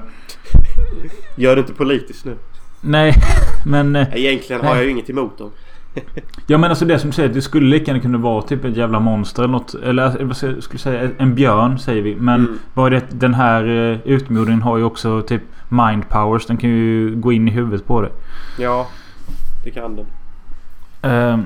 Gör 1.36 1.56
det 1.56 1.62
inte 1.62 1.74
politiskt 1.74 2.26
nu. 2.26 2.36
nej, 2.82 3.14
men... 3.66 3.96
Uh, 3.96 4.08
Egentligen 4.16 4.62
har 4.62 4.70
Nej. 4.70 4.78
jag 4.78 4.86
ju 4.86 4.92
inget 4.92 5.10
emot 5.10 5.38
dem. 5.38 5.52
Ja 6.48 6.58
men 6.58 6.70
alltså 6.70 6.86
det 6.86 7.00
som 7.00 7.10
du 7.10 7.16
säger, 7.16 7.30
det 7.30 7.42
skulle 7.42 7.70
lika 7.70 7.86
gärna 7.92 8.00
kunna 8.02 8.18
vara 8.18 8.42
typ 8.42 8.66
ett 8.66 8.78
jävla 8.78 9.00
monster 9.00 9.44
eller 9.44 9.52
något. 9.52 9.74
Eller 9.74 10.24
vad 10.24 10.38
ska 10.38 10.48
jag 10.48 10.64
skulle 10.64 10.80
säga, 10.80 11.10
en 11.18 11.36
björn 11.36 11.80
säger 11.80 12.02
vi. 12.02 12.16
Men 12.16 12.36
Mm. 12.76 12.86
är 12.86 12.90
det, 12.90 13.04
den 13.10 13.34
här 13.34 13.64
uh, 13.64 13.98
utomjordingen 14.06 14.62
har 14.62 14.78
ju 14.78 14.84
också 14.84 15.22
typ 15.22 15.42
mind 15.70 16.10
powers. 16.10 16.46
Den 16.46 16.58
kan 16.58 16.70
ju 16.70 17.16
gå 17.16 17.32
in 17.32 17.48
i 17.48 17.52
huvudet 17.52 17.88
på 17.88 18.02
dig. 18.02 18.12
Ja, 18.60 18.88
det 19.64 19.72
kan 19.72 19.96
den. 19.96 20.06
Ehm, 21.02 21.46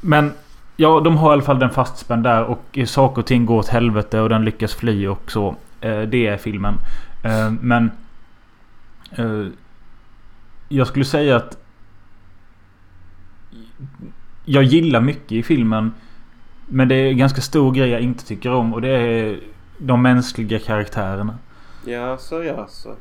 men 0.00 0.32
ja, 0.76 1.00
de 1.00 1.16
har 1.16 1.30
i 1.30 1.32
alla 1.32 1.42
fall 1.42 1.58
den 1.58 1.70
fastspänd 1.70 2.22
där 2.24 2.44
och 2.44 2.78
saker 2.86 3.22
och 3.22 3.26
ting 3.26 3.46
går 3.46 3.58
åt 3.58 3.68
helvete 3.68 4.20
och 4.20 4.28
den 4.28 4.44
lyckas 4.44 4.74
fly 4.74 5.06
och 5.06 5.30
så. 5.30 5.56
Eh, 5.80 6.00
det 6.00 6.26
är 6.26 6.36
filmen. 6.36 6.74
Ehm, 7.22 7.58
men 7.62 7.90
eh, 9.10 9.46
jag 10.68 10.86
skulle 10.86 11.04
säga 11.04 11.36
att 11.36 11.56
jag 14.44 14.64
gillar 14.64 15.00
mycket 15.00 15.32
i 15.32 15.42
filmen. 15.42 15.92
Men 16.66 16.88
det 16.88 16.94
är 16.94 17.08
en 17.08 17.18
ganska 17.18 17.40
stor 17.40 17.72
grej 17.72 17.88
jag 17.88 18.00
inte 18.00 18.26
tycker 18.26 18.52
om 18.52 18.74
och 18.74 18.80
det 18.80 18.88
är 18.88 19.40
de 19.78 20.02
mänskliga 20.02 20.58
karaktärerna. 20.58 21.38
Ja, 21.84 22.16
så 22.18 22.42
ja 22.42 22.66
så. 22.68 22.94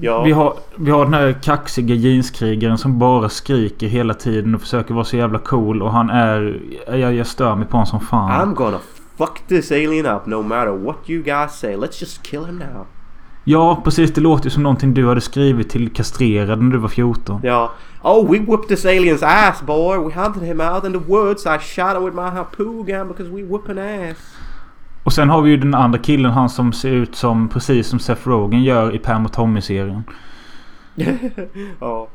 Ja. 0.00 0.22
Vi, 0.22 0.32
har, 0.32 0.56
vi 0.76 0.90
har 0.90 1.04
den 1.04 1.14
här 1.14 1.32
kaxiga 1.42 1.94
jeanskrigaren 1.94 2.78
som 2.78 2.98
bara 2.98 3.28
skriker 3.28 3.86
hela 3.86 4.14
tiden 4.14 4.54
och 4.54 4.60
försöker 4.60 4.94
vara 4.94 5.04
så 5.04 5.16
jävla 5.16 5.38
cool 5.38 5.82
och 5.82 5.92
han 5.92 6.10
är... 6.10 6.60
Jag, 6.86 7.14
jag 7.14 7.26
stör 7.26 7.56
mig 7.56 7.66
på 7.66 7.72
honom 7.72 7.86
som 7.86 8.00
fan. 8.00 8.30
I'm 8.30 8.54
gonna 8.54 8.78
fuck 9.16 9.46
this 9.48 9.72
alien 9.72 10.06
up 10.06 10.26
no 10.26 10.42
matter 10.42 10.72
what 10.72 10.96
you 11.10 11.22
guys 11.22 11.52
say. 11.52 11.76
Let's 11.76 12.00
just 12.00 12.22
kill 12.22 12.44
him 12.44 12.58
now. 12.58 12.86
Ja, 13.44 13.80
precis. 13.84 14.12
Det 14.12 14.20
låter 14.20 14.44
ju 14.44 14.50
som 14.50 14.62
någonting 14.62 14.94
du 14.94 15.08
hade 15.08 15.20
skrivit 15.20 15.70
till 15.70 15.90
kastrerad 15.90 16.62
när 16.62 16.70
du 16.70 16.78
var 16.78 16.88
14. 16.88 17.40
Ja. 17.42 17.72
Oh, 18.02 18.30
we 18.30 18.38
whooped 18.38 18.68
this 18.68 18.84
alien's 18.84 19.24
ass, 19.24 19.62
boy. 19.62 19.98
We 19.98 20.14
hunted 20.14 20.42
him 20.42 20.60
out 20.60 20.84
in 20.84 20.92
the 20.92 20.98
woods. 20.98 21.46
I 21.46 21.58
shot 21.58 21.96
him 21.96 22.04
with 22.04 22.16
my 22.16 22.30
harpoon 22.30 22.84
gun 22.86 23.08
because 23.08 23.30
we 23.30 23.42
whooping 23.42 23.78
ass. 23.78 24.16
Och 25.04 25.12
sen 25.12 25.30
har 25.30 25.42
vi 25.42 25.50
ju 25.50 25.56
den 25.56 25.74
andra 25.74 25.98
killen, 25.98 26.30
han 26.32 26.50
som 26.50 26.72
ser 26.72 26.90
ut 26.90 27.14
som 27.14 27.48
precis 27.48 27.86
som 27.86 27.98
Seth 27.98 28.28
Rogen 28.28 28.62
gör 28.62 28.94
i 28.94 28.98
Pam 28.98 29.24
och 29.26 29.32
Tommy-serien. 29.32 30.02
Ja. 31.80 32.08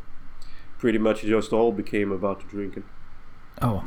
Pretty 0.81 0.99
much 0.99 1.23
just 1.23 1.53
all 1.53 1.73
became 1.73 2.15
about 2.15 2.37
drinking. 2.51 2.83
Ja. 3.61 3.83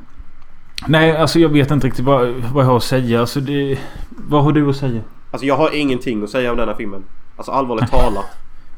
Nej, 0.86 1.16
alltså 1.16 1.38
jag 1.38 1.48
vet 1.48 1.70
inte 1.70 1.86
riktigt 1.86 2.04
vad, 2.04 2.28
vad 2.28 2.64
jag 2.64 2.68
har 2.68 2.76
att 2.76 2.82
säga. 2.82 3.20
Alltså 3.20 3.40
det... 3.40 3.78
Vad 4.10 4.44
har 4.44 4.52
du 4.52 4.70
att 4.70 4.76
säga? 4.76 5.00
Alltså 5.30 5.46
jag 5.46 5.56
har 5.56 5.74
ingenting 5.74 6.22
att 6.24 6.30
säga 6.30 6.50
om 6.50 6.56
denna 6.56 6.74
filmen. 6.74 7.04
Alltså 7.38 7.52
allvarligt 7.52 7.90
talat. 7.90 8.26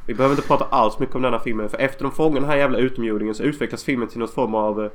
Vi 0.07 0.15
behöver 0.15 0.37
inte 0.37 0.49
prata 0.49 0.65
alls 0.71 0.99
mycket 0.99 1.17
om 1.17 1.23
denna 1.23 1.39
filmen. 1.39 1.69
För 1.69 1.79
efter 1.79 2.03
de 2.05 2.13
fångar 2.13 2.41
den 2.41 2.51
här 2.51 2.57
jävla 2.57 2.79
utomjordingen 2.79 3.35
så 3.35 3.43
utvecklas 3.43 3.85
filmen 3.85 4.09
till 4.09 4.19
någon 4.19 4.29
form 4.29 4.55
av... 4.55 4.85
eh, 4.85 4.91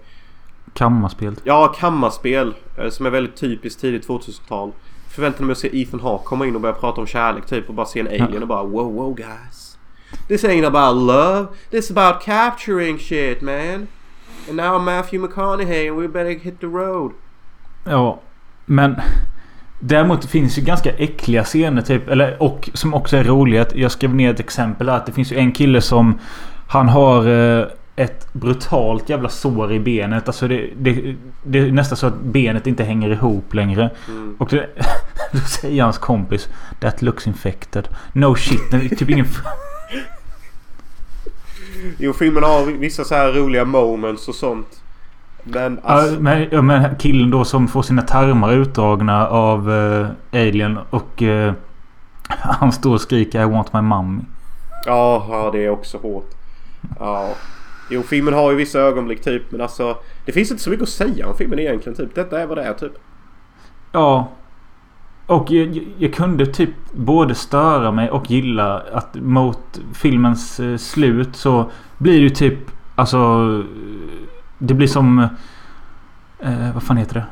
Kammarspel. 0.74 1.36
Ja, 1.44 1.68
kammarspel. 1.80 2.54
eh, 2.78 2.90
Som 2.90 3.06
är 3.06 3.10
väldigt 3.10 3.36
typiskt 3.36 3.82
tidigt 3.82 4.08
2000-tal. 4.08 4.72
Förväntar 5.10 5.44
mig 5.44 5.52
att 5.52 5.58
se 5.58 5.82
Ethan 5.82 6.00
Hawke 6.00 6.24
komma 6.26 6.46
in 6.46 6.56
och 6.56 6.62
börja 6.62 6.76
prata 6.76 7.02
om 7.02 7.08
kärlek 7.08 7.46
typ. 7.46 7.70
Och 7.70 7.76
bara 7.76 7.86
se 7.86 8.00
en 8.00 8.08
alien 8.08 8.42
och 8.42 8.48
bara 8.48 8.64
wow 8.64 8.94
wow 8.94 9.14
guys. 9.16 9.78
This 10.28 10.44
ain't 10.44 10.66
about 10.68 11.04
love. 11.08 11.48
This 11.70 11.86
is 11.92 11.98
about 11.98 12.22
capturing 12.24 13.00
shit 13.00 13.42
man. 13.42 13.88
And 14.50 14.58
now 14.58 14.80
Matthew 14.82 15.28
McConaughey 15.28 15.90
and 15.90 15.98
we 16.02 16.08
better 16.08 16.40
hit 16.40 16.60
the 16.60 16.68
road. 16.68 17.12
Ja, 17.84 18.20
men... 18.66 18.96
Däremot 19.88 20.26
finns 20.26 20.58
ju 20.58 20.62
ganska 20.62 20.92
äckliga 20.92 21.44
scener 21.44 21.82
typ. 21.82 22.10
Eller, 22.10 22.44
och 22.44 22.70
som 22.74 22.94
också 22.94 23.18
är 23.18 23.24
roliga. 23.24 23.66
Jag 23.74 23.92
skrev 23.92 24.16
ner 24.16 24.32
ett 24.32 24.40
exempel 24.40 24.90
här. 24.90 24.98
Att 24.98 25.06
det 25.06 25.12
finns 25.12 25.32
ju 25.32 25.38
en 25.38 25.52
kille 25.52 25.82
som... 25.82 26.20
Han 26.68 26.90
har 26.90 27.28
eh, 27.28 27.66
ett 27.96 28.34
brutalt 28.34 29.10
jävla 29.10 29.30
sår 29.30 29.74
i 29.74 29.80
benet. 29.80 30.28
Alltså 30.28 30.48
det, 30.48 30.70
det, 30.78 31.16
det 31.44 31.60
är 31.60 31.72
nästan 31.72 31.98
så 31.98 32.08
att 32.08 32.22
benet 32.22 32.68
inte 32.68 32.84
hänger 32.84 33.10
ihop 33.10 33.54
längre. 33.54 33.90
Mm. 34.08 34.36
Och 34.40 34.50
det, 34.50 34.70
då 35.32 35.40
säger 35.40 35.84
hans 35.84 35.98
kompis 35.98 36.50
That 36.80 37.02
looks 37.02 37.28
infected. 37.28 37.88
No 38.14 38.36
shit. 38.36 38.72
Det 38.72 38.78
är 38.78 38.96
typ 38.96 39.10
ingen... 39.10 39.28
Jo, 41.98 42.14
filmen 42.14 42.44
har 42.44 42.66
vissa 42.66 43.04
så 43.04 43.16
här 43.16 43.32
roliga 43.32 43.66
moments 43.66 44.28
och 44.28 44.36
sånt. 44.36 44.82
Men 45.46 45.80
alltså... 45.84 46.16
Ja, 46.52 46.62
men, 46.62 46.96
killen 46.96 47.32
då 47.32 47.46
som 47.46 47.68
får 47.68 47.82
sina 47.82 48.02
tarmar 48.02 48.52
utdragna 48.54 49.28
av 49.28 49.72
eh, 49.72 50.08
Alien 50.42 50.80
och 50.90 51.24
eh, 51.24 51.54
han 52.28 52.72
står 52.72 52.94
och 52.94 53.02
skriker 53.02 53.42
I 53.42 53.46
want 53.46 53.74
my 53.74 53.82
mommy. 53.82 54.22
Ja, 54.86 55.28
ja, 55.30 55.50
det 55.52 55.66
är 55.66 55.70
också 55.70 55.98
hårt. 55.98 56.30
Ja. 57.00 57.30
Jo, 57.90 58.04
filmen 58.04 58.34
har 58.34 58.52
ju 58.52 58.58
vissa 58.58 58.80
ögonblick 58.80 59.22
typ. 59.24 59.52
Men 59.52 59.62
alltså. 59.62 59.98
Det 60.26 60.32
finns 60.32 60.52
inte 60.52 60.64
så 60.64 60.70
mycket 60.70 60.84
att 60.84 60.90
säga 60.90 61.28
om 61.28 61.38
filmen 61.38 61.60
egentligen. 61.60 61.96
Typ. 61.98 62.16
Detta 62.16 62.42
är 62.42 62.48
vad 62.48 62.58
det 62.58 62.64
är 62.64 62.74
typ. 62.74 62.92
Ja. 63.92 64.28
Och 65.28 65.52
jag, 65.52 65.68
jag- 65.76 65.86
jag 65.98 66.14
kunde 66.14 66.46
typ 66.46 66.70
både 66.94 67.36
störa 67.36 67.92
mig 67.92 68.10
och 68.10 68.32
gilla 68.32 68.82
att 68.94 69.16
mot 69.16 69.80
filmens 69.94 70.60
eh, 70.60 70.78
slut 70.78 71.36
så 71.36 71.70
blir 71.98 72.14
det 72.14 72.20
ju 72.20 72.30
typ 72.30 72.60
alltså 72.96 73.18
Det 74.58 74.74
blir 74.74 74.88
som 74.88 75.20
eh, 76.40 76.74
Vad 76.74 76.84
fan 76.84 76.98
heter 76.98 77.14
det? 77.14 77.26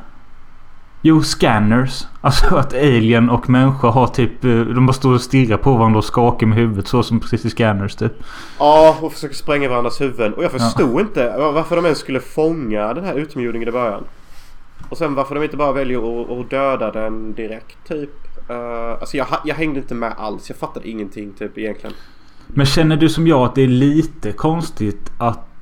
Jo, 1.06 1.22
scanners. 1.22 2.06
Alltså 2.20 2.56
att 2.56 2.74
alien 2.74 3.30
och 3.30 3.50
människa 3.50 3.88
har 3.88 4.06
typ 4.06 4.44
eh, 4.44 4.60
De 4.60 4.86
bara 4.86 4.92
står 4.92 5.14
och 5.14 5.20
stirrar 5.20 5.56
på 5.56 5.76
varandra 5.76 5.98
och 5.98 6.04
skakar 6.04 6.46
med 6.46 6.58
huvudet 6.58 6.88
så 6.88 7.02
som 7.02 7.20
precis 7.20 7.44
i 7.44 7.50
scanners 7.50 7.94
typ. 7.94 8.12
Ja, 8.58 8.96
och 9.00 9.12
försöker 9.12 9.34
spränga 9.34 9.68
varandras 9.68 10.00
huvuden. 10.00 10.34
Och 10.34 10.44
jag 10.44 10.52
förstod 10.52 11.00
inte 11.00 11.34
varför 11.36 11.76
de 11.76 11.84
ens 11.84 11.98
skulle 11.98 12.20
fånga 12.20 12.94
den 12.94 13.04
här 13.04 13.14
utomjordingen 13.14 13.68
i 13.68 13.72
början. 13.72 14.04
Och 14.88 14.98
sen 14.98 15.14
varför 15.14 15.34
de 15.34 15.44
inte 15.44 15.56
bara 15.56 15.72
väljer 15.72 16.40
att, 16.40 16.50
döda 16.50 16.92
den 16.92 17.34
direkt 17.34 17.88
typ. 17.88 18.10
Uh, 18.50 18.90
alltså 19.00 19.16
jag, 19.16 19.26
jag 19.44 19.54
hängde 19.54 19.80
inte 19.80 19.94
med 19.94 20.12
alls. 20.16 20.48
Jag 20.48 20.58
fattade 20.58 20.88
ingenting 20.88 21.32
typ 21.32 21.58
egentligen. 21.58 21.96
Men 22.46 22.66
känner 22.66 22.96
du 22.96 23.08
som 23.08 23.26
jag 23.26 23.40
att 23.40 23.54
det 23.54 23.62
är 23.62 23.68
lite 23.68 24.32
konstigt 24.32 25.10
att 25.18 25.53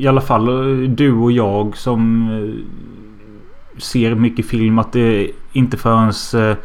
i 0.00 0.06
alla 0.06 0.20
fall 0.20 0.48
eh, 0.48 0.88
du 0.90 1.12
och 1.12 1.32
jag 1.32 1.76
som 1.76 2.28
eh, 2.30 3.80
ser 3.80 4.14
mycket 4.14 4.46
film 4.46 4.78
att 4.78 4.92
det 4.92 5.30
inte 5.52 5.76
förrän... 5.76 6.12
Eh, 6.50 6.56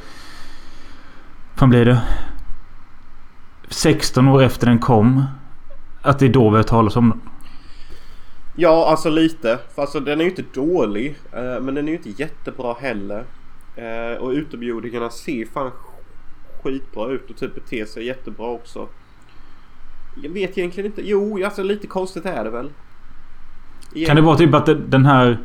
Vad 1.59 1.69
blir 1.69 1.85
det? 1.85 2.01
16 3.67 4.27
år 4.27 4.43
efter 4.43 4.67
den 4.67 4.79
kom. 4.79 5.23
Att 6.01 6.19
det 6.19 6.25
är 6.25 6.29
då 6.29 6.49
vi 6.49 6.55
har 6.55 6.63
talas 6.63 6.95
om 6.95 7.09
den. 7.09 7.21
Ja, 8.55 8.87
alltså 8.89 9.09
lite. 9.09 9.59
För 9.75 9.81
alltså 9.81 9.99
den 9.99 10.19
är 10.19 10.23
ju 10.23 10.29
inte 10.29 10.43
dålig. 10.53 11.15
men 11.61 11.75
den 11.75 11.87
är 11.87 11.91
ju 11.91 11.97
inte 11.97 12.21
jättebra 12.21 12.73
heller. 12.73 13.23
Och 14.19 14.29
utomjordingarna 14.29 15.09
ser 15.09 15.45
fan 15.45 15.71
skitbra 16.63 17.11
ut 17.11 17.29
och 17.29 17.37
typ 17.37 17.55
beter 17.55 17.85
sig 17.85 18.05
jättebra 18.05 18.47
också. 18.47 18.87
Jag 20.23 20.29
vet 20.29 20.57
egentligen 20.57 20.89
inte. 20.89 21.01
Jo, 21.09 21.45
alltså 21.45 21.63
lite 21.63 21.87
konstigt 21.87 22.25
är 22.25 22.43
det 22.43 22.49
väl. 22.49 22.69
Kan 24.07 24.15
det 24.15 24.21
vara 24.21 24.37
typ 24.37 24.53
att 24.53 24.65
den 24.65 25.05
här... 25.05 25.37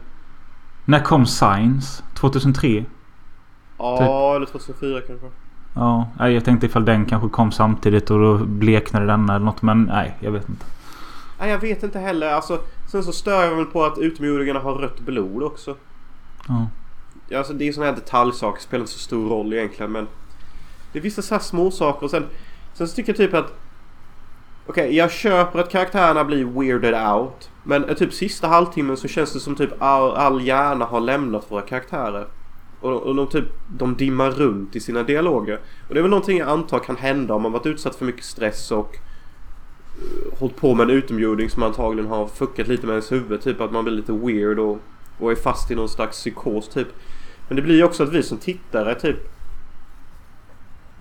När 0.84 1.00
kom 1.00 1.26
Science? 1.26 2.02
2003? 2.14 2.84
Ja, 3.78 4.36
eller 4.36 4.46
2004 4.46 5.00
kanske. 5.00 5.26
Ja, 5.74 6.28
jag 6.28 6.44
tänkte 6.44 6.66
ifall 6.66 6.84
den 6.84 7.06
kanske 7.06 7.28
kom 7.28 7.52
samtidigt 7.52 8.10
och 8.10 8.18
då 8.18 8.38
bleknade 8.38 9.06
den 9.06 9.28
eller 9.28 9.44
något. 9.44 9.62
Men 9.62 9.82
nej, 9.82 10.16
jag 10.20 10.30
vet 10.30 10.48
inte. 10.48 10.64
Nej, 11.40 11.50
jag 11.50 11.58
vet 11.58 11.82
inte 11.82 11.98
heller. 11.98 12.32
Alltså, 12.32 12.58
sen 12.90 13.04
så 13.04 13.12
stör 13.12 13.44
jag 13.44 13.56
mig 13.56 13.64
på 13.64 13.84
att 13.84 13.98
utomjordingarna 13.98 14.60
har 14.60 14.74
rött 14.74 15.00
blod 15.00 15.42
också. 15.42 15.76
Ja. 16.48 16.66
Alltså, 17.36 17.52
det 17.52 17.68
är 17.68 17.72
sådana 17.72 17.90
här 17.90 17.98
detaljsaker. 17.98 18.60
Spelar 18.60 18.80
inte 18.80 18.92
så 18.92 18.98
stor 18.98 19.28
roll 19.28 19.52
egentligen. 19.52 19.92
Men 19.92 20.06
det 20.92 20.98
är 20.98 21.02
vissa 21.02 21.22
så 21.22 21.34
här 21.34 21.42
små 21.42 21.70
saker. 21.70 22.04
Och 22.04 22.10
sen, 22.10 22.26
sen 22.72 22.88
så 22.88 22.94
tycker 22.94 23.12
jag 23.12 23.16
typ 23.16 23.34
att 23.34 23.54
Okej, 24.66 24.96
jag 24.96 25.12
köper 25.12 25.58
att 25.58 25.70
karaktärerna 25.70 26.24
blir 26.24 26.44
weirded 26.44 26.94
out. 26.94 27.49
Men 27.64 27.84
eh, 27.84 27.94
typ 27.94 28.12
sista 28.12 28.48
halvtimmen 28.48 28.96
så 28.96 29.08
känns 29.08 29.32
det 29.32 29.40
som 29.40 29.56
typ 29.56 29.70
all, 29.78 30.10
all 30.10 30.46
hjärna 30.46 30.84
har 30.84 31.00
lämnat 31.00 31.50
våra 31.50 31.62
karaktärer. 31.62 32.26
Och, 32.80 33.02
och 33.02 33.14
de 33.14 33.26
typ, 33.26 33.44
de 33.78 33.96
dimmar 33.96 34.30
runt 34.30 34.76
i 34.76 34.80
sina 34.80 35.02
dialoger. 35.02 35.60
Och 35.88 35.94
det 35.94 36.00
är 36.00 36.02
väl 36.02 36.10
någonting 36.10 36.38
jag 36.38 36.48
antar 36.48 36.78
kan 36.78 36.96
hända 36.96 37.34
om 37.34 37.42
man 37.42 37.52
varit 37.52 37.66
utsatt 37.66 37.96
för 37.96 38.04
mycket 38.04 38.24
stress 38.24 38.70
och 38.70 38.96
uh, 40.02 40.38
hållit 40.38 40.56
på 40.56 40.74
med 40.74 40.84
en 40.84 40.96
utomjording 40.96 41.50
som 41.50 41.62
antagligen 41.62 42.10
har 42.10 42.26
fuckat 42.26 42.68
lite 42.68 42.86
med 42.86 42.92
ens 42.92 43.12
huvud. 43.12 43.42
Typ 43.42 43.60
att 43.60 43.72
man 43.72 43.84
blir 43.84 43.94
lite 43.94 44.12
weird 44.12 44.58
och, 44.58 44.78
och 45.18 45.30
är 45.30 45.36
fast 45.36 45.70
i 45.70 45.74
någon 45.74 45.88
slags 45.88 46.16
psykos 46.16 46.68
typ. 46.68 46.88
Men 47.48 47.56
det 47.56 47.62
blir 47.62 47.76
ju 47.76 47.84
också 47.84 48.02
att 48.02 48.12
vi 48.12 48.22
som 48.22 48.38
tittare 48.38 48.94
typ 48.94 49.18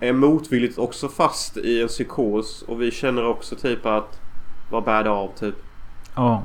är 0.00 0.12
motvilligt 0.12 0.78
också 0.78 1.08
fast 1.08 1.56
i 1.56 1.82
en 1.82 1.88
psykos 1.88 2.62
och 2.62 2.82
vi 2.82 2.90
känner 2.90 3.26
också 3.26 3.56
typ 3.56 3.86
att 3.86 4.20
vad 4.70 4.84
bär 4.84 5.04
det 5.04 5.10
av 5.10 5.32
typ. 5.38 5.54
Ja. 6.20 6.42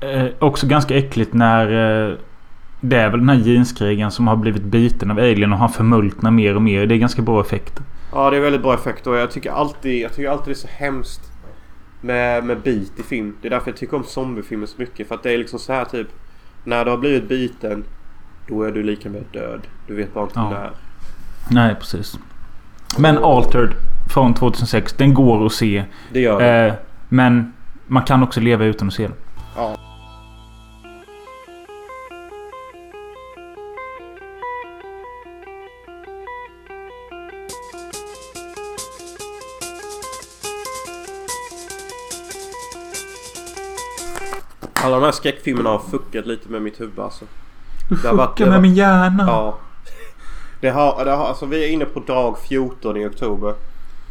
Eh, 0.00 0.26
också 0.38 0.66
ganska 0.66 0.96
äckligt 0.96 1.32
när... 1.34 1.66
Eh, 2.10 2.14
det 2.80 2.96
är 2.96 3.10
väl 3.10 3.20
den 3.20 3.28
här 3.28 3.36
jeanskrigaren 3.36 4.10
som 4.10 4.26
har 4.28 4.36
blivit 4.36 4.62
biten 4.62 5.10
av 5.10 5.18
alien 5.18 5.52
och 5.52 5.58
han 5.58 5.68
förmultnar 5.68 6.30
mer 6.30 6.54
och 6.56 6.62
mer. 6.62 6.86
Det 6.86 6.94
är 6.94 6.98
ganska 6.98 7.22
bra 7.22 7.40
effekt. 7.40 7.80
Ja 8.12 8.30
det 8.30 8.36
är 8.36 8.40
väldigt 8.40 8.62
bra 8.62 8.74
effekt 8.74 9.06
och 9.06 9.16
jag 9.16 9.30
tycker 9.30 9.50
alltid, 9.50 10.02
jag 10.02 10.12
tycker 10.14 10.30
alltid 10.30 10.46
det 10.46 10.52
är 10.52 10.54
så 10.54 10.68
hemskt 10.70 11.32
med, 12.00 12.44
med 12.44 12.60
bit 12.60 12.92
i 12.98 13.02
film. 13.02 13.36
Det 13.42 13.48
är 13.48 13.50
därför 13.50 13.70
jag 13.70 13.76
tycker 13.76 13.96
om 13.96 14.04
zombiefilmer 14.04 14.66
så 14.66 14.74
mycket. 14.78 15.08
För 15.08 15.14
att 15.14 15.22
det 15.22 15.32
är 15.34 15.38
liksom 15.38 15.58
så 15.58 15.72
här 15.72 15.84
typ. 15.84 16.08
När 16.64 16.84
du 16.84 16.90
har 16.90 16.98
blivit 16.98 17.28
biten 17.28 17.84
då 18.48 18.62
är 18.62 18.72
du 18.72 18.82
lika 18.82 19.08
med 19.08 19.24
död. 19.32 19.60
Du 19.86 19.94
vet 19.94 20.14
bara 20.14 20.24
inte 20.24 20.38
Ja. 20.38 20.50
när. 20.50 20.70
Nej, 21.50 21.74
precis. 21.74 22.18
Men 22.98 23.18
Altered 23.18 23.74
från 24.10 24.34
2006. 24.34 24.92
Den 24.92 25.14
går 25.14 25.46
att 25.46 25.52
se. 25.52 25.84
Det 26.12 26.20
gör 26.20 26.40
det. 26.40 26.66
Eh, 26.66 26.74
men 27.08 27.52
man 27.86 28.02
kan 28.04 28.22
också 28.22 28.40
leva 28.40 28.64
utan 28.64 28.88
att 28.88 28.94
se 28.94 29.02
den. 29.02 29.16
Ja. 29.56 29.76
Alla 44.74 44.96
de 44.96 45.04
här 45.04 45.12
skräckfilmerna 45.12 45.70
har 45.70 45.78
fuckat 45.78 46.26
lite 46.26 46.48
med 46.48 46.62
mitt 46.62 46.80
huvud 46.80 46.98
alltså. 46.98 47.24
Du 47.88 47.94
varit- 47.96 48.28
fuckar 48.30 48.50
med 48.50 48.62
min 48.62 48.74
hjärna. 48.74 49.24
Ja. 49.26 49.58
Det 50.60 50.70
har, 50.70 51.04
det 51.04 51.10
har, 51.10 51.26
alltså 51.26 51.46
vi 51.46 51.64
är 51.64 51.68
inne 51.68 51.84
på 51.84 52.00
dag 52.00 52.38
14 52.48 52.96
i 52.96 53.06
oktober. 53.06 53.54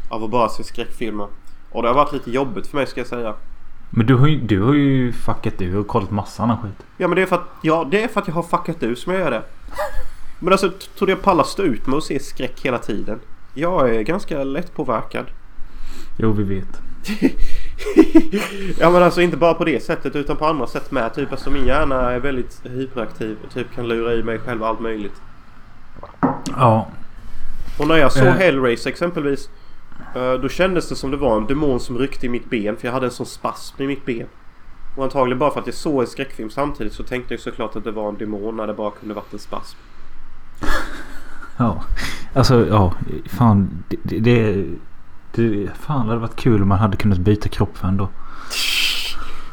Av 0.09 0.23
att 0.23 0.30
bara 0.30 0.49
se 0.49 0.63
skräckfilmer. 0.63 1.28
Och 1.71 1.82
det 1.82 1.88
har 1.88 1.95
varit 1.95 2.13
lite 2.13 2.32
jobbigt 2.32 2.67
för 2.67 2.78
mig 2.78 2.88
ska 2.88 2.99
jag 2.99 3.07
säga. 3.07 3.34
Men 3.97 4.05
du 4.05 4.15
har 4.15 4.27
ju, 4.27 4.39
du 4.41 4.61
har 4.61 4.73
ju 4.73 5.11
fuckat 5.11 5.53
du 5.57 5.75
har 5.75 5.83
kollat 5.83 6.11
massa 6.11 6.43
annan 6.43 6.57
skit. 6.57 6.85
Ja 6.97 7.07
men 7.07 7.15
det 7.15 7.21
är 7.21 7.25
för 7.25 7.35
att, 7.35 7.49
ja, 7.61 7.87
det 7.91 8.03
är 8.03 8.07
för 8.07 8.21
att 8.21 8.27
jag 8.27 8.35
har 8.35 8.43
fuckat 8.43 8.83
ur 8.83 8.95
som 8.95 9.13
jag 9.13 9.21
gör 9.21 9.31
det. 9.31 9.43
Men 10.39 10.53
alltså 10.53 10.69
tror 10.69 11.05
du 11.05 11.11
jag 11.11 11.21
pallar 11.21 11.43
stå 11.43 11.63
ut 11.63 11.87
med 11.87 11.97
att 11.97 12.03
se 12.03 12.19
skräck 12.19 12.61
hela 12.61 12.77
tiden? 12.77 13.19
Jag 13.53 13.95
är 13.95 14.01
ganska 14.01 14.43
lätt 14.43 14.73
påverkad. 14.73 15.25
Jo, 16.17 16.31
vi 16.31 16.43
vet. 16.43 16.81
ja 18.79 18.89
men 18.89 19.03
alltså 19.03 19.21
inte 19.21 19.37
bara 19.37 19.53
på 19.53 19.65
det 19.65 19.83
sättet 19.83 20.15
utan 20.15 20.37
på 20.37 20.45
andra 20.45 20.67
sätt 20.67 20.91
med. 20.91 21.13
Typ 21.13 21.31
alltså 21.31 21.49
min 21.49 21.65
hjärna 21.65 22.11
är 22.11 22.19
väldigt 22.19 22.61
hyperaktiv 22.63 23.37
och 23.45 23.53
typ 23.53 23.75
kan 23.75 23.87
lura 23.87 24.13
i 24.13 24.23
mig 24.23 24.39
själv 24.39 24.63
allt 24.63 24.79
möjligt. 24.79 25.21
Ja. 26.45 26.87
Och 27.79 27.87
när 27.87 27.95
jag 27.97 28.11
såg 28.11 28.27
Eh. 28.27 28.33
Hellraiser 28.33 28.89
exempelvis. 28.89 29.49
Eh, 30.16 30.34
Då 30.34 30.49
kändes 30.49 30.89
det 30.89 30.95
som 30.95 31.11
det 31.11 31.18
var 31.18 31.38
en 31.38 31.45
demon 31.45 31.80
som 31.80 31.97
ryckte 31.97 32.26
i 32.26 32.30
mitt 32.30 32.49
ben 32.49 32.78
för 32.78 32.88
jag 32.88 32.93
hade 32.93 33.05
en 33.05 33.11
sån 33.11 33.26
spasm 33.26 33.82
i 33.82 33.88
mitt 33.88 34.05
ben. 34.05 34.28
Och 34.95 35.03
antagligen 35.03 35.39
bara 35.39 35.51
för 35.51 35.59
att 35.59 35.68
jag 35.68 35.76
såg 35.76 36.01
en 36.01 36.07
skräckfilm 36.07 36.49
samtidigt 36.49 36.93
så 36.93 37.03
tänkte 37.03 37.34
jag 37.34 37.41
såklart 37.41 37.76
att 37.76 37.84
det 37.84 37.91
var 37.91 38.09
en 38.09 38.18
demon 38.18 38.57
när 38.57 38.68
det 38.68 38.74
bara 38.74 38.91
kunde 38.91 39.16
varit 39.16 39.34
en 39.34 39.39
spasm. 39.39 39.78
Ja. 41.57 41.84
Alltså, 42.34 42.68
ja. 42.68 42.93
Fan. 43.26 43.84
Det... 43.88 43.97
det, 44.03 44.20
det 44.20 44.66
det, 45.36 45.70
fan 45.80 46.05
det 46.05 46.11
hade 46.11 46.22
varit 46.22 46.36
kul 46.36 46.61
om 46.61 46.68
man 46.68 46.80
hade 46.80 46.97
kunnat 46.97 47.18
byta 47.18 47.49
kropp 47.49 47.78
för 47.78 47.88
dag. 47.88 48.07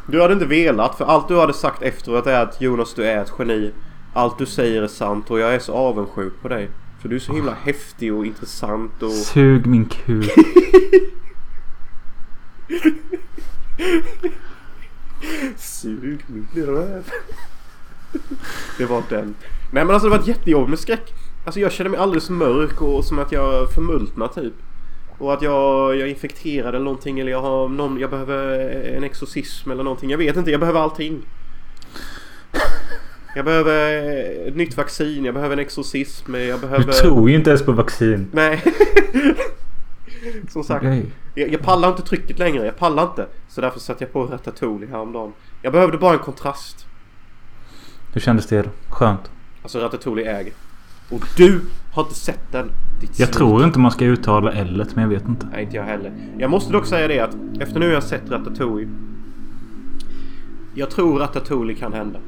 Du 0.07 0.23
hade 0.23 0.35
inte 0.35 0.47
velat 0.47 0.95
för 0.95 1.05
allt 1.05 1.29
du 1.29 1.41
hade 1.41 1.53
sagt 1.53 1.83
efteråt 1.83 2.27
är 2.27 2.43
att 2.43 2.61
Jonas 2.61 2.95
du 2.95 3.05
är 3.05 3.23
ett 3.23 3.33
geni. 3.39 3.73
Allt 4.15 4.39
du 4.39 4.47
säger 4.47 4.83
är 4.83 4.87
sant 4.87 5.31
och 5.31 5.39
jag 5.39 5.55
är 5.55 5.59
så 5.59 5.75
avundsjuk 5.75 6.33
på 6.43 6.49
dig. 6.49 6.71
För 7.03 7.09
du 7.09 7.17
är 7.17 7.21
så 7.21 7.33
himla 7.33 7.55
häftig 7.55 8.15
och 8.15 8.27
intressant 8.27 9.03
och... 9.03 9.11
Sug 9.11 9.67
min 9.67 9.85
kuk. 9.85 10.31
Sug 15.57 16.25
min 16.27 16.49
röv. 16.55 17.11
Det 18.79 18.85
var 18.85 19.03
den. 19.09 19.35
Nej 19.73 19.85
men 19.85 19.91
alltså 19.91 20.09
det 20.09 20.11
var 20.11 20.19
ett 20.19 20.27
jättejobb 20.27 20.69
med 20.69 20.79
skräck. 20.79 21.13
Alltså 21.45 21.61
jag 21.61 21.73
kände 21.73 21.91
mig 21.91 22.01
alldeles 22.01 22.31
mörk 22.31 22.83
och 22.83 23.05
som 23.05 23.19
att 23.19 23.33
jag 23.33 23.71
förmultnar 23.75 24.29
typ. 24.29 24.55
Och 25.19 25.35
att 25.35 25.43
jag, 25.43 25.97
jag 25.97 26.01
är 26.01 26.07
infekterad 26.07 26.75
eller 26.75 26.85
någonting 26.85 27.21
eller 27.21 27.33
jag 27.33 27.43
har 27.43 27.69
någon, 27.69 27.99
jag 27.99 28.11
behöver 28.11 28.59
en 28.97 29.05
exorcism 29.05 29.71
eller 29.71 29.85
någonting. 29.85 30.11
Jag 30.11 30.19
vet 30.19 30.37
inte, 30.37 30.51
jag 30.51 30.61
behöver 30.61 30.81
allting. 30.81 31.23
Jag 33.35 33.45
behöver 33.45 34.03
ett 34.49 34.57
nytt 34.57 34.77
vaccin, 34.77 35.25
jag 35.25 35.35
behöver 35.35 35.53
en 35.53 35.59
exorcism, 35.63 36.35
jag 36.35 36.61
Du 36.61 36.67
behöver... 36.67 36.93
tror 36.93 37.31
ju 37.31 37.37
inte 37.37 37.51
ens 37.51 37.63
på 37.63 37.73
vaccin. 37.73 38.29
Nej. 38.33 38.63
Som 40.49 40.65
sagt. 40.65 40.85
Jag, 41.35 41.53
jag 41.53 41.61
pallar 41.61 41.89
inte 41.89 42.03
trycket 42.03 42.39
längre, 42.39 42.65
jag 42.65 42.77
pallar 42.77 43.03
inte. 43.03 43.27
Så 43.49 43.61
därför 43.61 43.81
satte 43.81 44.05
jag 44.05 44.13
på 44.13 44.23
Ratatouille 44.25 44.87
häromdagen. 44.87 45.33
Jag 45.63 45.73
behövde 45.73 45.99
bara 45.99 46.13
en 46.13 46.19
kontrast. 46.19 46.87
Hur 48.13 48.21
kändes 48.21 48.47
det 48.47 48.63
då? 48.63 48.71
Skönt. 48.89 49.31
Alltså 49.63 49.79
Ratatouille 49.79 50.25
äger. 50.39 50.53
Och 51.11 51.25
du 51.37 51.61
har 51.93 52.03
inte 52.03 52.15
sett 52.15 52.53
den. 52.53 52.71
Ditt 53.01 53.19
Jag 53.19 53.33
tror 53.33 53.65
inte 53.65 53.79
man 53.79 53.91
ska 53.91 54.05
uttala 54.05 54.53
L 54.53 54.85
men 54.95 55.03
jag 55.03 55.09
vet 55.09 55.29
inte. 55.29 55.47
Nej, 55.53 55.63
inte 55.65 55.77
jag 55.77 55.85
heller. 55.85 56.13
Jag 56.39 56.51
måste 56.51 56.73
dock 56.73 56.87
säga 56.87 57.09
det 57.09 57.21
att 57.21 57.37
efter 57.61 57.81
nu 57.81 57.87
har 57.87 57.93
jag 57.93 58.03
sett 58.03 58.31
Ratatouille. 58.31 58.91
Jag 60.75 60.91
tror 60.91 61.19
Ratatouille 61.19 61.75
kan 61.75 61.93
hända. 61.93 62.19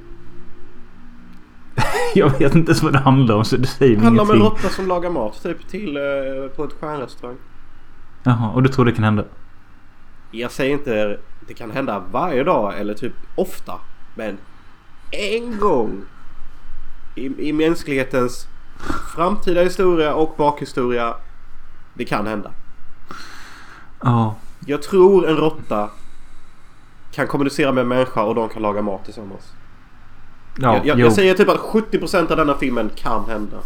Jag 2.15 2.31
vet 2.31 2.55
inte 2.55 2.71
ens 2.71 2.83
vad 2.83 2.93
det 2.93 2.99
handlar 2.99 3.35
om 3.35 3.45
så 3.45 3.57
det 3.57 3.67
säger 3.67 3.97
Det 3.97 4.03
handlar 4.03 4.25
om 4.25 4.31
en 4.31 4.39
råtta 4.39 4.69
som 4.69 4.89
lagar 4.89 5.11
mat 5.11 5.43
typ 5.43 5.69
till 5.69 5.97
eh, 5.97 6.03
på 6.57 6.65
ett 6.65 6.73
stjärnrestaurang. 6.81 7.37
Jaha, 8.23 8.51
och 8.51 8.63
du 8.63 8.69
tror 8.69 8.85
det 8.85 8.93
kan 8.93 9.05
hända? 9.05 9.25
Jag 10.31 10.51
säger 10.51 10.73
inte 10.73 11.19
det 11.49 11.55
kan 11.55 11.71
hända 11.71 12.03
varje 12.11 12.45
dag 12.45 12.79
eller 12.79 12.95
typ 12.95 13.13
ofta. 13.35 13.75
Men 14.15 14.39
en 15.11 15.59
gång 15.59 16.03
i, 17.15 17.49
i 17.49 17.53
mänsklighetens 17.53 18.47
framtida 19.15 19.63
historia 19.63 20.15
och 20.15 20.35
bakhistoria. 20.37 21.15
Det 21.95 22.05
kan 22.05 22.27
hända. 22.27 22.51
Ja. 24.03 24.37
Jag 24.67 24.83
tror 24.83 25.29
en 25.29 25.37
råtta 25.37 25.91
kan 27.13 27.27
kommunicera 27.27 27.73
med 27.73 27.83
en 27.83 27.89
människa 27.89 28.23
och 28.23 28.35
de 28.35 28.49
kan 28.49 28.63
laga 28.63 28.83
mat 28.83 29.05
tillsammans. 29.05 29.53
Ja, 30.59 30.75
jag, 30.77 30.87
jag, 30.87 30.99
jag 31.01 31.13
säger 31.13 31.35
typ 31.35 31.49
att 31.49 31.57
70% 31.61 32.31
av 32.31 32.37
denna 32.37 32.55
filmen 32.55 32.91
kan 32.97 33.25
hända. 33.29 33.57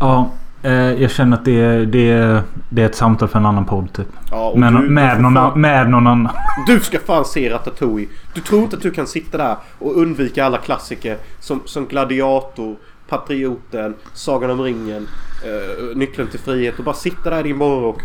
Ja, 0.00 0.30
eh, 0.62 0.72
jag 0.72 1.10
känner 1.10 1.36
att 1.36 1.44
det 1.44 1.60
är, 1.60 1.86
det, 1.86 2.10
är, 2.10 2.42
det 2.68 2.82
är 2.82 2.86
ett 2.86 2.94
samtal 2.94 3.28
för 3.28 3.38
en 3.38 3.46
annan 3.46 3.64
podd 3.64 3.92
typ. 3.92 4.06
Ja, 4.30 4.52
Men, 4.56 4.74
du, 4.74 4.88
med, 4.88 5.16
du, 5.18 5.22
någon, 5.22 5.34
fan- 5.34 5.52
an- 5.52 5.60
med 5.60 5.90
någon 5.90 6.06
annan. 6.06 6.32
du 6.66 6.80
ska 6.80 6.98
fan 6.98 7.24
se 7.24 7.50
Ratatouille. 7.50 8.08
Du 8.34 8.40
tror 8.40 8.62
inte 8.62 8.76
att 8.76 8.82
du 8.82 8.90
kan 8.90 9.06
sitta 9.06 9.38
där 9.38 9.56
och 9.78 9.96
undvika 9.96 10.44
alla 10.44 10.58
klassiker 10.58 11.16
som, 11.40 11.60
som 11.64 11.86
Gladiator, 11.86 12.76
Patrioten, 13.08 13.94
Sagan 14.14 14.50
om 14.50 14.60
ringen, 14.60 15.08
eh, 15.44 15.96
Nyckeln 15.96 16.28
till 16.28 16.40
frihet 16.40 16.78
och 16.78 16.84
bara 16.84 16.94
sitta 16.94 17.30
där 17.30 17.40
i 17.40 17.42
din 17.42 17.56
morgonrock 17.56 18.00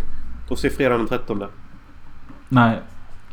och 0.49 0.59
se 0.59 0.69
fredagen 0.69 0.99
den 0.99 1.07
13. 1.19 1.43
Nej. 2.49 2.79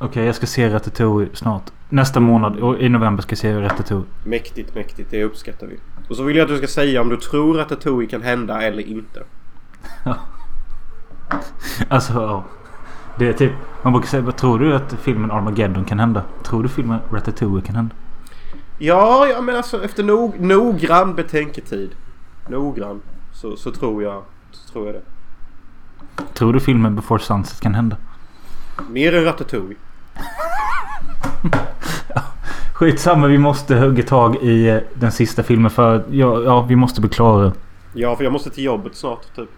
Okej, 0.02 0.26
jag 0.26 0.34
ska 0.34 0.46
se 0.46 0.68
Ratatouille 0.68 1.30
snart. 1.34 1.62
Nästa 1.88 2.20
månad. 2.20 2.80
I 2.80 2.88
november 2.88 3.22
ska 3.22 3.32
jag 3.32 3.38
se 3.38 3.60
Ratatouille. 3.60 4.06
Mäktigt, 4.24 4.74
mäktigt. 4.74 5.10
Det 5.10 5.24
uppskattar 5.24 5.66
vi. 5.66 5.78
Och 6.08 6.16
så 6.16 6.22
vill 6.22 6.36
jag 6.36 6.44
att 6.44 6.50
du 6.50 6.58
ska 6.58 6.66
säga 6.66 7.00
om 7.00 7.08
du 7.08 7.16
tror 7.16 7.60
att 7.60 7.70
Ratatouille 7.70 8.10
kan 8.10 8.22
hända 8.22 8.62
eller 8.62 8.82
inte. 8.82 9.22
Alltså. 11.88 12.44
Det 13.18 13.28
är 13.28 13.32
typ... 13.32 13.52
Man 13.82 13.92
brukar 13.92 14.08
säga, 14.08 14.22
vad 14.22 14.36
tror 14.36 14.58
du 14.58 14.74
att 14.74 14.92
filmen 14.92 15.30
Armageddon 15.30 15.84
kan 15.84 15.98
hända? 15.98 16.22
Tror 16.42 16.62
du 16.62 16.68
filmen 16.68 16.98
Ratatouille 17.12 17.66
kan 17.66 17.76
hända? 17.76 17.94
Ja, 18.78 19.26
ja 19.26 19.40
men 19.40 19.56
alltså 19.56 19.84
efter 19.84 20.02
nog, 20.02 20.40
noggrann 20.40 21.14
betänketid. 21.14 21.90
Noggrann. 22.48 23.00
Så, 23.32 23.56
så 23.56 23.72
tror 23.72 24.02
jag. 24.02 24.22
Så 24.50 24.72
tror 24.72 24.86
jag 24.86 24.94
det. 24.94 25.02
Tror 26.34 26.52
du 26.52 26.60
filmen 26.60 26.96
Before 26.96 27.22
Sunset 27.22 27.60
kan 27.60 27.74
hända? 27.74 27.96
Mer 28.90 29.14
än 29.14 29.24
Ratatouille. 29.24 29.76
Skitsamma, 32.74 33.26
vi 33.26 33.38
måste 33.38 33.76
hugga 33.76 34.02
tag 34.02 34.36
i 34.36 34.68
eh, 34.68 34.78
den 34.94 35.12
sista 35.12 35.42
filmen 35.42 35.70
för 35.70 36.04
ja, 36.10 36.42
ja, 36.42 36.62
vi 36.62 36.76
måste 36.76 37.00
bli 37.00 37.10
klara. 37.10 37.52
Ja, 37.92 38.16
för 38.16 38.24
jag 38.24 38.32
måste 38.32 38.50
till 38.50 38.64
jobbet 38.64 38.96
snart 38.96 39.36
typ. 39.36 39.48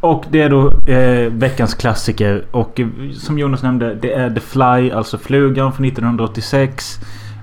Och 0.00 0.24
det 0.30 0.42
är 0.42 0.50
då 0.50 0.92
eh, 0.92 1.32
veckans 1.32 1.74
klassiker. 1.74 2.44
Och 2.50 2.80
eh, 2.80 2.88
som 3.12 3.38
Jonas 3.38 3.62
nämnde, 3.62 3.94
det 3.94 4.12
är 4.12 4.30
The 4.30 4.40
Fly, 4.40 4.90
alltså 4.90 5.18
Flugan 5.18 5.72
från 5.72 5.86
1986. 5.86 6.98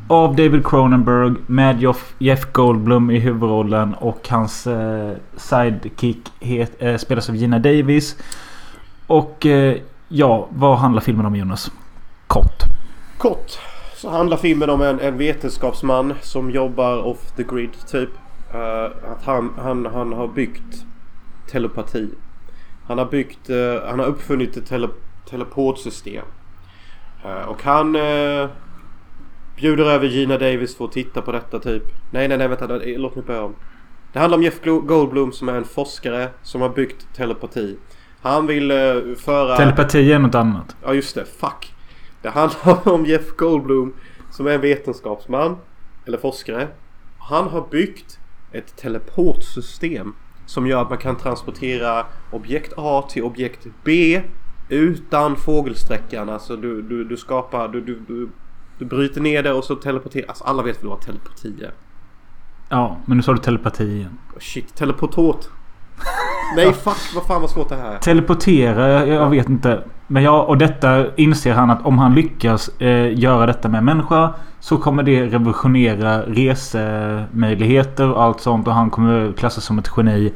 Av 0.07 0.35
David 0.35 0.67
Cronenberg 0.67 1.33
med 1.47 1.95
Jeff, 2.17 2.51
Goldblum 2.51 3.11
i 3.11 3.19
huvudrollen. 3.19 3.93
Och 3.93 4.27
hans 4.29 4.67
eh, 4.67 5.11
sidekick 5.35 6.31
het, 6.39 6.71
eh, 6.79 6.97
spelas 6.97 7.29
av 7.29 7.35
Gina 7.35 7.59
Davis. 7.59 8.15
Och 9.07 9.45
eh, 9.45 9.77
ja, 10.07 10.47
vad 10.49 10.77
handlar 10.77 11.01
filmen 11.01 11.25
om 11.25 11.35
Jonas? 11.35 11.71
Kort. 12.27 12.72
Kort 13.23 13.59
så 13.95 14.09
handlar 14.09 14.37
filmen 14.37 14.69
om 14.69 14.81
en, 14.81 14.99
en 14.99 15.17
vetenskapsman 15.17 16.13
som 16.21 16.51
jobbar 16.51 16.97
off 16.97 17.31
the 17.35 17.43
grid 17.43 17.69
typ. 17.87 18.09
Eh, 18.53 19.11
att 19.11 19.23
han, 19.25 19.53
han, 19.57 19.85
han 19.85 20.13
har 20.13 20.27
byggt 20.27 20.85
telepati. 21.51 22.09
Han 22.87 22.97
har 22.97 23.05
byggt, 23.05 23.49
eh, 23.49 23.89
han 23.89 23.99
har 23.99 24.05
uppfunnit 24.05 24.57
ett 24.57 24.65
tele, 24.65 24.89
teleportsystem. 25.29 26.25
Eh, 27.25 27.47
och 27.47 27.63
han 27.63 27.91
bjuder 29.55 29.85
över 29.85 30.07
Gina 30.07 30.37
Davis 30.37 30.77
för 30.77 30.85
att 30.85 30.91
titta 30.91 31.21
på 31.21 31.31
detta 31.31 31.59
typ. 31.59 31.83
Nej, 32.11 32.27
nej, 32.27 32.37
nej, 32.37 32.47
vänta. 32.47 32.67
Låt 32.85 33.15
mig 33.15 33.25
börja 33.25 33.43
om. 33.43 33.55
Det 34.13 34.19
handlar 34.19 34.37
om 34.37 34.43
Jeff 34.43 34.63
Goldblum 34.63 35.31
som 35.31 35.49
är 35.49 35.53
en 35.53 35.65
forskare 35.65 36.29
som 36.41 36.61
har 36.61 36.69
byggt 36.69 37.07
telepati. 37.15 37.77
Han 38.21 38.47
vill 38.47 38.71
föra... 39.19 39.57
Telepati 39.57 40.11
är 40.11 40.19
något 40.19 40.35
annat. 40.35 40.75
Ja 40.83 40.93
just 40.93 41.15
det, 41.15 41.25
fuck. 41.25 41.72
Det 42.23 42.29
handlar 42.29 42.87
om 42.93 43.05
Jeff 43.05 43.35
Goldblum 43.37 43.93
som 44.31 44.47
är 44.47 44.51
en 44.51 44.61
vetenskapsman. 44.61 45.57
Eller 46.05 46.17
forskare. 46.17 46.67
Han 47.19 47.47
har 47.47 47.67
byggt 47.71 48.19
ett 48.51 48.75
teleportsystem. 48.75 50.15
Som 50.45 50.67
gör 50.67 50.81
att 50.81 50.89
man 50.89 50.97
kan 50.97 51.15
transportera 51.15 52.05
objekt 52.31 52.73
A 52.77 53.05
till 53.09 53.23
objekt 53.23 53.67
B. 53.83 54.21
Utan 54.69 55.35
fågelsträckan. 55.35 56.29
Alltså 56.29 56.55
du, 56.55 56.81
du, 56.81 57.03
du 57.03 57.17
skapar... 57.17 57.67
Du, 57.67 57.81
du, 57.81 57.99
du, 58.07 58.29
du 58.77 58.85
bryter 58.85 59.21
ner 59.21 59.43
det 59.43 59.53
och 59.53 59.63
så 59.63 59.75
teleporterar... 59.75 60.27
Alltså 60.27 60.43
alla 60.43 60.63
vet 60.63 60.81
väl 60.81 60.89
vad 60.89 61.01
telepati 61.01 61.63
är? 61.63 61.73
Ja, 62.69 62.97
men 63.05 63.17
nu 63.17 63.23
sa 63.23 63.33
du 63.33 63.39
telepati 63.39 63.83
igen. 63.83 64.17
Shit, 64.39 64.75
teleportot. 64.75 65.49
Nej 66.55 66.73
fuck 66.73 67.15
vad 67.15 67.25
fan 67.25 67.41
vad 67.41 67.49
svårt 67.49 67.69
det 67.69 67.75
här 67.75 67.91
är. 67.91 67.97
Teleportera, 67.97 68.89
jag, 68.89 69.07
jag 69.07 69.29
vet 69.29 69.49
inte. 69.49 69.83
Men 70.07 70.23
ja, 70.23 70.41
och 70.41 70.57
detta 70.57 71.15
inser 71.15 71.53
han 71.53 71.69
att 71.69 71.85
om 71.85 71.97
han 71.97 72.15
lyckas 72.15 72.69
eh, 72.79 73.19
göra 73.19 73.45
detta 73.45 73.69
med 73.69 73.77
en 73.77 73.85
människa 73.85 74.33
så 74.59 74.77
kommer 74.77 75.03
det 75.03 75.25
revolutionera 75.25 76.21
resemöjligheter 76.21 78.11
och 78.11 78.23
allt 78.23 78.41
sånt 78.41 78.67
och 78.67 78.73
han 78.73 78.89
kommer 78.89 79.33
klassas 79.37 79.63
som 79.63 79.79
ett 79.79 79.91
geni. 79.97 80.33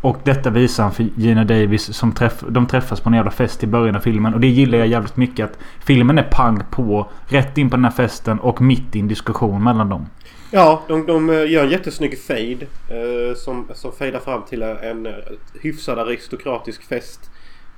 Och 0.00 0.20
detta 0.24 0.50
visar 0.50 0.82
han 0.82 0.92
för 0.92 1.08
Gina 1.16 1.44
Davis 1.44 1.94
som 1.96 2.12
träff, 2.12 2.44
de 2.48 2.66
träffas 2.66 3.00
på 3.00 3.08
en 3.08 3.14
jävla 3.14 3.30
fest 3.30 3.62
i 3.62 3.66
början 3.66 3.96
av 3.96 4.00
filmen. 4.00 4.34
Och 4.34 4.40
det 4.40 4.46
gillar 4.46 4.78
jag 4.78 4.86
jävligt 4.86 5.16
mycket 5.16 5.44
att 5.44 5.58
filmen 5.78 6.18
är 6.18 6.22
pang 6.22 6.62
på. 6.70 7.08
Rätt 7.26 7.58
in 7.58 7.70
på 7.70 7.76
den 7.76 7.84
här 7.84 7.92
festen 7.92 8.38
och 8.38 8.60
mitt 8.60 8.96
i 8.96 9.00
en 9.00 9.08
diskussion 9.08 9.64
mellan 9.64 9.88
dem. 9.88 10.06
Ja, 10.50 10.82
de, 10.88 11.06
de 11.06 11.30
eh, 11.30 11.50
gör 11.50 11.64
en 11.64 11.70
jättesnygg 11.70 12.18
fade 12.18 12.66
eh, 12.88 13.36
som, 13.36 13.68
som 13.74 13.92
fejdar 13.92 14.20
fram 14.20 14.42
till 14.44 14.62
en 14.62 15.06
eh, 15.06 15.12
hyfsad 15.60 15.98
aristokratisk 15.98 16.82
fest 16.82 17.30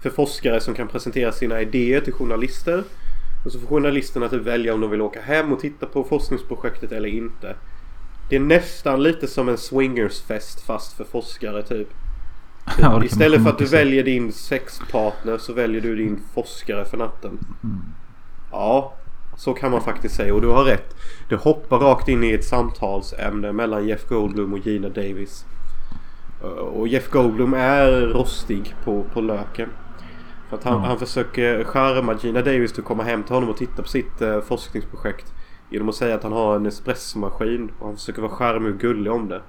för 0.03 0.11
forskare 0.11 0.61
som 0.61 0.75
kan 0.75 0.89
presentera 0.89 1.33
sina 1.33 1.61
idéer 1.61 2.01
till 2.01 2.13
journalister. 2.13 2.85
Och 3.45 3.53
så 3.53 3.61
får 3.61 3.67
journalisterna 3.67 4.29
typ 4.29 4.43
välja 4.43 4.75
om 4.75 4.81
de 4.81 4.91
vill 4.91 5.01
åka 5.01 5.21
hem 5.21 5.53
och 5.53 5.61
titta 5.61 5.87
på 5.87 6.05
forskningsprojektet 6.05 6.93
eller 6.93 7.09
inte. 7.09 7.57
Det 8.31 8.37
är 8.37 8.41
nästan 8.41 9.03
lite 9.03 9.27
som 9.27 9.49
en 9.49 9.59
swingersfest 9.59 10.61
fast 10.61 10.93
för 10.97 11.05
forskare 11.05 11.63
typ. 11.63 11.89
Ja, 12.81 13.05
Istället 13.05 13.43
för 13.43 13.51
att 13.51 13.59
du 13.59 13.65
väljer 13.65 14.05
din 14.05 14.33
sexpartner 14.33 15.39
så 15.39 15.53
väljer 15.53 15.81
du 15.81 15.97
din 15.97 16.21
forskare 16.35 16.85
för 16.85 16.97
natten. 16.97 17.39
Ja, 18.51 18.98
så 19.39 19.55
kan 19.55 19.71
man 19.71 19.81
faktiskt 19.81 20.15
säga 20.15 20.35
och 20.35 20.41
du 20.43 20.49
har 20.49 20.65
rätt. 20.65 20.97
Det 21.29 21.37
hoppar 21.37 21.79
rakt 21.79 22.09
in 22.09 22.25
i 22.25 22.33
ett 22.33 22.45
samtalsämne 22.45 23.53
mellan 23.53 23.87
Jeff 23.87 24.09
Goldblum 24.09 24.53
och 24.53 24.59
Gina 24.59 24.89
Davis. 24.89 25.45
Uh, 26.45 26.49
Och 26.51 26.89
Jeff 26.89 27.11
Goldblum 27.11 27.55
är 27.55 27.91
rostig 28.01 28.75
på, 28.85 29.05
på 29.13 29.21
löken. 29.21 29.69
För 30.49 30.57
att 30.57 30.65
han, 30.65 30.73
Ja. 30.83 30.89
han 30.89 30.99
försöker 30.99 31.65
charma 31.65 32.15
Gina 32.21 32.43
Davis 32.43 32.73
till 32.73 32.81
att 32.81 32.87
komma 32.87 33.03
hem 33.03 33.23
till 33.23 33.35
honom 33.35 33.51
och 33.51 33.57
titta 33.57 33.83
på 33.83 33.89
sitt 33.89 34.21
eh, 34.23 34.41
forskningsprojekt. 34.41 35.33
Genom 35.71 35.89
att 35.89 35.95
säga 35.95 36.15
att 36.15 36.23
han 36.23 36.33
har 36.33 36.57
en 36.57 36.67
espressomaskin 36.67 37.71
och 37.79 37.87
han 37.87 37.97
försöker 37.97 38.23
vara 38.23 38.33
charmig 38.33 38.75
och 38.75 38.81
gullig 38.81 39.13
om 39.13 39.29
det. 39.29 39.41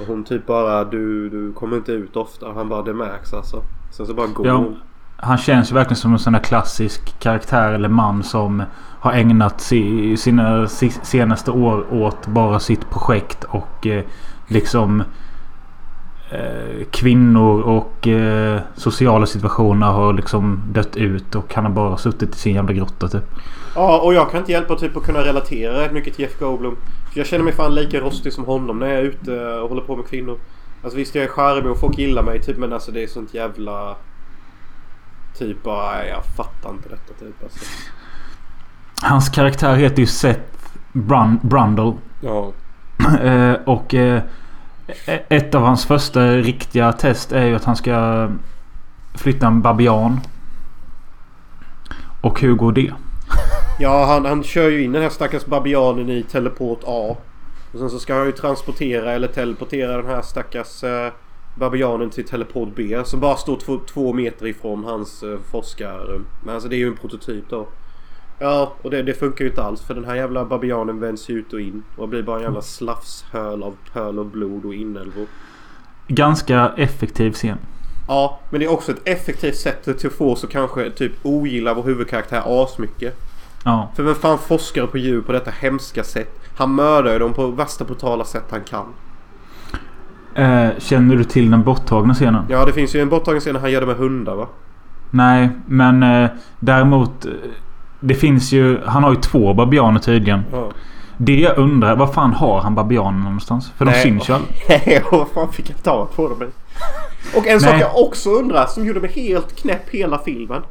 Och 0.00 0.06
hon 0.06 0.24
typ 0.24 0.46
bara 0.46 0.84
du, 0.84 1.28
du 1.30 1.52
kommer 1.52 1.76
inte 1.76 1.92
ut 1.92 2.16
ofta. 2.16 2.48
Och 2.48 2.54
han 2.54 2.68
bara 2.68 2.82
det 2.82 2.94
märks 2.94 3.32
alltså. 3.34 3.62
Sen 3.92 4.06
så 4.06 4.14
bara 4.14 4.26
går 4.26 4.46
Ja. 4.46 4.52
hon. 4.56 4.76
Han 5.24 5.38
känns 5.38 5.70
ju 5.70 5.74
verkligen 5.74 5.96
som 5.96 6.12
en 6.12 6.18
sån 6.18 6.32
där 6.32 6.40
klassisk 6.40 7.18
karaktär 7.18 7.72
eller 7.72 7.88
man 7.88 8.22
som 8.22 8.62
har 9.00 9.12
ägnat 9.12 9.60
si, 9.60 10.16
sina 10.16 10.68
si, 10.68 10.90
senaste 10.90 11.50
år 11.50 11.86
åt 11.92 12.26
bara 12.26 12.60
sitt 12.60 12.90
projekt 12.90 13.44
och 13.44 13.86
eh, 13.86 14.04
liksom 14.48 15.00
eh, 16.30 16.84
kvinnor 16.90 17.60
och 17.60 18.08
eh, 18.08 18.60
sociala 18.74 19.26
situationer 19.26 19.86
har 19.86 20.12
liksom 20.12 20.62
dött 20.72 20.96
ut 20.96 21.34
och 21.34 21.54
han 21.54 21.64
har 21.64 21.72
bara 21.72 21.96
suttit 21.96 22.34
i 22.34 22.38
sin 22.38 22.54
jävla 22.54 22.72
grotta 22.72 23.08
typ. 23.08 23.24
Ja, 23.74 24.00
och 24.00 24.14
jag 24.14 24.30
kan 24.30 24.40
inte 24.40 24.52
hjälpa 24.52 24.76
typ 24.76 24.96
att 24.96 25.02
kunna 25.02 25.20
relatera 25.20 25.80
rätt 25.80 25.92
mycket 25.92 26.14
till 26.14 26.24
Jeff 26.24 26.38
Goldblum. 26.38 26.76
För 27.12 27.20
jag 27.20 27.26
känner 27.26 27.44
mig 27.44 27.52
fan 27.52 27.74
lika 27.74 28.00
rostig 28.00 28.32
som 28.32 28.44
honom 28.44 28.78
när 28.78 28.86
jag 28.86 28.98
är 28.98 29.02
ute 29.02 29.58
och 29.58 29.68
håller 29.68 29.82
på 29.82 29.96
med 29.96 30.06
kvinnor. 30.06 30.38
Alltså 30.82 30.96
visst, 30.98 31.14
jag 31.14 31.24
är 31.24 31.28
charmig 31.28 31.70
och 31.70 31.80
folk 31.80 31.98
gillar 31.98 32.22
mig 32.22 32.42
typ, 32.42 32.58
men 32.58 32.72
alltså 32.72 32.92
det 32.92 33.02
är 33.02 33.06
sånt 33.06 33.34
jävla... 33.34 33.96
Typ 35.38 35.62
bara, 35.62 36.06
jag 36.06 36.24
fattar 36.24 36.70
inte 36.70 36.88
detta 36.88 37.12
typ 37.24 37.42
alltså. 37.42 37.64
Hans 39.02 39.28
karaktär 39.28 39.74
heter 39.76 40.00
ju 40.00 40.06
Seth 40.06 40.40
Brun- 40.92 41.38
Brundle. 41.42 41.92
Ja. 42.20 42.52
Eh, 43.22 43.52
och 43.66 43.94
eh, 43.94 44.22
ett 45.28 45.54
av 45.54 45.62
hans 45.62 45.86
första 45.86 46.26
riktiga 46.26 46.92
test 46.92 47.32
är 47.32 47.44
ju 47.44 47.54
att 47.56 47.64
han 47.64 47.76
ska 47.76 48.28
flytta 49.14 49.46
en 49.46 49.62
babian. 49.62 50.20
Och 52.20 52.40
hur 52.40 52.54
går 52.54 52.72
det? 52.72 52.92
Ja, 53.78 54.04
han, 54.06 54.24
han 54.24 54.42
kör 54.42 54.70
ju 54.70 54.84
in 54.84 54.92
den 54.92 55.02
här 55.02 55.08
stackars 55.10 55.46
babianen 55.46 56.10
i 56.10 56.22
teleport 56.22 56.80
A. 56.86 57.16
Och 57.72 57.78
sen 57.78 57.90
så 57.90 57.98
ska 57.98 58.14
han 58.14 58.26
ju 58.26 58.32
transportera 58.32 59.12
eller 59.12 59.28
teleportera 59.28 59.96
den 59.96 60.06
här 60.06 60.22
stackars 60.22 60.84
eh, 60.84 61.12
babianen 61.54 62.10
till 62.10 62.24
teleport 62.24 62.68
B. 62.74 63.02
Som 63.04 63.20
bara 63.20 63.36
står 63.36 63.56
två, 63.56 63.80
två 63.92 64.12
meter 64.12 64.46
ifrån 64.46 64.84
hans 64.84 65.22
eh, 65.22 65.38
forskarrum. 65.50 66.26
Men 66.44 66.54
alltså 66.54 66.68
det 66.68 66.76
är 66.76 66.78
ju 66.78 66.86
en 66.86 66.96
prototyp 66.96 67.44
då. 67.48 67.66
Ja, 68.38 68.72
och 68.82 68.90
det, 68.90 69.02
det 69.02 69.14
funkar 69.14 69.44
ju 69.44 69.50
inte 69.50 69.62
alls 69.62 69.82
för 69.82 69.94
den 69.94 70.04
här 70.04 70.14
jävla 70.14 70.44
babianen 70.44 71.00
vänds 71.00 71.28
ju 71.28 71.34
ut 71.34 71.52
och 71.52 71.60
in. 71.60 71.82
Och 71.96 72.08
blir 72.08 72.22
bara 72.22 72.36
en 72.36 72.42
jävla 72.42 72.62
slafshöl 72.62 73.62
av 73.62 73.76
pöl 73.92 74.18
och 74.18 74.26
blod 74.26 74.64
och 74.64 74.74
inälvor. 74.74 75.26
Ganska 76.08 76.72
effektiv 76.76 77.32
scen. 77.32 77.58
Ja, 78.08 78.38
men 78.50 78.60
det 78.60 78.66
är 78.66 78.72
också 78.72 78.92
ett 78.92 79.08
effektivt 79.08 79.56
sätt 79.56 79.82
till 79.82 80.06
att 80.06 80.12
få 80.12 80.36
så 80.36 80.46
kanske 80.46 80.90
typ 80.90 81.12
ogilla 81.22 81.74
vår 81.74 81.82
huvudkaraktär 81.82 82.42
asmycket. 82.46 83.16
Ja. 83.64 83.90
För 83.96 84.02
vem 84.02 84.14
fan 84.14 84.38
forskar 84.38 84.86
på 84.86 84.98
djur 84.98 85.22
på 85.22 85.32
detta 85.32 85.50
hemska 85.50 86.04
sätt? 86.04 86.40
Han 86.56 86.74
mördar 86.74 87.12
ju 87.12 87.18
dem 87.18 87.32
på 87.32 87.46
värsta 87.46 87.84
brutala 87.84 88.24
sätt 88.24 88.44
han 88.50 88.64
kan. 88.64 88.86
Eh, 90.34 90.68
känner 90.78 91.16
du 91.16 91.24
till 91.24 91.50
den 91.50 91.62
borttagna 91.62 92.14
scenen? 92.14 92.44
Ja, 92.48 92.64
det 92.64 92.72
finns 92.72 92.94
ju 92.94 93.00
en 93.00 93.08
borttagen 93.08 93.40
scen 93.40 93.52
när 93.54 93.60
han 93.60 93.70
gör 93.72 93.80
det 93.80 93.86
med 93.86 93.96
hundar 93.96 94.34
va? 94.34 94.46
Nej, 95.10 95.48
men 95.66 96.02
eh, 96.02 96.30
däremot. 96.60 97.24
eh, 97.26 97.32
Det 98.00 98.14
finns 98.14 98.52
ju... 98.52 98.80
Han 98.86 99.02
har 99.04 99.10
ju 99.10 99.16
två 99.20 99.54
babianer 99.54 100.00
tydligen. 100.00 100.42
Ja. 100.52 100.68
Det 101.16 101.40
jag 101.40 101.58
undrar, 101.58 101.96
var 101.96 102.06
fan 102.06 102.32
har 102.32 102.60
han 102.60 102.74
babianerna 102.74 103.24
någonstans? 103.24 103.72
För 103.76 103.84
de 103.84 103.90
Nej. 103.90 104.02
syns 104.02 104.28
ju 104.28 104.32
aldrig. 104.34 104.56
Nej, 104.68 105.02
vad 105.12 105.28
fan 105.28 105.52
fick 105.52 105.70
jag 105.70 105.82
ta 105.82 106.06
på 106.16 106.28
dem? 106.28 106.38
Och 107.36 107.46
en 107.46 107.60
sak 107.60 107.70
Nej. 107.72 107.80
jag 107.80 107.96
också 108.06 108.30
undrar 108.30 108.66
som 108.66 108.86
gjorde 108.86 109.00
mig 109.00 109.10
helt 109.12 109.56
knäpp 109.56 109.90
hela 109.90 110.18
filmen. 110.18 110.62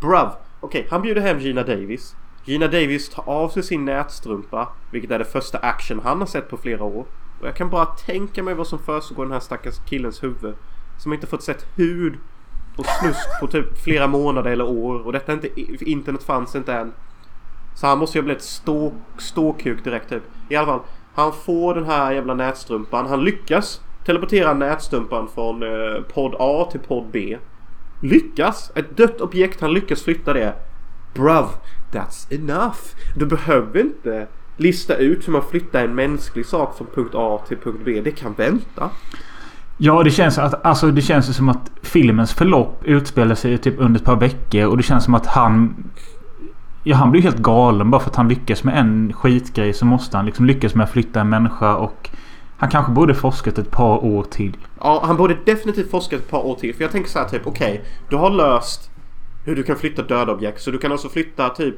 Bruv. 0.00 0.28
Okej, 0.60 0.86
han 0.90 1.02
bjuder 1.02 1.20
hem 1.20 1.38
Gina 1.38 1.62
Davis. 1.62 2.14
Gina 2.44 2.66
Davis 2.66 3.10
tar 3.10 3.28
av 3.28 3.48
sig 3.48 3.62
sin 3.62 3.84
nätstrumpa. 3.84 4.68
Vilket 4.90 5.10
är 5.10 5.18
det 5.18 5.24
första 5.24 5.58
action 5.58 6.00
han 6.04 6.18
har 6.18 6.26
sett 6.26 6.50
på 6.50 6.56
flera 6.56 6.84
år. 6.84 7.04
Och 7.40 7.46
jag 7.46 7.56
kan 7.56 7.70
bara 7.70 7.86
tänka 7.86 8.42
mig 8.42 8.54
vad 8.54 8.66
som 8.66 8.78
försiggår 8.78 9.24
i 9.24 9.26
den 9.26 9.32
här 9.32 9.40
stackars 9.40 9.78
killens 9.88 10.22
huvud. 10.22 10.54
Som 10.98 11.12
inte 11.12 11.26
fått 11.26 11.42
sett 11.42 11.66
hud 11.76 12.14
och 12.76 12.86
snusk 12.86 13.40
på 13.40 13.46
typ 13.46 13.78
flera 13.78 14.06
månader 14.06 14.50
eller 14.50 14.66
år. 14.66 15.06
Och 15.06 15.12
detta 15.12 15.32
inte... 15.32 15.60
Internet 15.90 16.22
fanns 16.22 16.54
inte 16.54 16.74
än. 16.74 16.92
Så 17.74 17.86
han 17.86 17.98
måste 17.98 18.18
ju 18.18 18.22
ha 18.22 18.24
blivit 18.24 18.42
stå, 18.42 18.92
ståkuk 19.18 19.84
direkt 19.84 20.08
typ. 20.08 20.22
I 20.48 20.56
alla 20.56 20.66
fall. 20.66 20.80
Han 21.14 21.32
får 21.32 21.74
den 21.74 21.84
här 21.84 22.12
jävla 22.12 22.34
nätstrumpan. 22.34 23.06
Han 23.06 23.24
lyckas 23.24 23.80
teleportera 24.04 24.54
nätstrumpan 24.54 25.28
från 25.34 25.62
eh, 25.62 26.02
podd 26.14 26.34
A 26.38 26.68
till 26.70 26.80
podd 26.80 27.06
B. 27.12 27.38
Lyckas! 28.02 28.72
Ett 28.74 28.96
dött 28.96 29.20
objekt, 29.20 29.60
han 29.60 29.72
lyckas 29.72 30.02
flytta 30.02 30.32
det. 30.32 30.54
Bruv, 31.14 31.46
that's 31.92 32.34
enough. 32.34 32.78
Du 33.16 33.26
behöver 33.26 33.80
inte 33.80 34.26
lista 34.58 34.96
ut 34.96 35.28
hur 35.28 35.32
man 35.32 35.42
flyttar 35.50 35.84
en 35.84 35.94
mänsklig 35.94 36.46
sak 36.46 36.76
från 36.76 36.86
punkt 36.94 37.14
A 37.14 37.40
till 37.48 37.56
punkt 37.56 37.80
B. 37.84 38.00
Det 38.04 38.10
kan 38.10 38.34
vänta. 38.34 38.90
Ja, 39.78 40.02
det 40.02 40.10
känns, 40.10 40.38
att, 40.38 40.66
alltså, 40.66 40.90
det 40.90 41.02
känns 41.02 41.36
som 41.36 41.48
att 41.48 41.70
filmens 41.82 42.32
förlopp 42.32 42.84
utspelar 42.84 43.34
sig 43.34 43.58
typ 43.58 43.74
under 43.78 44.00
ett 44.00 44.06
par 44.06 44.16
veckor. 44.16 44.66
Och 44.66 44.76
det 44.76 44.82
känns 44.82 45.04
som 45.04 45.14
att 45.14 45.26
han... 45.26 45.74
Ja, 46.84 46.96
han 46.96 47.10
blir 47.10 47.22
helt 47.22 47.38
galen 47.38 47.90
bara 47.90 48.00
för 48.00 48.10
att 48.10 48.16
han 48.16 48.28
lyckas 48.28 48.64
med 48.64 48.78
en 48.78 49.12
skitgrej. 49.12 49.72
Så 49.72 49.84
måste 49.84 50.16
han 50.16 50.26
liksom 50.26 50.46
lyckas 50.46 50.74
med 50.74 50.84
att 50.84 50.90
flytta 50.90 51.20
en 51.20 51.28
människa. 51.28 51.76
Och 51.76 52.10
han 52.58 52.70
kanske 52.70 52.92
borde 52.92 53.14
forskat 53.14 53.58
ett 53.58 53.70
par 53.70 54.04
år 54.04 54.22
till. 54.22 54.56
Ja, 54.80 55.02
han 55.04 55.16
borde 55.16 55.36
definitivt 55.44 55.90
forska 55.90 56.16
ett 56.16 56.30
par 56.30 56.46
år 56.46 56.54
till. 56.54 56.74
För 56.74 56.82
jag 56.82 56.92
tänker 56.92 57.10
så 57.10 57.18
här 57.18 57.28
typ, 57.28 57.46
okej. 57.46 57.84
du 58.08 58.16
har 58.16 58.30
löst 58.30 58.90
hur 59.44 59.56
du 59.56 59.62
kan 59.62 59.76
flytta 59.76 60.02
döda 60.02 60.32
objekt. 60.32 60.62
Så 60.62 60.70
du 60.70 60.78
kan 60.78 60.92
alltså 60.92 61.08
flytta 61.08 61.48
typ 61.48 61.74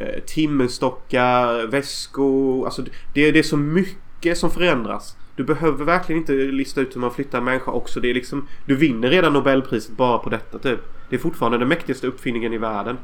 eh, 0.00 0.20
timmerstockar, 0.26 1.66
väskor. 1.66 2.64
Alltså 2.64 2.82
det, 3.14 3.30
det 3.30 3.38
är 3.38 3.42
så 3.42 3.56
mycket 3.56 4.38
som 4.38 4.50
förändras. 4.50 5.16
Du 5.36 5.44
behöver 5.44 5.84
verkligen 5.84 6.20
inte 6.20 6.32
lista 6.32 6.80
ut 6.80 6.96
hur 6.96 7.00
man 7.00 7.10
flyttar 7.10 7.38
en 7.38 7.44
människa 7.44 7.70
också. 7.70 8.00
Det 8.00 8.10
är 8.10 8.14
liksom, 8.14 8.46
du 8.66 8.76
vinner 8.76 9.08
redan 9.08 9.32
Nobelpriset 9.32 9.96
bara 9.96 10.18
på 10.18 10.30
detta 10.30 10.58
typ. 10.58 10.80
Det 11.10 11.16
är 11.16 11.20
fortfarande 11.20 11.58
den 11.58 11.68
mäktigaste 11.68 12.06
uppfinningen 12.06 12.52
i 12.52 12.58
världen. 12.58 12.96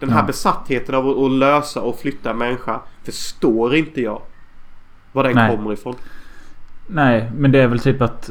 Den 0.00 0.10
här 0.10 0.20
Ja. 0.20 0.26
besattheten 0.26 0.94
av 0.94 1.08
att, 1.24 1.32
lösa 1.32 1.80
och 1.80 2.00
flytta 2.00 2.30
en 2.30 2.38
människa 2.38 2.80
förstår 3.04 3.74
inte 3.74 4.00
jag. 4.00 4.22
Var 5.12 5.24
den 5.24 5.34
Nej. 5.34 5.56
kommer 5.56 5.72
ifrån. 5.72 5.94
Nej, 6.86 7.30
men 7.36 7.52
det 7.52 7.58
är 7.58 7.66
väl 7.66 7.78
typ 7.78 8.02
att... 8.02 8.30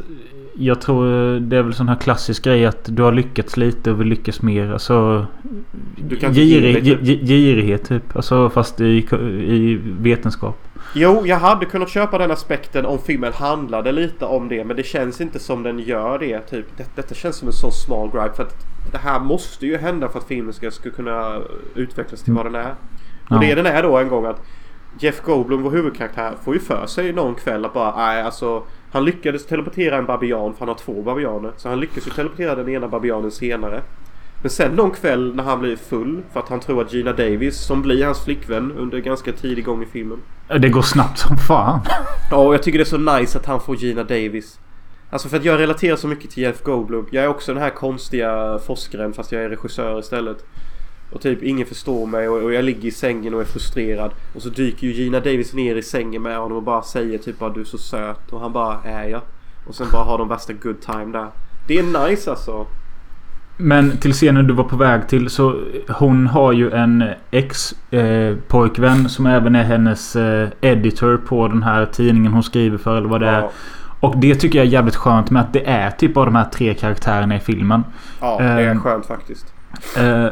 Jag 0.54 0.82
tror 0.82 1.06
det 1.40 1.58
är 1.58 1.62
väl 1.62 1.74
sån 1.74 1.88
här 1.88 1.96
klassisk 1.96 2.44
grej 2.44 2.66
att 2.66 2.86
du 2.96 3.04
har 3.04 3.12
lyckats 3.12 3.58
lite 3.58 3.92
och 3.92 4.00
vill 4.02 4.08
lyckas 4.08 4.42
mer. 4.42 4.72
Alltså... 4.72 5.26
Du 5.98 6.16
kan 6.16 6.34
girig, 6.34 6.84
typ. 6.84 7.02
gi- 7.02 7.26
girighet 7.26 7.88
typ. 7.88 8.16
Alltså 8.16 8.50
fast 8.50 8.82
i, 8.82 9.08
i 9.48 9.80
vetenskap. 10.00 10.58
Jo, 10.96 11.22
jag 11.26 11.38
hade 11.38 11.66
kunnat 11.66 11.90
köpa 11.90 12.18
den 12.18 12.32
aspekten 12.32 12.86
om 12.86 13.00
filmen 13.00 13.34
handlade 13.34 13.92
lite 13.92 14.26
om 14.26 14.48
det. 14.50 14.64
Men 14.64 14.76
det 14.78 14.84
känns 14.84 15.22
inte 15.22 15.40
som 15.40 15.64
den 15.64 15.80
gör 15.80 16.20
det. 16.20 16.40
Typ. 16.40 16.66
Det, 16.78 16.96
detta 16.96 17.16
känns 17.16 17.36
som 17.36 17.48
en 17.48 17.54
så 17.54 17.72
smal 17.72 18.10
gripe. 18.12 18.36
För 18.36 18.44
att 18.44 18.56
det 18.92 18.98
här 18.98 19.20
måste 19.20 19.66
ju 19.66 19.78
hända 19.78 20.10
för 20.10 20.20
att 20.20 20.28
filmen 20.28 20.54
ska, 20.54 20.72
ska 20.72 20.90
kunna 20.90 21.38
utvecklas 21.76 22.22
till 22.24 22.34
vad 22.34 22.46
den 22.46 22.56
är. 22.56 22.72
Och 23.30 23.36
Ja. 23.36 23.40
det 23.40 23.56
den 23.56 23.66
är 23.66 23.84
då 23.84 23.98
en 23.98 24.08
gång 24.10 24.26
att 24.26 24.42
Jeff 25.00 25.22
Goldblum, 25.22 25.62
vår 25.62 25.72
huvudkaraktär, 25.72 26.34
får 26.44 26.54
ju 26.54 26.60
för 26.60 26.86
sig 26.86 27.14
någon 27.14 27.36
kväll 27.36 27.66
att 27.66 27.74
bara 27.74 27.96
nej 27.96 28.22
alltså 28.22 28.64
Han 28.92 29.06
lyckades 29.06 29.46
teleportera 29.46 29.98
en 29.98 30.06
babian 30.06 30.54
för 30.54 30.60
han 30.60 30.68
har 30.68 30.76
två 30.76 31.02
babianer. 31.02 31.52
Så 31.58 31.70
han 31.70 31.80
lyckas 31.80 32.08
ju 32.08 32.12
teleportera 32.12 32.56
den 32.56 32.70
ena 32.70 32.88
babianen 32.88 33.32
senare. 33.32 33.82
Men 34.42 34.50
sen 34.50 34.72
någon 34.72 34.92
kväll 34.92 35.36
när 35.36 35.44
han 35.44 35.60
blir 35.60 35.76
full 35.76 36.22
för 36.34 36.40
att 36.40 36.50
han 36.50 36.60
tror 36.60 36.82
att 36.82 36.94
Gina 36.94 37.14
Davis 37.14 37.58
som 37.58 37.82
blir 37.82 38.06
hans 38.06 38.24
flickvän 38.24 38.72
under 38.72 39.00
ganska 39.00 39.32
tidig 39.32 39.66
gång 39.66 39.84
i 39.84 39.86
filmen. 39.86 40.20
Det 40.60 40.70
går 40.70 40.82
snabbt 40.82 41.20
som 41.20 41.38
fan. 41.38 41.80
Ja, 42.32 42.38
och 42.38 42.54
jag 42.54 42.64
tycker 42.64 42.80
det 42.80 42.84
är 42.84 42.86
så 42.86 43.18
nice 43.18 43.38
att 43.38 43.46
han 43.46 43.60
får 43.60 43.76
Gina 43.76 44.04
Davis. 44.04 44.60
Alltså 45.10 45.30
för 45.30 45.38
att 45.38 45.46
jag 45.46 45.60
relaterar 45.60 45.96
så 45.96 46.08
mycket 46.08 46.32
till 46.32 46.44
Jeff 46.44 46.64
Goldblum. 46.64 47.08
Jag 47.12 47.24
är 47.24 47.28
också 47.28 47.54
den 47.54 47.64
här 47.64 47.70
konstiga 47.70 48.60
forskaren 48.66 49.14
fast 49.14 49.32
jag 49.32 49.44
är 49.44 49.50
regissör 49.50 50.00
istället. 50.00 50.46
Och 51.12 51.22
typ 51.22 51.44
ingen 51.44 51.68
förstår 51.68 52.06
mig 52.08 52.30
och, 52.30 52.44
och 52.44 52.54
jag 52.54 52.66
ligger 52.66 52.88
i 52.88 52.92
sängen 52.92 53.34
och 53.34 53.42
är 53.42 53.46
frustrerad. 53.46 54.12
Och 54.36 54.42
så 54.42 54.50
dyker 54.50 54.88
ju 54.88 54.94
Gina 54.94 55.20
Davis 55.20 55.54
ner 55.54 55.76
i 55.76 55.84
sängen 55.84 56.22
med 56.22 56.38
honom 56.38 56.58
och 56.58 56.64
bara 56.64 56.82
säger 56.82 57.18
typ 57.18 57.40
bara 57.40 57.50
du 57.50 57.62
är 57.62 57.66
så 57.66 57.78
söt. 57.78 58.32
Och 58.34 58.40
han 58.42 58.54
bara 58.54 58.78
är 58.86 59.08
jag. 59.10 59.22
Och 59.68 59.76
sen 59.76 59.88
bara 59.92 60.04
har 60.04 60.18
de 60.18 60.28
värsta 60.28 60.54
good 60.54 60.82
time 60.82 61.06
där. 61.12 61.28
Det 61.68 61.80
är 61.80 62.10
nice 62.10 62.30
alltså. 62.30 62.66
Men 63.58 63.98
till 63.98 64.14
scenen 64.14 64.48
du 64.48 64.54
var 64.54 64.64
på 64.64 64.76
väg 64.76 65.08
till 65.08 65.30
så 65.30 65.62
hon 65.90 66.28
har 66.28 66.52
ju 66.52 66.72
en 66.72 67.04
ex-pojkvän 67.32 69.10
som 69.10 69.26
även 69.26 69.56
är 69.56 69.64
hennes 69.64 70.16
eh, 70.16 70.50
editor 70.62 71.18
på 71.18 71.48
den 71.48 71.64
här 71.64 71.86
tidningen 71.86 72.34
hon 72.34 72.44
skriver 72.44 72.78
för 72.78 72.98
eller 72.98 73.10
vad 73.10 73.22
det 73.22 73.28
är. 73.28 73.40
Ja, 73.42 73.52
Och 74.00 74.18
det 74.18 74.36
tycker 74.36 74.60
jag 74.60 74.66
är 74.68 74.72
jävligt 74.72 74.96
skönt 74.96 75.32
med 75.32 75.42
att 75.42 75.54
det 75.54 75.70
är 75.70 75.92
typ 75.92 76.18
av 76.18 76.26
de 76.26 76.36
här 76.36 76.46
tre 76.46 76.74
karaktärerna 76.74 77.36
i 77.36 77.40
filmen. 77.40 77.84
ja 78.22 78.38
det 78.40 78.44
är 78.46 78.68
Ehm, 78.72 78.82
skönt 78.82 79.06
faktiskt. 79.06 79.54
Eh, 79.98 80.26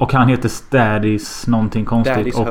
och 0.00 0.12
han 0.12 0.28
heter 0.28 0.48
Stadis 0.48 1.46
någonting 1.46 1.84
konstigt. 1.84 2.16
Daddy's 2.16 2.40
och, 2.40 2.46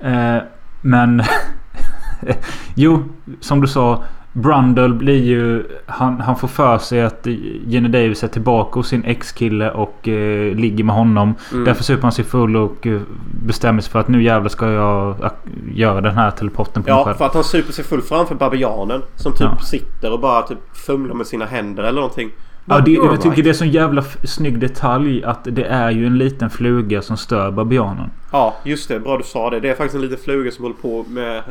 Home. 0.00 0.36
eh, 0.36 0.42
men... 0.82 1.22
jo, 2.74 3.04
som 3.40 3.60
du 3.60 3.66
sa. 3.66 4.04
Brundle 4.32 4.88
blir 4.88 5.22
ju... 5.24 5.64
Han, 5.86 6.20
han 6.20 6.36
får 6.36 6.48
för 6.48 6.78
sig 6.78 7.02
att 7.02 7.26
Jenny 7.66 7.88
Davis 7.88 8.24
är 8.24 8.28
tillbaka 8.28 8.78
hos 8.78 8.88
sin 8.88 9.04
ex-kille 9.04 9.70
och 9.70 10.08
eh, 10.08 10.54
ligger 10.54 10.84
med 10.84 10.94
honom. 10.94 11.34
Mm. 11.52 11.64
Därför 11.64 11.84
super 11.84 12.02
han 12.02 12.12
sig 12.12 12.24
full 12.24 12.56
och 12.56 12.86
eh, 12.86 13.00
bestämmer 13.44 13.80
sig 13.80 13.92
för 13.92 13.98
att 13.98 14.08
nu 14.08 14.22
jävlar 14.22 14.48
ska 14.48 14.70
jag 14.70 15.24
eh, 15.24 15.30
göra 15.72 16.00
den 16.00 16.14
här 16.14 16.30
teleporten 16.30 16.82
på 16.82 16.90
mig 16.90 16.98
Ja, 16.98 17.04
själv. 17.04 17.16
för 17.16 17.26
att 17.26 17.34
han 17.34 17.44
super 17.44 17.72
sig 17.72 17.84
full 17.84 18.02
framför 18.02 18.34
babianen. 18.34 19.02
Som 19.16 19.32
typ 19.32 19.40
Ja. 19.40 19.58
sitter 19.58 20.12
och 20.12 20.20
bara 20.20 20.42
typ 20.42 20.58
fumlar 20.72 21.14
med 21.14 21.26
sina 21.26 21.44
händer 21.44 21.82
eller 21.82 22.00
någonting. 22.00 22.30
Ja, 22.68 22.80
det, 22.80 22.90
jag 22.90 23.20
tycker 23.20 23.42
det 23.42 23.50
är 23.50 23.54
så 23.54 23.64
jävla 23.64 24.02
snygg 24.24 24.60
detalj 24.60 25.24
att 25.24 25.44
det 25.44 25.64
är 25.64 25.90
ju 25.90 26.06
en 26.06 26.18
liten 26.18 26.50
fluga 26.50 27.02
som 27.02 27.16
stör 27.16 27.50
babianen. 27.50 28.10
Ja, 28.32 28.56
just 28.64 28.88
det. 28.88 29.00
Bra 29.00 29.18
du 29.18 29.24
sa 29.24 29.50
det. 29.50 29.60
Det 29.60 29.68
är 29.68 29.74
faktiskt 29.74 29.94
en 29.94 30.00
liten 30.00 30.18
fluga 30.18 30.50
som 30.50 30.64
håller 30.64 30.76
på 30.76 31.04
med 31.08 31.42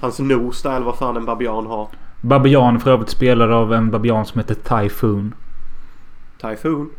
hans 0.00 0.18
nos 0.18 0.62
där, 0.62 0.76
eller 0.76 0.86
vad 0.86 0.98
fan 0.98 1.16
en 1.16 1.24
babian 1.24 1.66
har. 1.66 1.88
Babian 2.20 2.80
för 2.80 2.90
övrigt 2.90 3.08
spelad 3.08 3.52
av 3.52 3.74
en 3.74 3.90
babian 3.90 4.26
som 4.26 4.38
heter 4.40 4.54
Typhoon. 4.54 5.34
Typhoon. 6.40 6.90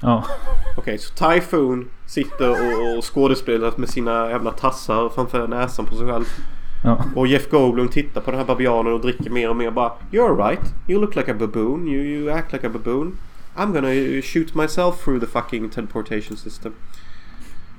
Ja. 0.00 0.24
Okej, 0.76 0.98
så 0.98 1.14
Typhoon 1.14 1.88
sitter 2.06 2.50
och, 2.50 2.98
och 2.98 3.14
skådespelar 3.14 3.72
med 3.76 3.88
sina 3.88 4.30
jävla 4.30 4.50
tassar 4.50 5.08
framför 5.08 5.48
näsan 5.48 5.86
på 5.86 5.94
sig 5.94 6.06
själv 6.06 6.24
ja. 6.86 7.04
Och 7.14 7.26
Jeff 7.26 7.50
Goldblum 7.50 7.88
tittar 7.88 8.20
på 8.20 8.30
den 8.30 8.40
här 8.40 8.46
babianen 8.46 8.92
och 8.92 9.00
dricker 9.00 9.30
mer 9.30 9.50
och 9.50 9.56
mer 9.56 9.70
bara 9.70 9.92
You're 10.10 10.48
right. 10.48 10.74
You 10.88 11.00
look 11.00 11.16
like 11.16 11.30
a 11.30 11.34
baboon. 11.34 11.88
You, 11.88 12.04
you 12.04 12.30
act 12.30 12.52
like 12.52 12.66
a 12.66 12.70
baboon. 12.70 13.18
I'm 13.56 13.72
gonna 13.72 14.22
shoot 14.22 14.54
myself 14.54 15.04
through 15.04 15.20
the 15.20 15.26
fucking 15.26 15.70
teleportation 15.70 16.36
system. 16.36 16.72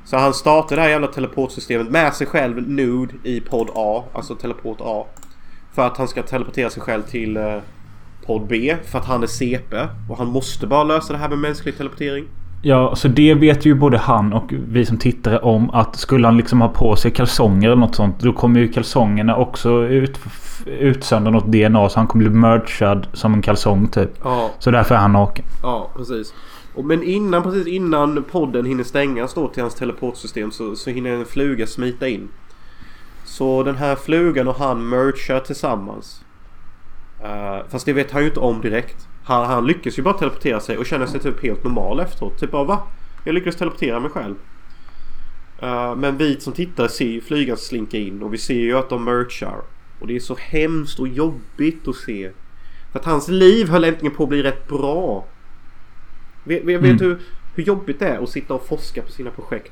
Så 0.06 0.18
han 0.18 0.34
startar 0.34 0.76
det 0.76 0.82
här 0.82 0.90
jävla 0.90 1.08
teleportsystemet 1.08 1.90
med 1.90 2.14
sig 2.14 2.28
själv 2.28 2.70
nude 2.70 3.14
i 3.24 3.42
podd 3.42 3.70
A. 3.76 4.04
Alltså 4.14 4.36
teleport 4.36 4.78
A. 4.82 5.06
För 5.74 5.88
att 5.88 5.98
han 5.98 6.08
ska 6.08 6.24
teleportera 6.24 6.70
sig 6.70 6.82
själv 6.82 7.02
till 7.04 7.38
eh, 7.38 7.58
podd 8.26 8.48
B. 8.48 8.78
För 8.84 9.00
att 9.00 9.06
han 9.06 9.24
är 9.24 9.28
CP. 9.28 9.88
Och 10.10 10.18
han 10.18 10.28
måste 10.28 10.68
bara 10.68 10.84
lösa 10.84 11.14
det 11.14 11.20
här 11.20 11.30
med 11.30 11.38
mänsklig 11.38 11.78
teleportering. 11.78 12.26
Ja, 12.62 12.96
så 12.96 13.08
det 13.08 13.34
vet 13.34 13.66
ju 13.66 13.74
både 13.74 13.98
han 13.98 14.34
och 14.34 14.54
vi 14.70 14.86
som 14.86 14.98
tittare 14.98 15.40
om 15.40 15.70
att 15.70 15.96
skulle 15.96 16.28
han 16.28 16.38
liksom 16.38 16.62
ha 16.62 16.68
på 16.68 16.96
sig 16.96 17.12
kalsonger 17.12 17.70
eller 17.70 17.82
något 17.82 17.96
sånt. 17.96 18.20
Då 18.20 18.34
kommer 18.34 18.60
ju 18.60 18.68
kalsongerna 18.68 19.36
också 19.36 19.84
ut, 19.84 20.20
utsöndra 20.66 21.32
något 21.32 21.46
DNA. 21.46 21.90
Så 21.90 22.00
han 22.00 22.08
kommer 22.08 22.26
bli 22.26 22.40
merchad 22.40 23.08
som 23.14 23.34
en 23.34 23.42
kalsong 23.42 23.88
typ. 23.88 24.10
Ja, 24.24 24.52
Så 24.60 24.72
därför 24.72 24.96
är 24.96 25.00
han 25.00 25.14
naken. 25.14 25.46
Ja, 25.64 25.90
precis. 25.96 26.34
Och, 26.76 26.86
men 26.86 27.04
innan, 27.04 27.44
precis 27.44 27.68
innan 27.68 28.24
podden 28.32 28.66
hinner 28.66 28.84
stängas 28.84 29.34
då 29.34 29.48
till 29.48 29.62
hans 29.62 29.76
teleportsystem 29.76 30.52
så, 30.52 30.76
så 30.76 30.90
hinner 30.90 31.12
en 31.12 31.26
fluga 31.26 31.68
smita 31.68 32.08
in. 32.08 32.28
Så 33.26 33.64
den 33.64 33.76
här 33.76 33.96
flugan 33.96 34.48
och 34.48 34.56
han 34.56 34.90
merchar 34.90 35.40
tillsammans. 35.40 36.22
Eh, 37.24 37.58
fast 37.70 37.86
det 37.86 37.94
vet 37.94 38.12
han 38.12 38.22
ju 38.22 38.28
inte 38.28 38.40
om 38.40 38.62
direkt. 38.62 39.07
Han, 39.28 39.46
han 39.46 39.68
lyckas 39.68 40.00
ju 40.00 40.04
bara 40.04 40.14
teleportera 40.14 40.60
sig 40.60 40.78
och 40.78 40.86
känner 40.86 41.06
sig 41.06 41.20
typ 41.20 41.44
helt 41.44 41.64
normal 41.64 42.00
efteråt. 42.00 42.40
Typ 42.40 42.52
bara 42.52 42.64
va? 42.64 42.80
Jag 43.24 43.34
lyckades 43.36 43.56
teleportera 43.56 44.00
mig 44.00 44.10
själv. 44.12 44.36
Eh, 45.62 45.96
men 45.96 46.18
vi 46.18 46.40
som 46.40 46.54
tittar 46.54 46.88
ser 46.88 47.06
ju 47.08 47.22
flygan 47.22 47.58
slinka 47.58 47.98
in 47.98 48.22
och 48.24 48.34
vi 48.34 48.38
ser 48.38 48.54
ju 48.60 48.78
att 48.78 48.90
de 48.90 49.04
merchar. 49.04 49.62
Och 50.00 50.08
det 50.08 50.16
är 50.16 50.20
så 50.20 50.36
hemskt 50.40 51.00
och 51.00 51.08
jobbigt 51.08 51.88
att 51.88 51.96
se. 51.96 52.32
För 52.92 53.00
att 53.00 53.06
hans 53.06 53.28
liv 53.28 53.70
höll 53.70 53.84
äntligen 53.84 54.16
på 54.16 54.24
att 54.24 54.30
bli 54.30 54.44
rätt 54.44 54.68
bra. 54.68 55.26
Vet, 56.44 56.64
vet, 56.64 56.80
Mm. 56.84 56.98
du 56.98 57.20
hur 57.56 57.64
jobbigt 57.64 58.00
det 58.00 58.08
är 58.08 58.24
att 58.24 58.30
sitta 58.30 58.54
och 58.54 58.68
forska 58.68 59.02
på 59.02 59.12
sina 59.12 59.30
projekt? 59.32 59.72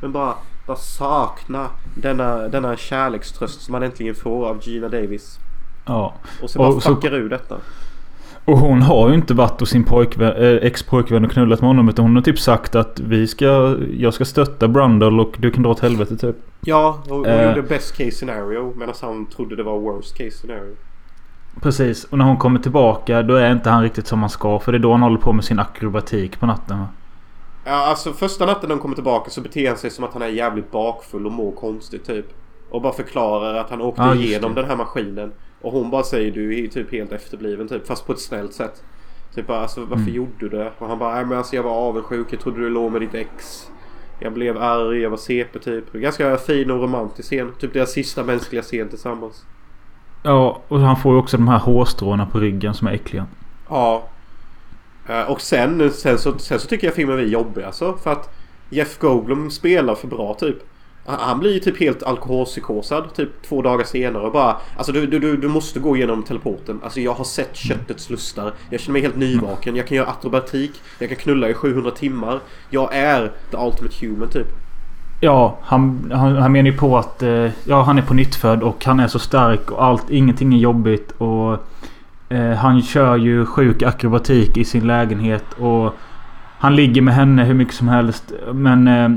Men 0.00 0.12
bara, 0.12 0.34
bara 0.66 0.76
sakna 0.76 1.68
denna, 1.94 2.48
denna 2.48 2.76
kärlekströst 2.76 3.60
som 3.60 3.72
man 3.72 3.82
äntligen 3.82 4.14
får 4.14 4.46
av 4.48 4.58
Gina 4.68 4.88
Davis. 4.88 5.38
Ja. 5.86 6.14
Och 6.42 6.50
så 6.50 6.58
bara 6.58 6.68
Och 6.68 6.82
så- 6.82 6.94
fuckar 6.94 7.14
ur 7.14 7.28
detta. 7.28 7.56
Och 8.44 8.58
hon 8.58 8.82
har 8.82 9.08
ju 9.08 9.14
inte 9.14 9.34
varit 9.34 9.60
hos 9.60 9.70
sin 9.70 9.84
pojkvän, 9.84 10.32
äh, 10.36 10.56
ex-pojkvän 10.66 11.24
och 11.24 11.30
knullat 11.30 11.60
med 11.60 11.68
honom. 11.68 11.88
Utan 11.88 12.04
hon 12.04 12.14
har 12.14 12.22
typ 12.22 12.38
sagt 12.38 12.74
att 12.74 13.00
vi 13.00 13.26
ska, 13.26 13.76
jag 13.98 14.14
ska 14.14 14.24
stötta 14.24 14.68
Brundle 14.68 15.06
och 15.22 15.34
du 15.38 15.50
kan 15.50 15.62
dra 15.62 15.70
åt 15.70 15.80
helvete 15.80 16.16
typ. 16.16 16.36
Ja, 16.60 16.98
hon 17.08 17.26
Eh. 17.26 17.48
gjorde 17.48 17.62
best 17.62 17.96
case 17.96 18.10
scenario 18.10 18.72
medan 18.76 18.94
han 19.02 19.26
trodde 19.26 19.56
det 19.56 19.62
var 19.62 19.78
worst 19.78 20.18
case 20.18 20.30
scenario. 20.30 20.74
Precis. 21.62 22.04
Och 22.04 22.18
när 22.18 22.24
hon 22.24 22.36
kommer 22.36 22.60
tillbaka 22.60 23.22
då 23.22 23.34
är 23.34 23.52
inte 23.52 23.70
han 23.70 23.82
riktigt 23.82 24.06
som 24.06 24.20
han 24.20 24.30
ska. 24.30 24.58
För 24.58 24.72
det 24.72 24.78
är 24.78 24.82
då 24.82 24.92
han 24.92 25.02
håller 25.02 25.18
på 25.18 25.32
med 25.32 25.44
sin 25.44 25.58
akrobatik 25.58 26.40
på 26.40 26.46
natten 26.46 26.78
va? 26.78 26.86
Ja, 27.64 27.72
alltså 27.72 28.12
första 28.12 28.46
natten 28.46 28.68
när 28.68 28.76
de 28.76 28.82
kommer 28.82 28.94
tillbaka 28.94 29.30
så 29.30 29.40
beter 29.40 29.68
han 29.68 29.76
sig 29.76 29.90
som 29.90 30.04
att 30.04 30.12
han 30.12 30.22
är 30.22 30.26
jävligt 30.26 30.70
bakfull 30.70 31.26
och 31.26 31.32
mår 31.32 31.52
konstigt 31.52 32.06
typ. 32.06 32.26
Och 32.70 32.82
bara 32.82 32.92
förklarar 32.92 33.54
att 33.54 33.70
han 33.70 33.80
åkte 33.80 34.02
Ja, 34.02 34.14
igenom 34.14 34.54
den 34.54 34.64
här 34.64 34.76
maskinen. 34.76 35.32
Och 35.62 35.72
hon 35.72 35.90
bara 35.90 36.02
säger 36.02 36.30
du 36.32 36.64
är 36.64 36.68
typ 36.68 36.92
helt 36.92 37.12
efterbliven 37.12 37.68
typ. 37.68 37.86
Fast 37.86 38.06
på 38.06 38.12
ett 38.12 38.20
snällt 38.20 38.52
sätt. 38.54 38.82
Typ 39.34 39.46
bara 39.46 39.60
alltså 39.60 39.80
varför 39.80 39.94
Mm. 40.02 40.14
gjorde 40.14 40.32
du 40.38 40.48
det? 40.48 40.72
Och 40.78 40.88
han 40.88 40.98
bara 40.98 41.14
nej 41.14 41.24
men 41.24 41.38
alltså 41.38 41.56
jag 41.56 41.62
var 41.62 41.70
avundsjuk. 41.70 42.26
Jag 42.30 42.40
trodde 42.40 42.60
du 42.60 42.68
låg 42.68 42.92
med 42.92 43.00
ditt 43.00 43.14
ex. 43.14 43.66
Jag 44.20 44.32
blev 44.32 44.58
arg, 44.62 44.98
jag 45.00 45.10
var 45.10 45.16
CP 45.16 45.58
typ. 45.58 45.92
Ganska 45.92 46.36
fin 46.36 46.70
och 46.70 46.80
romantisk 46.82 47.28
scen. 47.28 47.52
Typ 47.58 47.72
deras 47.72 47.90
sista 47.90 48.24
mänskliga 48.24 48.62
scen 48.62 48.88
tillsammans. 48.88 49.44
Ja, 50.22 50.60
och 50.68 50.80
han 50.80 50.96
får 50.96 51.12
ju 51.12 51.18
också 51.18 51.36
de 51.36 51.48
här 51.48 51.58
hårstråna 51.58 52.26
på 52.26 52.38
ryggen 52.40 52.74
som 52.74 52.86
är 52.88 52.92
äckliga. 52.92 53.26
Ja. 53.68 54.02
Eh, 55.08 55.30
Och 55.30 55.40
sen, 55.40 55.90
sen, 55.90 56.18
så, 56.18 56.38
sen 56.38 56.58
så 56.60 56.68
tycker 56.68 56.86
jag 56.86 56.94
filmen 56.94 57.18
är 57.18 57.22
jobbig 57.22 57.62
alltså. 57.62 57.96
För 57.96 58.12
att 58.12 58.34
Jeff 58.70 58.98
Goldblum 58.98 59.50
spelar 59.50 59.94
för 59.94 60.08
bra 60.08 60.34
typ. 60.34 60.56
Han- 61.06 61.40
blir 61.40 61.52
ju 61.52 61.58
typ 61.58 61.80
helt 61.80 62.02
alkoholpsykosad 62.02 63.14
typ 63.14 63.42
två 63.48 63.62
dagar 63.62 63.84
senare 63.84 64.22
och 64.22 64.32
bara 64.32 64.56
Alltså 64.76 64.92
du, 64.92 65.06
du, 65.06 65.36
du, 65.36 65.48
måste 65.48 65.80
gå 65.80 65.96
igenom 65.96 66.22
teleporten. 66.22 66.80
Alltså 66.84 67.00
jag 67.00 67.14
har 67.14 67.24
sett 67.24 67.56
köttets 67.56 68.10
lustar. 68.10 68.52
Jag 68.70 68.80
känner 68.80 68.92
mig 68.92 69.02
helt 69.02 69.16
nyvaken. 69.16 69.76
Jag 69.76 69.86
kan 69.86 69.96
göra 69.96 70.08
akrobatik. 70.08 70.70
Jag 70.98 71.08
kan 71.08 71.18
knulla 71.18 71.48
i 71.48 71.54
700 71.54 71.90
timmar. 71.90 72.40
Jag 72.70 72.94
är 72.94 73.32
the 73.50 73.56
ultimate 73.56 74.06
human 74.06 74.28
typ. 74.28 74.46
Ja, 75.20 75.58
han, 75.62 76.12
han, 76.14 76.36
han 76.36 76.52
menar 76.52 76.70
ju 76.70 76.76
på 76.76 76.98
att 76.98 77.22
eh, 77.22 77.50
ja, 77.64 77.82
han 77.82 77.98
är 77.98 78.02
på 78.02 78.14
nyttfödd 78.14 78.62
och 78.62 78.84
han 78.84 79.00
är 79.00 79.08
så 79.08 79.18
stark 79.18 79.70
och 79.70 79.84
allt, 79.84 80.10
ingenting 80.10 80.54
är 80.54 80.58
jobbigt. 80.58 81.10
Och 81.18 81.52
eh, 82.28 82.52
Han 82.52 82.82
kör 82.82 83.16
ju 83.16 83.46
sjuk 83.46 83.82
akrobatik 83.82 84.56
i 84.56 84.64
sin 84.64 84.86
lägenhet 84.86 85.44
och 85.58 85.94
han 86.58 86.76
ligger 86.76 87.02
med 87.02 87.14
henne 87.14 87.44
hur 87.44 87.54
mycket 87.54 87.74
som 87.74 87.88
helst. 87.88 88.32
Men 88.52 88.88
eh, 88.88 89.10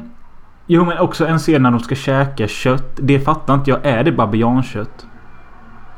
Jo 0.68 0.86
men 0.86 0.98
också 0.98 1.28
en 1.28 1.40
scen 1.40 1.64
när 1.64 1.72
de 1.72 1.80
ska 1.80 1.96
käka 1.96 2.48
kött. 2.48 3.00
Det 3.02 3.20
fattar 3.20 3.54
inte 3.54 3.70
jag. 3.72 3.86
Är 3.86 4.04
det 4.04 4.12
babiankött? 4.12 5.06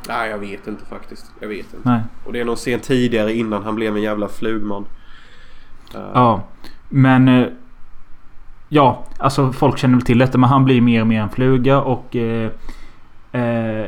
Nej 0.07 0.29
jag 0.29 0.37
vet 0.37 0.67
inte 0.67 0.85
faktiskt. 0.85 1.31
Jag 1.39 1.47
vet 1.47 1.73
inte. 1.73 1.89
Nej. 1.89 2.01
Och 2.25 2.33
det 2.33 2.39
är 2.39 2.45
någon 2.45 2.55
scen 2.55 2.79
tidigare 2.79 3.33
innan 3.33 3.63
han 3.63 3.75
blev 3.75 3.95
en 3.95 4.01
jävla 4.01 4.27
flugman. 4.27 4.85
Eh, 5.95 6.01
Ja. 6.13 6.43
Men... 6.89 7.27
eh, 7.27 7.47
Ja, 8.69 9.03
alltså 9.17 9.51
folk 9.53 9.77
känner 9.77 9.95
väl 9.95 10.05
till 10.05 10.17
detta 10.17 10.37
men 10.37 10.49
han 10.49 10.65
blir 10.65 10.81
mer 10.81 11.01
och 11.01 11.07
mer 11.07 11.21
en 11.21 11.29
fluga 11.29 11.81
och... 11.81 12.15
Eh, 12.15 12.51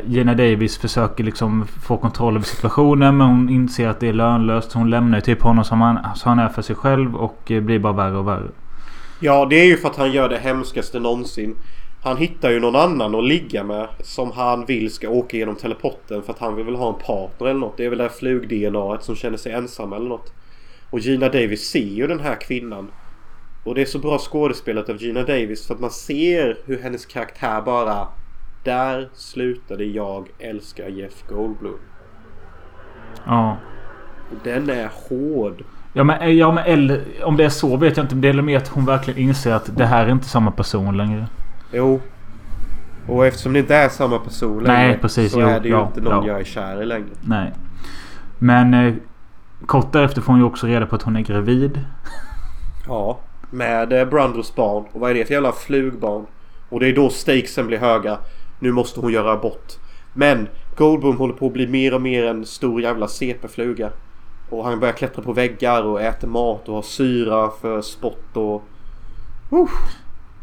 Gina 0.05 0.33
Davis 0.33 0.77
försöker 0.77 1.23
liksom 1.23 1.65
få 1.67 1.97
kontroll 1.97 2.35
över 2.35 2.45
situationen 2.45 3.17
men 3.17 3.27
hon 3.27 3.49
inser 3.49 3.87
att 3.89 3.99
det 3.99 4.07
är 4.09 4.13
lönlöst. 4.13 4.71
Så 4.71 4.77
hon 4.79 4.89
lämnar 4.89 5.17
ju 5.17 5.21
typ 5.21 5.41
honom 5.41 5.63
som 5.63 5.81
han, 5.81 5.99
så 6.15 6.29
han 6.29 6.39
är 6.39 6.49
för 6.49 6.61
sig 6.61 6.75
själv 6.75 7.15
och 7.15 7.41
blir 7.47 7.79
bara 7.79 7.93
värre 7.93 8.17
och 8.17 8.27
värre. 8.27 8.47
Ja, 9.19 9.45
det 9.45 9.55
är 9.55 9.65
ju 9.65 9.77
för 9.77 9.89
att 9.89 9.95
han 9.95 10.11
gör 10.11 10.29
det 10.29 10.37
hemskaste 10.37 10.99
någonsin. 10.99 11.55
Han 12.03 12.17
hittar 12.17 12.51
ju 12.51 12.59
någon 12.59 12.75
annan 12.75 13.15
att 13.15 13.23
ligga 13.23 13.63
med 13.63 13.87
som 13.99 14.31
han 14.31 14.65
vill 14.65 14.91
ska 14.91 15.09
åka 15.09 15.37
genom 15.37 15.55
teleporten 15.55 16.23
för 16.23 16.33
att 16.33 16.39
han 16.39 16.55
vill 16.55 16.65
väl 16.65 16.75
ha 16.75 16.89
en 16.89 17.05
partner 17.05 17.47
eller 17.47 17.59
något. 17.59 17.77
Det 17.77 17.85
är 17.85 17.89
väl 17.89 17.97
det 17.97 18.03
här 18.03 18.11
flug-DNA 18.11 18.99
som 19.01 19.15
känner 19.15 19.37
sig 19.37 19.51
ensam 19.51 19.93
eller 19.93 20.09
något. 20.09 20.33
Och 20.89 20.99
Gina 20.99 21.29
Davis 21.29 21.69
ser 21.69 21.79
ju 21.79 22.07
den 22.07 22.19
här 22.19 22.35
kvinnan. 22.35 22.91
Och 23.63 23.75
det 23.75 23.81
är 23.81 23.85
så 23.85 23.99
bra 23.99 24.17
skådespelat 24.17 24.89
av 24.89 25.01
Gina 25.01 25.23
Davis 25.23 25.67
för 25.67 25.73
att 25.73 25.79
man 25.79 25.91
ser 25.91 26.57
hur 26.65 26.79
hennes 26.79 27.05
karaktär 27.05 27.61
bara... 27.61 28.07
Där 28.63 29.09
slutade 29.13 29.83
jag 29.83 30.27
älska 30.39 30.89
Jeff 30.89 31.23
Goldblum. 31.29 31.79
Ja. 33.25 33.57
Den 34.43 34.69
är 34.69 34.89
hård. 35.09 35.63
Ja 35.99 36.03
men, 36.03 36.21
eh, 36.21 36.29
ja 36.29 36.51
men 36.51 36.63
eller, 36.65 37.01
om 37.23 37.37
det 37.37 37.45
är 37.45 37.49
så 37.49 37.77
vet 37.77 37.97
jag 37.97 38.03
inte. 38.03 38.15
Men 38.15 38.21
det 38.21 38.29
är 38.29 38.41
mer 38.41 38.57
att 38.57 38.67
hon 38.67 38.85
verkligen 38.85 39.19
inser 39.19 39.53
att 39.53 39.77
det 39.77 39.85
här 39.85 40.05
är 40.05 40.11
inte 40.11 40.27
samma 40.27 40.51
person 40.51 40.97
längre. 40.97 41.27
Jo. 41.71 42.01
Och 43.07 43.25
eftersom 43.25 43.53
det 43.53 43.59
inte 43.59 43.75
är 43.75 43.89
samma 43.89 44.19
person 44.19 44.63
Nej, 44.63 44.87
längre 44.87 44.99
precis. 45.01 45.31
så 45.31 45.39
Jo, 45.39 45.47
är 45.47 45.59
det 45.59 45.67
ju 45.67 45.73
ja, 45.73 45.87
inte 45.87 46.01
någon 46.01 46.25
ja. 46.25 46.31
jag 46.31 46.39
är 46.39 46.43
kär 46.43 46.81
i 46.81 46.85
längre. 46.85 47.09
Nej. 47.21 47.53
Men 48.37 48.73
eh, 48.73 48.93
kort 49.65 49.91
därefter 49.91 50.21
får 50.21 50.33
hon 50.33 50.39
ju 50.39 50.45
också 50.45 50.67
reda 50.67 50.85
på 50.85 50.95
att 50.95 51.01
hon 51.01 51.15
är 51.15 51.21
gravid. 51.21 51.85
Ja. 52.87 53.19
Med 53.49 53.93
eh, 53.93 54.05
Brundles 54.05 54.55
barn. 54.55 54.85
Och 54.91 54.99
vad 55.01 55.11
är 55.11 55.15
det 55.15 55.25
för 55.25 55.33
jävla 55.33 55.51
flugbarn? 55.51 56.25
Och 56.69 56.79
det 56.79 56.87
är 56.87 56.95
då 56.95 57.09
stakesen 57.09 57.67
blir 57.67 57.77
höga. 57.77 58.17
Nu 58.59 58.71
måste 58.71 58.99
hon 58.99 59.11
göra 59.13 59.31
abort. 59.31 59.73
Men 60.13 60.47
Goldblum 60.77 61.17
håller 61.17 61.33
på 61.33 61.47
att 61.47 61.53
bli 61.53 61.67
mer 61.67 61.93
och 61.93 62.01
mer 62.01 62.25
en 62.25 62.45
stor 62.45 62.81
jävla 62.81 63.07
CP-fluga. 63.07 63.89
Och 64.49 64.65
han 64.65 64.79
börjar 64.79 64.93
klättra 64.93 65.23
på 65.23 65.33
väggar 65.33 65.83
och 65.83 66.01
äter 66.01 66.27
mat 66.27 66.69
och 66.69 66.75
har 66.75 66.81
syra 66.81 67.49
för 67.61 67.81
spott 67.81 68.37
och... 68.37 68.63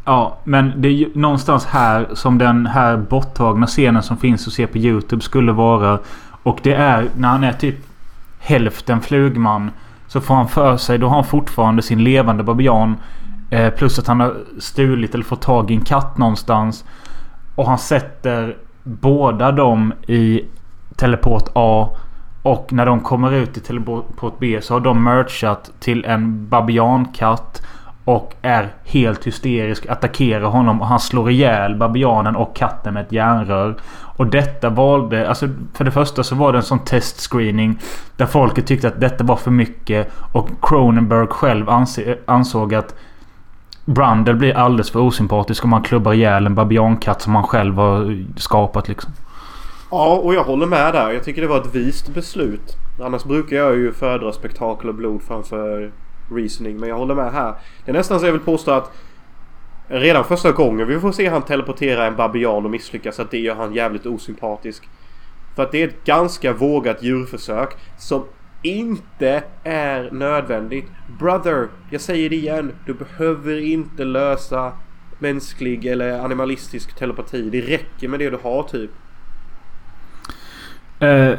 Ja, 0.04 0.38
men 0.44 0.72
det 0.76 0.88
är 0.88 0.92
ju 0.92 1.10
någonstans 1.14 1.64
här 1.66 2.08
som 2.14 2.38
den 2.38 2.66
här 2.66 2.96
borttagna 2.96 3.66
scenen 3.66 4.02
som 4.02 4.16
finns 4.16 4.46
att 4.46 4.52
se 4.52 4.66
på 4.66 4.78
Youtube 4.78 5.22
skulle 5.22 5.52
vara. 5.52 5.98
Och 6.42 6.60
det 6.62 6.74
är 6.74 7.08
när 7.16 7.28
han 7.28 7.44
är 7.44 7.52
typ 7.52 7.76
hälften 8.38 9.00
flugman. 9.00 9.70
Så 10.08 10.20
får 10.20 10.34
han 10.34 10.48
för 10.48 10.76
sig, 10.76 10.98
då 10.98 11.08
har 11.08 11.14
han 11.14 11.24
fortfarande 11.24 11.82
sin 11.82 12.04
levande 12.04 12.42
babian. 12.42 12.96
Eh, 13.50 13.70
plus 13.70 13.98
att 13.98 14.06
han 14.06 14.20
har 14.20 14.34
stulit 14.58 15.14
eller 15.14 15.24
fått 15.24 15.42
tag 15.42 15.70
i 15.70 15.74
en 15.74 15.84
katt 15.84 16.18
någonstans. 16.18 16.84
Och 17.54 17.66
han 17.66 17.78
sätter 17.78 18.56
båda 18.82 19.52
dem 19.52 19.92
i 20.06 20.44
teleport 20.96 21.48
A. 21.54 21.88
Och 22.46 22.72
när 22.72 22.86
de 22.86 23.00
kommer 23.00 23.32
ut 23.32 23.56
i 23.56 23.60
teleport 23.60 24.34
B 24.38 24.58
så 24.62 24.74
har 24.74 24.80
de 24.80 25.04
merchat 25.04 25.70
till 25.80 26.04
en 26.04 26.48
babiankatt. 26.48 27.62
Och 28.04 28.34
är 28.42 28.74
helt 28.84 29.26
hysterisk. 29.26 29.86
Attackerar 29.86 30.46
honom 30.46 30.80
och 30.80 30.86
han 30.86 31.00
slår 31.00 31.30
ihjäl 31.30 31.76
babianen 31.76 32.36
och 32.36 32.56
katten 32.56 32.94
med 32.94 33.02
ett 33.02 33.12
järnrör. 33.12 33.76
Och 34.16 34.26
detta 34.26 34.70
valde... 34.70 35.28
Alltså 35.28 35.48
för 35.74 35.84
det 35.84 35.90
första 35.90 36.22
så 36.22 36.34
var 36.34 36.52
det 36.52 36.58
en 36.58 36.62
sån 36.62 36.78
testscreening. 36.78 37.78
Där 38.16 38.26
folket 38.26 38.66
tyckte 38.66 38.88
att 38.88 39.00
detta 39.00 39.24
var 39.24 39.36
för 39.36 39.50
mycket. 39.50 40.12
Och 40.32 40.48
Cronenberg 40.62 41.26
själv 41.26 41.66
ansåg 42.26 42.74
att 42.74 42.94
Brandel 43.84 44.36
blir 44.36 44.56
alldeles 44.56 44.90
för 44.90 45.00
osympatisk 45.00 45.64
om 45.64 45.70
man 45.70 45.82
klubbar 45.82 46.12
ihjäl 46.12 46.46
en 46.46 46.54
babiankatt 46.54 47.22
som 47.22 47.34
han 47.34 47.44
själv 47.44 47.76
har 47.76 48.24
skapat 48.36 48.88
liksom. 48.88 49.12
Ja, 49.90 50.16
och 50.16 50.34
jag 50.34 50.44
håller 50.44 50.66
med 50.66 50.94
där. 50.94 51.10
Jag 51.10 51.24
tycker 51.24 51.42
det 51.42 51.48
var 51.48 51.60
ett 51.60 51.74
vist 51.74 52.08
beslut. 52.08 52.76
Annars 53.00 53.24
brukar 53.24 53.56
jag 53.56 53.76
ju 53.76 53.92
föredra 53.92 54.32
spektakel 54.32 54.88
och 54.88 54.94
blod 54.94 55.22
framför 55.22 55.92
reasoning. 56.30 56.76
Men 56.76 56.88
jag 56.88 56.96
håller 56.96 57.14
med 57.14 57.32
här. 57.32 57.54
Det 57.84 57.90
är 57.90 57.94
nästan 57.94 58.20
så 58.20 58.26
jag 58.26 58.32
vill 58.32 58.40
påstå 58.40 58.70
att 58.70 58.92
redan 59.88 60.24
första 60.24 60.52
gången 60.52 60.88
vi 60.88 61.00
får 61.00 61.12
se 61.12 61.28
han 61.28 61.42
teleportera 61.42 62.06
en 62.06 62.16
babian 62.16 62.64
och 62.64 62.70
misslyckas 62.70 63.20
att 63.20 63.30
det 63.30 63.38
gör 63.38 63.54
han 63.54 63.74
jävligt 63.74 64.06
osympatisk. 64.06 64.88
För 65.56 65.62
att 65.62 65.72
det 65.72 65.82
är 65.82 65.88
ett 65.88 66.04
ganska 66.04 66.52
vågat 66.52 67.02
djurförsök 67.02 67.76
som 67.98 68.24
inte 68.62 69.42
är 69.64 70.10
nödvändigt. 70.12 70.86
Brother, 71.18 71.68
jag 71.90 72.00
säger 72.00 72.30
det 72.30 72.36
igen. 72.36 72.72
Du 72.86 72.94
behöver 72.94 73.60
inte 73.60 74.04
lösa 74.04 74.72
mänsklig 75.18 75.86
eller 75.86 76.20
animalistisk 76.20 76.96
telepati. 76.96 77.50
Det 77.50 77.60
räcker 77.60 78.08
med 78.08 78.20
det 78.20 78.30
du 78.30 78.38
har 78.42 78.62
typ. 78.62 78.90
Eh, 81.00 81.32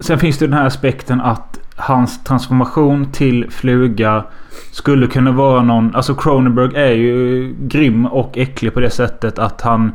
sen 0.00 0.18
finns 0.18 0.38
det 0.38 0.46
den 0.46 0.52
här 0.58 0.66
aspekten 0.66 1.20
att 1.20 1.60
hans 1.76 2.24
transformation 2.24 3.12
till 3.12 3.50
fluga 3.50 4.24
skulle 4.72 5.06
kunna 5.06 5.32
vara 5.32 5.62
någon... 5.62 5.94
Alltså 5.94 6.14
Cronenberg 6.14 6.76
är 6.76 6.92
ju 6.92 7.54
grym 7.60 8.06
och 8.06 8.38
äcklig 8.38 8.74
på 8.74 8.80
det 8.80 8.90
sättet 8.90 9.38
att 9.38 9.60
han... 9.60 9.92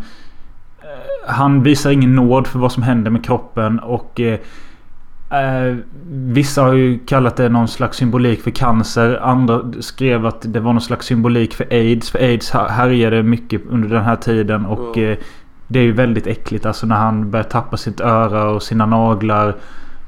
eh, 0.82 0.88
Han 1.34 1.63
visar 1.63 1.91
ingen 1.91 2.15
nåd 2.15 2.47
för 2.47 2.59
vad 2.59 2.71
som 2.71 2.84
händer 2.84 3.11
med 3.11 3.25
kroppen 3.25 3.79
och... 3.79 4.19
Eh, 4.19 4.39
eh, 5.32 5.75
vissa 6.11 6.61
har 6.63 6.73
ju 6.73 6.99
kallat 6.99 7.36
det 7.36 7.49
någon 7.49 7.67
slags 7.67 7.97
symbolik 7.97 8.41
för 8.41 8.51
cancer. 8.51 9.19
Andra 9.23 9.61
skrev 9.79 10.25
att 10.25 10.53
det 10.53 10.59
var 10.59 10.73
någon 10.73 10.82
slags 10.82 11.05
symbolik 11.05 11.53
för 11.53 11.67
aids. 11.71 12.11
För 12.11 12.19
aids 12.19 12.51
här- 12.51 12.69
härjade 12.69 13.23
mycket 13.23 13.61
under 13.69 13.89
den 13.89 14.03
här 14.03 14.15
tiden 14.15 14.65
och... 14.65 14.97
Mm. 14.97 15.11
Eh, 15.11 15.17
det 15.72 15.80
är 15.80 15.84
ju 15.84 15.91
väldigt 15.91 16.28
äckligt 16.28 16.65
alltså 16.65 16.86
när 16.86 16.95
han 16.95 17.32
börjar 17.32 17.43
tappa 17.43 17.78
sitt 17.78 17.99
öra 17.99 18.49
och 18.49 18.63
sina 18.63 18.86
naglar. 18.86 19.55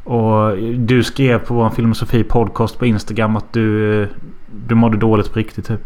Och 0.03 0.57
du 0.77 1.03
skrev 1.03 1.39
på 1.39 1.53
vår 1.53 1.69
filosofi 1.69 2.23
podcast 2.23 2.79
på 2.79 2.85
Instagram 2.85 3.35
att 3.35 3.53
du, 3.53 4.07
du 4.67 4.75
mådde 4.75 4.97
dåligt 4.97 5.33
på 5.33 5.39
riktigt 5.39 5.67
typ. 5.67 5.79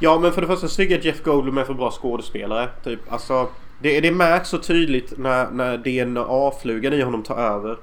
Ja 0.00 0.18
men 0.18 0.32
för 0.32 0.40
det 0.40 0.46
första 0.46 0.68
så 0.68 0.76
tycker 0.76 0.92
jag 0.94 0.98
att 0.98 1.04
Jeff 1.04 1.22
Goldblum 1.22 1.58
är 1.58 1.64
för 1.64 1.74
bra 1.74 1.90
skådespelare. 1.90 2.68
Typ. 2.84 3.12
Alltså, 3.12 3.48
det, 3.82 4.00
det 4.00 4.10
märks 4.10 4.48
så 4.48 4.58
tydligt 4.58 5.18
när, 5.18 5.50
när 5.50 5.76
DNA-flugan 5.76 6.92
i 6.92 7.02
honom 7.02 7.22
tar 7.22 7.36
över. 7.36 7.76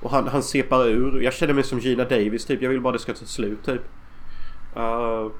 Och 0.00 0.10
han, 0.10 0.28
han 0.28 0.42
separ 0.42 0.88
ur. 0.88 1.20
Jag 1.20 1.32
känner 1.32 1.54
mig 1.54 1.64
som 1.64 1.78
Gina 1.78 2.04
Davis 2.04 2.44
typ. 2.44 2.62
Jag 2.62 2.70
vill 2.70 2.80
bara 2.80 2.92
det 2.92 2.98
ska 2.98 3.12
ta 3.12 3.24
slut 3.24 3.64
typ. 3.64 3.82
Uh, 4.76 5.30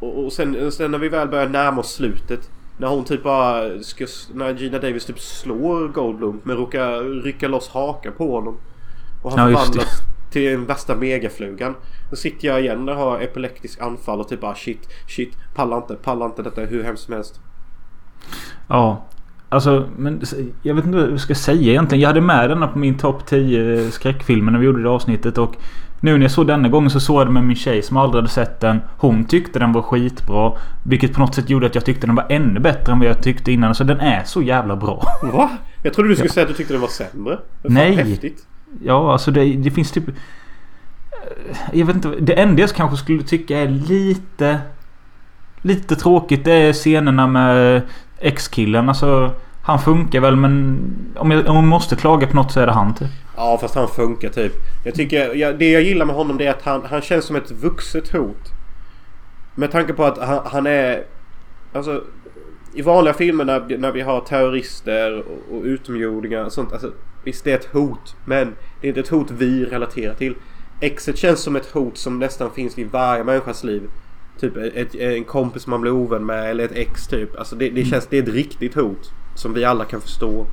och, 0.00 0.24
och 0.24 0.32
sen, 0.32 0.72
sen 0.72 0.90
när 0.90 0.98
vi 0.98 1.08
väl 1.08 1.28
börjar 1.28 1.48
närma 1.48 1.80
oss 1.80 1.92
slutet. 1.92 2.50
När 2.76 2.88
hon 2.88 3.04
typ 3.04 3.22
bara 3.22 3.82
ska, 3.82 4.06
När 4.34 4.54
Gina 4.54 4.78
Davis 4.78 5.04
typ 5.04 5.20
slår 5.20 5.88
Goldblum 5.88 6.40
men 6.42 6.56
råkar 6.56 7.22
rycka 7.22 7.48
loss 7.48 7.68
hakan 7.68 8.12
på 8.16 8.32
honom. 8.32 8.56
Och 9.22 9.32
han 9.32 9.50
Ja, 9.50 9.58
förvandlas 9.58 10.02
till 10.32 10.50
den 10.50 10.66
värsta 10.66 10.96
megaflugan. 10.96 11.74
Då 12.10 12.16
sitter 12.16 12.48
jag 12.48 12.60
igen 12.60 12.88
och 12.88 12.96
har 12.96 13.20
epileptisk 13.20 13.80
anfall 13.80 14.20
och 14.20 14.28
typ 14.28 14.40
bara 14.40 14.54
shit, 14.54 14.88
shit, 15.08 15.36
pallar 15.54 15.76
inte, 15.76 15.94
pallar 15.94 16.26
inte 16.26 16.42
detta 16.42 16.62
är 16.62 16.66
hur 16.66 16.82
hemskt 16.82 17.04
som 17.04 17.14
helst. 17.14 17.40
Ja. 18.68 19.04
Alltså, 19.48 19.88
men 19.96 20.22
jag 20.62 20.74
vet 20.74 20.84
inte 20.84 20.98
vad 20.98 21.10
jag 21.10 21.20
ska 21.20 21.34
säga 21.34 21.70
egentligen. 21.70 22.02
Jag 22.02 22.08
hade 22.08 22.20
med 22.20 22.50
denna 22.50 22.68
på 22.68 22.78
min 22.78 22.98
topp 22.98 23.26
10 23.26 23.90
skräckfilmer 23.90 24.52
när 24.52 24.58
vi 24.58 24.66
gjorde 24.66 24.82
det 24.82 24.88
avsnittet. 24.88 25.38
Och 25.38 25.56
nu 26.02 26.12
när 26.18 26.24
jag 26.24 26.30
såg 26.30 26.46
denna 26.46 26.68
gången 26.68 26.90
så 26.90 27.00
såg 27.00 27.20
jag 27.20 27.26
det 27.26 27.32
med 27.32 27.44
min 27.44 27.56
tjej 27.56 27.82
som 27.82 27.96
aldrig 27.96 28.22
hade 28.22 28.32
sett 28.32 28.60
den. 28.60 28.80
Hon 28.96 29.24
tyckte 29.24 29.58
den 29.58 29.72
var 29.72 29.82
skitbra. 29.82 30.52
Vilket 30.82 31.12
på 31.14 31.20
något 31.20 31.34
sätt 31.34 31.50
gjorde 31.50 31.66
att 31.66 31.74
jag 31.74 31.84
tyckte 31.84 32.06
den 32.06 32.16
var 32.16 32.26
ännu 32.28 32.60
bättre 32.60 32.92
än 32.92 32.98
vad 32.98 33.08
jag 33.08 33.22
tyckte 33.22 33.52
innan. 33.52 33.74
Så 33.74 33.84
den 33.84 34.00
är 34.00 34.24
så 34.24 34.42
jävla 34.42 34.76
bra. 34.76 35.04
Va? 35.22 35.50
Jag 35.82 35.94
trodde 35.94 36.08
du 36.10 36.16
skulle 36.16 36.30
säga 36.30 36.44
att 36.44 36.48
du 36.48 36.54
tyckte 36.54 36.74
den 36.74 36.80
var 36.80 36.88
sämre. 36.88 37.36
Fan, 37.62 37.72
Nej. 37.74 37.94
Häftigt. 37.94 38.46
Ja, 38.84 39.12
alltså 39.12 39.30
det, 39.30 39.44
det 39.44 39.70
finns 39.70 39.90
typ... 39.90 40.04
Jag 41.72 41.86
vet 41.86 41.96
inte. 41.96 42.08
Det 42.20 42.32
enda 42.32 42.60
jag 42.60 42.70
kanske 42.70 42.96
skulle 42.96 43.22
tycka 43.22 43.58
är 43.58 43.68
lite... 43.68 44.58
Lite 45.60 45.96
tråkigt 45.96 46.44
det 46.44 46.52
är 46.52 46.72
scenerna 46.72 47.26
med 47.26 47.82
X-killen. 48.18 48.88
Alltså... 48.88 49.30
Han 49.62 49.78
funkar 49.78 50.20
väl 50.20 50.36
men... 50.36 50.80
Om 51.16 51.30
jag, 51.30 51.48
om 51.48 51.56
jag 51.56 51.64
måste 51.64 51.96
klaga 51.96 52.26
på 52.26 52.36
något 52.36 52.52
så 52.52 52.60
är 52.60 52.66
det 52.66 52.72
han 52.72 52.94
typ. 52.94 53.08
Ja 53.36 53.58
fast 53.60 53.74
han 53.74 53.88
funkar 53.88 54.28
typ. 54.28 54.52
Jag 54.84 54.94
tycker, 54.94 55.34
jag, 55.34 55.58
det 55.58 55.70
jag 55.70 55.82
gillar 55.82 56.06
med 56.06 56.14
honom 56.14 56.38
det 56.38 56.46
är 56.46 56.50
att 56.50 56.62
han, 56.62 56.82
han 56.90 57.00
känns 57.00 57.24
som 57.24 57.36
ett 57.36 57.50
vuxet 57.50 58.12
hot. 58.12 58.52
Med 59.54 59.70
tanke 59.70 59.92
på 59.92 60.04
att 60.04 60.18
han, 60.18 60.40
han 60.44 60.66
är... 60.66 61.04
Alltså 61.72 62.02
i 62.74 62.82
vanliga 62.82 63.14
filmer 63.14 63.44
när, 63.44 63.78
när 63.78 63.92
vi 63.92 64.00
har 64.00 64.20
terrorister 64.20 65.18
och, 65.18 65.56
och 65.56 65.62
utomjordingar 65.64 66.44
och 66.44 66.52
sånt. 66.52 66.72
Alltså, 66.72 66.92
visst 67.24 67.44
det 67.44 67.52
är 67.52 67.58
ett 67.58 67.72
hot. 67.72 68.16
Men 68.24 68.54
det 68.80 68.86
är 68.86 68.88
inte 68.88 69.00
ett 69.00 69.08
hot 69.08 69.30
vi 69.30 69.64
relaterar 69.64 70.14
till. 70.14 70.34
Exet 70.80 71.18
känns 71.18 71.40
som 71.40 71.56
ett 71.56 71.66
hot 71.66 71.98
som 71.98 72.18
nästan 72.18 72.50
finns 72.50 72.78
i 72.78 72.84
varje 72.84 73.24
människas 73.24 73.64
liv. 73.64 73.82
Typ 74.40 74.56
ett, 74.56 74.94
en 74.94 75.24
kompis 75.24 75.66
man 75.66 75.80
blir 75.80 75.92
ovän 75.92 76.26
med 76.26 76.50
eller 76.50 76.64
ett 76.64 76.76
ex 76.76 77.06
typ. 77.06 77.38
Alltså 77.38 77.56
det, 77.56 77.70
det 77.70 77.84
känns, 77.84 78.06
det 78.06 78.18
är 78.18 78.22
ett 78.22 78.28
riktigt 78.28 78.74
hot. 78.74 79.12
Som 79.34 79.54
vi 79.54 79.64
alla 79.64 79.84
kan 79.84 80.00
förstå. 80.00 80.46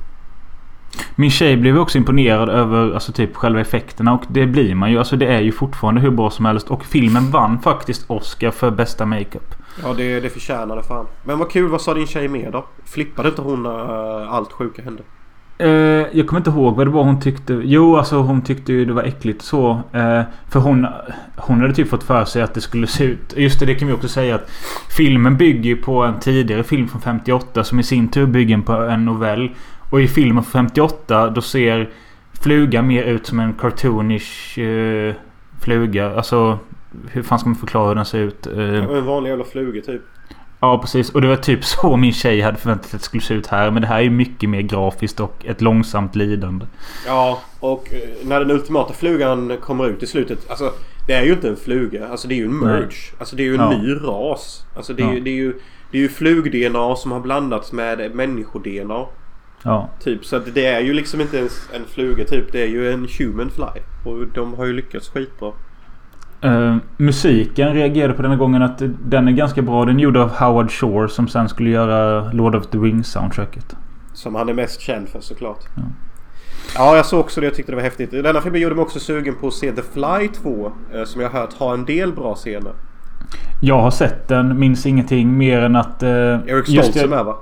Min 1.16 1.30
tjej 1.30 1.56
blev 1.56 1.78
också 1.78 1.98
imponerad 1.98 2.48
över 2.48 2.94
alltså 2.94 3.12
typ 3.12 3.36
själva 3.36 3.60
effekterna 3.60 4.12
och 4.12 4.24
det 4.28 4.46
blir 4.46 4.74
man 4.74 4.90
ju. 4.90 4.98
Alltså 4.98 5.16
det 5.16 5.26
är 5.26 5.40
ju 5.40 5.52
fortfarande 5.52 6.00
hur 6.00 6.10
bra 6.10 6.30
som 6.30 6.44
helst. 6.44 6.70
Och 6.70 6.84
filmen 6.84 7.30
vann 7.30 7.58
faktiskt 7.58 8.04
Oscar 8.06 8.50
för 8.50 8.70
bästa 8.70 9.06
makeup. 9.06 9.54
Ja 9.82 9.94
det, 9.96 10.20
det 10.20 10.30
förtjänar 10.30 10.76
det 10.76 10.82
fan. 10.82 11.06
Men 11.24 11.38
vad 11.38 11.50
kul, 11.50 11.70
vad 11.70 11.80
sa 11.80 11.94
din 11.94 12.06
tjej 12.06 12.28
mer 12.28 12.50
då? 12.50 12.66
Flippade 12.84 13.28
inte 13.28 13.42
hon 13.42 13.62
när 13.62 14.26
allt 14.26 14.52
sjuka 14.52 14.82
hände? 14.82 15.02
Eh, 15.60 16.06
jag 16.12 16.26
kommer 16.26 16.40
inte 16.40 16.50
ihåg 16.50 16.76
vad 16.76 16.86
det 16.86 16.90
var 16.90 17.04
hon 17.04 17.20
tyckte. 17.20 17.60
Jo, 17.64 17.96
alltså 17.96 18.16
hon 18.16 18.42
tyckte 18.42 18.72
ju 18.72 18.84
det 18.84 18.92
var 18.92 19.02
äckligt 19.02 19.42
så. 19.42 19.70
Eh, 19.92 20.22
för 20.48 20.60
hon, 20.60 20.86
hon 21.36 21.60
hade 21.60 21.74
typ 21.74 21.88
fått 21.88 22.02
för 22.02 22.24
sig 22.24 22.42
att 22.42 22.54
det 22.54 22.60
skulle 22.60 22.86
se 22.86 23.04
ut... 23.04 23.34
Just 23.36 23.60
det, 23.60 23.66
det 23.66 23.74
kan 23.74 23.88
vi 23.88 23.94
också 23.94 24.08
säga 24.08 24.34
att 24.34 24.50
filmen 24.96 25.36
bygger 25.36 25.70
ju 25.70 25.76
på 25.76 26.02
en 26.02 26.18
tidigare 26.20 26.62
film 26.62 26.88
från 26.88 27.00
58 27.00 27.64
som 27.64 27.80
i 27.80 27.82
sin 27.82 28.08
tur 28.08 28.26
bygger 28.26 28.58
på 28.58 28.72
en 28.72 29.04
novell. 29.04 29.50
Och 29.90 30.00
i 30.00 30.08
filmen 30.08 30.44
från 30.44 30.52
58 30.52 31.30
då 31.30 31.40
ser 31.40 31.88
flugan 32.40 32.86
mer 32.86 33.02
ut 33.02 33.26
som 33.26 33.40
en 33.40 33.52
cartoonish 33.52 34.58
eh, 34.58 35.14
fluga. 35.60 36.16
Alltså 36.16 36.58
hur 37.10 37.22
fan 37.22 37.38
ska 37.38 37.48
man 37.48 37.56
förklara 37.56 37.88
hur 37.88 37.94
den 37.94 38.04
ser 38.04 38.18
ut? 38.18 38.46
Eh, 38.46 38.74
En 38.96 39.04
vanlig 39.06 39.30
jävla 39.30 39.44
fluga 39.44 39.80
typ. 39.80 40.02
Ja 40.60 40.78
precis 40.78 41.10
och 41.10 41.20
det 41.20 41.28
var 41.28 41.36
typ 41.36 41.64
så 41.64 41.96
min 41.96 42.12
tjej 42.12 42.40
hade 42.40 42.58
förväntat 42.58 42.86
sig 42.90 42.96
att 42.96 43.00
det 43.02 43.06
skulle 43.06 43.22
se 43.22 43.34
ut 43.34 43.46
här. 43.46 43.70
Men 43.70 43.82
det 43.82 43.88
här 43.88 44.02
är 44.02 44.10
mycket 44.10 44.50
mer 44.50 44.60
grafiskt 44.60 45.20
och 45.20 45.44
ett 45.46 45.60
långsamt 45.60 46.16
lidande. 46.16 46.66
Ja, 47.06 47.40
och 47.60 47.94
eh, 47.94 48.26
när 48.26 48.40
den 48.40 48.50
ultimata 48.50 48.92
flugan 48.94 49.56
kommer 49.60 49.88
ut 49.88 50.02
i 50.02 50.06
slutet. 50.06 50.50
Alltså 50.50 50.72
det 51.06 51.12
är 51.12 51.22
ju 51.22 51.32
inte 51.32 51.48
en 51.48 51.56
fluga. 51.56 52.08
Alltså 52.08 52.28
det 52.28 52.34
är 52.34 52.36
ju 52.36 52.44
en 52.44 52.58
merge. 52.58 52.80
Nej. 52.80 52.88
Alltså 53.18 53.36
det 53.36 53.42
är 53.42 53.44
ju 53.44 53.54
en 53.54 53.60
Ja. 53.60 53.78
ny 53.78 53.94
ras. 53.94 54.66
Alltså 54.76 54.92
det 54.94 55.02
är, 55.02 55.06
Ja. 55.06 55.12
ju, 55.14 55.20
det 55.20 55.30
är 55.30 55.34
ju 55.34 55.54
det 55.90 55.98
är 55.98 56.02
ju 56.02 56.08
flug-DNA 56.08 56.96
som 56.96 57.12
har 57.12 57.20
blandats 57.20 57.72
med 57.72 58.14
människo-DNA. 58.14 59.06
Ja. 59.62 59.88
Typ 60.04 60.24
så 60.24 60.36
att 60.36 60.54
det 60.54 60.66
är 60.66 60.80
ju 60.80 60.92
liksom 60.92 61.20
inte 61.20 61.38
ens 61.38 61.68
en 61.74 61.84
fluga 61.84 62.24
typ. 62.24 62.52
Det 62.52 62.62
är 62.62 62.66
ju 62.68 62.92
en 62.92 63.08
human 63.18 63.50
fly. 63.50 63.82
Och 64.04 64.26
de 64.34 64.54
har 64.54 64.64
ju 64.66 64.72
lyckats 64.72 65.08
skitbra. 65.08 65.52
Eh, 66.42 66.76
musiken 66.96 67.74
reagerade 67.74 68.14
på 68.14 68.22
den 68.22 68.30
här 68.30 68.38
gången 68.38 68.62
att 68.62 68.82
den 69.04 69.28
är 69.28 69.32
ganska 69.32 69.62
bra. 69.62 69.84
Den 69.84 69.96
är 69.96 70.02
gjord 70.02 70.16
av 70.16 70.30
Howard 70.30 70.70
Shore 70.70 71.08
som 71.08 71.28
sen 71.28 71.48
skulle 71.48 71.70
göra 71.70 72.30
Lord 72.32 72.54
of 72.54 72.66
the 72.66 72.78
Rings 72.78 73.08
soundtracket. 73.08 73.76
Som 74.12 74.34
han 74.34 74.48
är 74.48 74.54
mest 74.54 74.80
känd 74.80 75.08
för 75.08 75.20
såklart. 75.20 75.64
Ja. 75.76 75.82
Ja, 76.74 76.96
jag 76.96 77.06
såg 77.06 77.20
också 77.20 77.40
det. 77.40 77.46
Jag 77.46 77.54
tyckte 77.54 77.72
det 77.72 77.76
var 77.76 77.82
häftigt. 77.82 78.10
Denna 78.10 78.40
filmen 78.40 78.60
gjorde 78.60 78.74
mig 78.74 78.82
också 78.82 79.00
sugen 79.00 79.34
på 79.40 79.46
att 79.46 79.54
se 79.54 79.72
The 79.72 79.82
Fly 79.82 80.28
2. 80.28 80.72
eh, 80.94 81.04
Som 81.04 81.20
jag 81.20 81.30
har 81.30 81.40
hört 81.40 81.52
har 81.52 81.74
en 81.74 81.84
del 81.84 82.12
bra 82.12 82.34
scener. 82.34 82.72
Jag 83.60 83.80
har 83.80 83.90
sett 83.90 84.28
den, 84.28 84.58
minns 84.58 84.86
ingenting 84.86 85.38
mer 85.38 85.62
än 85.62 85.76
att... 85.76 86.02
Uh, 86.02 86.08
Eric 86.08 86.68
Stoltz 86.68 86.96
är 86.96 87.08
med 87.08 87.24
va? 87.24 87.36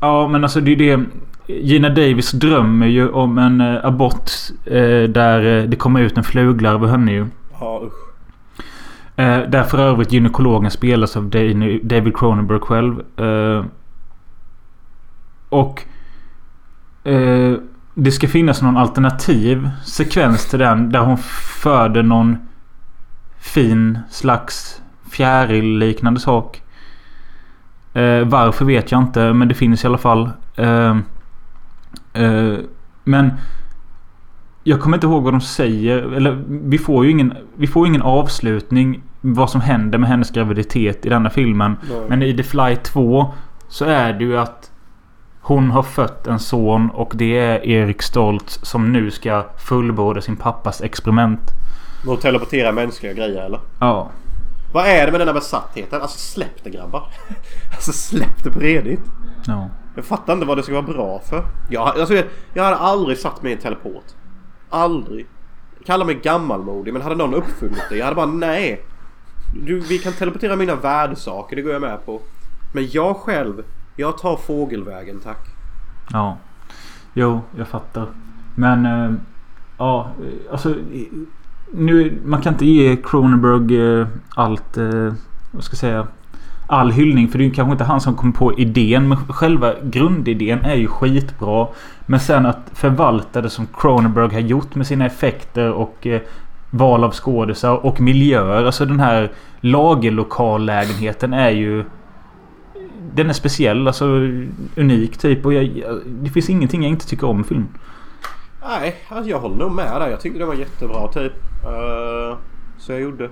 Ja 0.00 0.28
men 0.28 0.42
alltså 0.44 0.60
det 0.60 0.72
är 0.72 0.76
det. 0.76 1.04
Gina 1.46 1.88
Davis 1.88 2.32
drömmer 2.32 2.86
ju 2.86 3.08
om 3.08 3.38
en 3.38 3.60
uh, 3.60 3.86
abort 3.86 4.30
eh, 4.64 5.02
där 5.08 5.58
eh, 5.58 5.64
det 5.64 5.76
kommer 5.76 6.00
ut 6.00 6.18
en 6.18 6.24
fluglarv 6.24 6.84
ur 6.84 6.88
henne 6.88 7.12
ju. 7.12 7.26
Ja 7.60 7.82
usch. 7.86 8.11
Eh, 9.22 9.38
där 9.48 9.62
för 9.62 9.78
övrigt 9.78 10.12
gynekologen 10.12 10.70
spelas 10.70 11.16
av 11.16 11.30
David 11.82 12.16
Cronenberg 12.16 12.60
själv. 12.60 13.20
Eh, 13.20 13.64
och 15.48 15.82
eh, 17.04 17.54
det 17.94 18.12
ska 18.12 18.28
finnas 18.28 18.62
någon 18.62 18.76
alternativ 18.76 19.70
sekvens 19.84 20.46
till 20.46 20.58
den. 20.58 20.92
Där 20.92 21.00
hon 21.00 21.18
föder 21.62 22.02
någon 22.02 22.36
fin 23.40 23.98
slags 24.10 24.82
fjäril-liknande 25.10 26.20
sak. 26.20 26.62
Eh, 27.94 28.24
varför 28.24 28.64
vet 28.64 28.92
jag 28.92 29.02
inte 29.02 29.32
men 29.32 29.48
det 29.48 29.54
finns 29.54 29.84
i 29.84 29.86
alla 29.86 29.98
fall. 29.98 30.30
Eh, 30.56 30.96
eh, 32.12 32.54
men 33.04 33.30
jag 34.64 34.80
kommer 34.80 34.96
inte 34.96 35.06
ihåg 35.06 35.22
vad 35.22 35.34
de 35.34 35.40
säger. 35.40 36.12
Eller 36.12 36.44
vi 36.48 36.78
får 36.78 37.04
ju 37.04 37.10
ingen, 37.10 37.34
vi 37.56 37.66
får 37.66 37.86
ingen 37.86 38.02
avslutning. 38.02 39.02
Vad 39.24 39.50
som 39.50 39.60
händer 39.60 39.98
med 39.98 40.08
hennes 40.08 40.30
graviditet 40.30 41.06
i 41.06 41.08
denna 41.08 41.30
filmen. 41.30 41.76
Nej. 41.90 42.00
Men 42.08 42.22
i 42.22 42.36
The 42.36 42.42
Fly 42.42 42.76
2 42.76 43.34
så 43.68 43.84
är 43.84 44.12
det 44.12 44.24
ju 44.24 44.38
att 44.38 44.70
hon 45.40 45.70
har 45.70 45.82
fött 45.82 46.26
en 46.26 46.38
son 46.38 46.90
och 46.90 47.12
det 47.14 47.38
är 47.38 47.66
Erik 47.66 48.02
Stoltz 48.02 48.58
som 48.62 48.92
nu 48.92 49.10
ska 49.10 49.46
fullborda 49.58 50.20
sin 50.20 50.36
pappas 50.36 50.80
experiment. 50.82 51.40
Att 52.08 52.20
teleportera 52.20 52.72
mänskliga 52.72 53.12
grejer 53.12 53.42
eller? 53.42 53.60
Ja. 53.80 54.10
Vad 54.74 54.86
är 54.86 55.06
det 55.06 55.12
med 55.12 55.20
den 55.20 55.28
här 55.28 55.34
besattheten? 55.34 56.02
Alltså 56.02 56.18
släpp 56.18 56.64
det 56.64 56.70
grabbar. 56.70 57.02
alltså 57.72 57.92
släpp 57.92 58.44
det 58.44 58.50
på 58.50 58.60
redigt. 58.60 59.02
ja. 59.46 59.68
Jag 59.96 60.04
fattar 60.04 60.32
inte 60.32 60.46
vad 60.46 60.56
det 60.56 60.62
ska 60.62 60.72
vara 60.72 60.82
bra 60.82 61.20
för. 61.30 61.44
Jag, 61.70 61.98
alltså, 61.98 62.14
jag, 62.14 62.24
jag 62.54 62.64
hade 62.64 62.76
aldrig 62.76 63.18
satt 63.18 63.42
mig 63.42 63.52
i 63.52 63.54
en 63.54 63.60
teleport. 63.60 64.04
Aldrig. 64.70 65.26
Kalla 65.86 66.04
mig 66.04 66.14
gammalmodig 66.14 66.92
men 66.92 67.02
hade 67.02 67.14
någon 67.14 67.34
uppfunnit 67.34 67.82
det? 67.90 67.96
Jag 67.96 68.04
hade 68.04 68.16
bara 68.16 68.26
nej. 68.26 68.84
Du, 69.52 69.80
vi 69.80 69.98
kan 69.98 70.12
teleportera 70.12 70.56
mina 70.56 70.74
värdesaker, 70.74 71.56
det 71.56 71.62
går 71.62 71.72
jag 71.72 71.82
med 71.82 72.06
på. 72.06 72.20
Men 72.72 72.88
jag 72.90 73.16
själv, 73.16 73.62
jag 73.96 74.18
tar 74.18 74.36
fågelvägen 74.36 75.20
tack. 75.20 75.48
Ja. 76.12 76.36
Jo, 77.14 77.40
jag 77.56 77.68
fattar. 77.68 78.06
Men... 78.54 78.86
Äh, 78.86 79.12
ja, 79.78 80.10
alltså... 80.50 80.74
Nu, 81.74 82.20
man 82.24 82.42
kan 82.42 82.52
inte 82.52 82.66
ge 82.66 82.96
Cronenberg 82.96 84.00
äh, 84.00 84.06
allt... 84.34 84.76
Äh, 84.76 85.12
vad 85.50 85.64
ska 85.64 85.72
jag 85.72 85.78
säga? 85.78 86.06
All 86.66 86.90
hyllning. 86.90 87.28
För 87.28 87.38
det 87.38 87.46
är 87.46 87.50
kanske 87.50 87.72
inte 87.72 87.84
han 87.84 88.00
som 88.00 88.14
kom 88.14 88.32
på 88.32 88.58
idén. 88.58 89.08
Men 89.08 89.18
själva 89.18 89.74
grundidén 89.82 90.64
är 90.64 90.74
ju 90.74 90.86
skitbra. 90.86 91.68
Men 92.06 92.20
sen 92.20 92.46
att 92.46 92.70
förvalta 92.74 93.40
det 93.40 93.50
som 93.50 93.66
Cronenberg 93.66 94.32
har 94.32 94.40
gjort 94.40 94.74
med 94.74 94.86
sina 94.86 95.06
effekter 95.06 95.72
och 95.72 96.06
val 96.74 97.04
av 97.04 97.12
skådisar 97.12 97.86
och 97.86 98.00
miljöer. 98.00 98.64
Alltså 98.64 98.86
den 98.86 99.00
här 99.00 99.32
lagerlokallägenheten 99.60 101.32
är 101.32 101.50
ju... 101.50 101.84
Den 103.14 103.28
är 103.28 103.32
speciell, 103.32 103.86
alltså 103.86 104.06
unik 104.76 105.18
typ. 105.18 105.46
Och 105.46 105.54
jag, 105.54 105.82
det 106.06 106.30
finns 106.30 106.50
ingenting 106.50 106.82
jag 106.82 106.90
inte 106.90 107.06
tycker 107.06 107.26
om 107.26 107.40
i 107.40 107.44
film. 107.44 107.66
Nej, 108.68 108.96
alltså, 109.08 109.30
jag 109.30 109.38
håller 109.38 109.56
nog 109.56 109.72
med 109.72 110.00
där. 110.00 110.08
Jag 110.08 110.20
tyckte 110.20 110.38
det 110.38 110.44
var 110.44 110.54
jättebra 110.54 111.08
typ. 111.08 111.32
Eh, 111.64 112.36
så 112.78 112.92
jag 112.92 113.00
gjorde. 113.00 113.30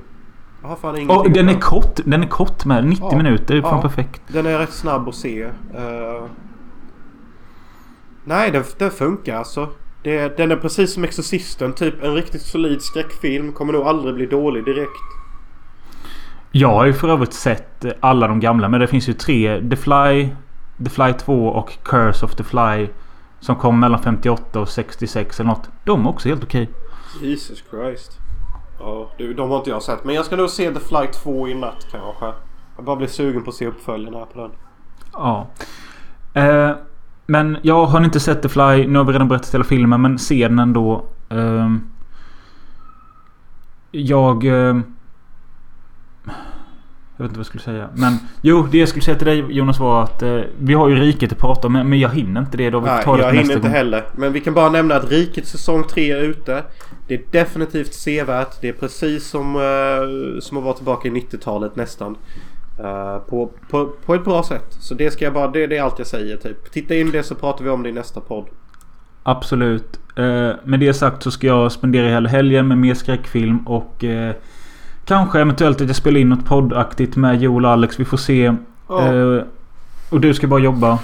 Jag 0.63 0.69
har 0.69 0.77
fan 0.77 0.97
ingenting 0.97 1.17
Och 1.19 1.31
den 1.31 1.49
är 1.49 1.61
kort. 1.61 2.01
Den 2.05 2.23
är 2.23 2.27
kort 2.29 2.65
med. 2.65 2.85
90 2.87 3.09
Ja, 3.11 3.17
minuter. 3.17 3.55
Det 3.55 3.61
är 3.61 3.63
fan 3.63 3.77
ja. 3.77 3.83
perfekt. 3.83 4.23
Den 4.29 4.47
är 4.47 4.59
rätt 4.59 4.73
snabb 4.73 5.09
att 5.09 5.15
se. 5.15 5.43
Eh, 5.75 6.23
nej, 8.25 8.51
den, 8.51 8.65
den 8.79 8.91
funkar 8.91 9.37
alltså. 9.37 9.69
Det, 10.03 10.37
den 10.37 10.51
är 10.51 10.57
precis 10.57 10.95
som 10.95 11.05
Exorcisten. 11.05 11.73
Typ 11.73 12.03
en 12.03 12.15
riktigt 12.15 12.43
solid 12.43 12.83
skräckfilm. 12.83 13.53
Kommer 13.53 13.73
nog 13.73 13.83
aldrig 13.83 14.15
bli 14.15 14.27
dålig 14.27 14.65
direkt. 14.65 14.91
Jag 16.53 16.69
har 16.69 16.85
ju 16.85 16.93
för 16.93 17.09
övrigt 17.09 17.33
sett 17.33 17.85
eh, 17.85 17.93
alla 18.01 18.29
de 18.29 18.41
gamla. 18.41 18.69
Men 18.69 18.81
det 18.81 18.87
finns 18.87 19.09
ju 19.09 19.13
tre. 19.13 19.69
The 19.71 19.77
Fly, 19.77 20.29
The 20.85 20.91
Fly 20.91 21.13
2 21.13 21.49
och 21.49 21.79
Curse 21.83 22.25
of 22.25 22.35
the 22.35 22.45
Fly. 22.45 22.89
Som 23.41 23.57
kom 23.57 23.81
mellan 23.81 24.03
58 24.03 24.61
och 24.61 24.69
66 24.69 25.41
eller 25.41 25.51
något. 25.51 25.71
De 25.85 26.07
är 26.07 26.11
också 26.11 26.29
helt 26.29 26.45
okej. 26.45 26.71
Jesus 27.23 27.65
Christ. 27.71 28.19
Ja, 28.79 29.11
du, 29.19 29.35
de 29.35 29.51
har 29.51 29.59
inte 29.59 29.71
jag 29.71 29.83
sett. 29.83 30.05
Men 30.05 30.15
jag 30.15 30.25
ska 30.25 30.37
nog 30.37 30.51
se 30.51 30.71
The 30.71 30.81
Fly 30.81 31.07
2 31.13 31.49
i 31.49 31.55
natt 31.55 31.87
kanske. 31.91 32.27
Jag 32.77 32.85
bara 32.85 32.97
blir 32.97 33.09
sugen 33.09 33.43
på 33.43 33.51
att 33.51 33.57
se 33.57 33.67
uppföljaren 33.67 34.15
här 34.15 34.27
på 34.27 34.41
den. 34.41 34.51
Ja. 35.13 35.47
Eh, 36.35 36.71
men 37.31 37.57
jag 37.63 37.87
har 37.87 38.05
inte 38.05 38.21
sett 38.21 38.43
The 38.43 38.49
Fly. 38.49 38.87
Nu 38.87 38.99
har 38.99 39.05
vi 39.05 39.13
redan 39.13 39.29
berättat 39.29 39.55
hela 39.55 39.65
filmen. 39.65 40.01
Men 40.03 40.19
se 40.19 40.49
den 40.49 40.59
ändå. 40.59 41.05
Eh, 41.29 41.69
jag... 43.91 44.45
Eh, 44.45 44.77
Jag 47.17 47.25
vet 47.25 47.31
inte 47.31 47.39
vad 47.39 47.39
jag 47.39 47.47
skulle 47.47 47.63
säga. 47.63 47.89
Men 47.95 48.19
jo, 48.43 48.67
det 48.71 48.79
jag 48.79 48.89
skulle 48.89 49.03
säga 49.03 49.17
till 49.19 49.27
dig 49.27 49.45
Jonas 49.49 49.81
var 49.81 50.03
att 50.03 50.23
eh, 50.23 50.41
vi 50.59 50.75
har 50.75 50.89
ju 50.89 50.95
Riket 50.95 51.33
att 51.33 51.39
prata 51.39 51.67
om. 51.67 51.73
Men, 51.73 51.99
jag 52.01 52.09
hinner 52.09 52.41
inte 52.41 52.57
det. 52.57 52.71
Då 52.71 52.81
vi 52.81 52.87
Nej, 52.87 53.05
ta 53.05 53.17
det 53.17 53.23
jag 53.23 53.29
hinner 53.29 53.43
inte 53.43 53.59
gång. 53.59 53.71
heller. 53.71 54.05
Men 54.17 54.33
vi 54.33 54.41
kan 54.41 54.55
bara 54.55 54.71
nämna 54.71 54.95
att 54.95 55.11
Riket 55.11 55.47
säsong 55.47 55.85
3 55.85 56.11
är 56.13 56.21
ute. 56.23 56.63
Det 57.07 57.15
är 57.15 57.23
definitivt 57.31 57.95
sevärt. 57.95 58.61
Det 58.61 58.69
är 58.69 58.73
precis 58.73 59.27
som, 59.29 59.57
eh, 59.57 60.41
som 60.41 60.59
att 60.59 60.65
vara 60.65 60.75
tillbaka 60.75 61.09
i 61.09 61.11
90-talet 61.11 61.77
nästan. 61.77 62.17
Eh, 62.85 63.19
på, 63.19 63.51
på, 63.71 63.91
på 64.07 64.15
ett 64.15 64.25
bra 64.25 64.43
sätt. 64.43 64.67
Så 64.71 64.95
det 64.95 65.11
ska 65.11 65.25
jag 65.25 65.35
bara, 65.35 65.49
det, 65.49 65.67
det 65.67 65.77
är 65.77 65.83
allt 65.83 65.99
jag 65.99 66.07
säger 66.07 66.37
typ. 66.37 66.73
Titta 66.73 66.95
in 66.95 67.11
det 67.11 67.23
så 67.23 67.35
pratar 67.35 67.65
vi 67.65 67.71
om 67.71 67.83
det 67.83 67.89
i 67.89 67.93
nästa 67.93 68.21
podd. 68.21 68.47
Absolut. 69.23 70.01
Eh, 70.17 70.51
med 70.65 70.81
det 70.81 70.95
sagt 70.95 71.23
så 71.23 71.31
ska 71.31 71.47
jag 71.47 71.73
spendera 71.73 72.09
hela 72.09 72.29
helgen 72.29 72.69
med 72.69 72.79
mer 72.79 72.95
skräckfilm 72.95 73.59
och 73.59 74.05
eh, 74.05 74.35
kanske 75.05 75.41
eventuellt 75.41 75.81
att 75.81 75.87
jag 75.87 75.97
spelar 75.97 76.21
in 76.21 76.29
något 76.29 76.45
poddaktigt 76.45 77.17
med 77.17 77.43
Joel 77.43 77.65
och 77.65 77.71
Alex. 77.71 78.01
Vi 78.01 78.05
får 78.05 78.17
se. 78.17 78.55
Ja. 78.89 79.15
Eh, 79.15 79.43
och 80.11 80.21
du 80.21 80.35
ska 80.35 80.47
bara 80.47 80.61
jobba. 80.61 80.99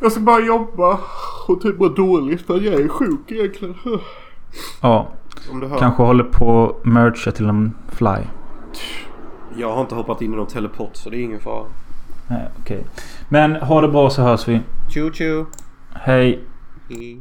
Jag 0.00 0.12
ska 0.12 0.20
bara 0.20 0.40
jobba 0.40 0.98
och 1.48 1.60
typ 1.60 1.78
må 1.78 1.88
dåligt 1.88 2.46
för 2.46 2.60
jag 2.60 2.80
är 2.80 2.88
sjuk 2.88 3.20
egentligen. 3.30 3.74
Ja, 4.82 5.08
kanske 5.78 6.02
håller 6.02 6.24
på 6.24 6.66
att 6.66 6.84
mercha 6.84 7.30
till 7.30 7.46
en 7.46 7.74
fly. 7.88 8.16
Jag 9.56 9.74
har 9.74 9.80
inte 9.80 9.94
hoppat 9.94 10.22
in 10.22 10.32
i 10.32 10.36
någon 10.36 10.46
teleport 10.46 10.96
så 10.96 11.10
det 11.10 11.16
är 11.16 11.22
ingen 11.22 11.40
fara. 11.40 11.66
Nej, 12.28 12.48
okej. 12.60 12.84
Men 13.28 13.56
ha 13.56 13.80
det 13.80 13.88
bra 13.88 14.10
så 14.10 14.22
hörs 14.22 14.48
vi. 14.48 14.60
Tjo 14.88 15.12
tjo. 15.12 15.46
Hej. 15.94 16.44
Hej. 16.88 17.20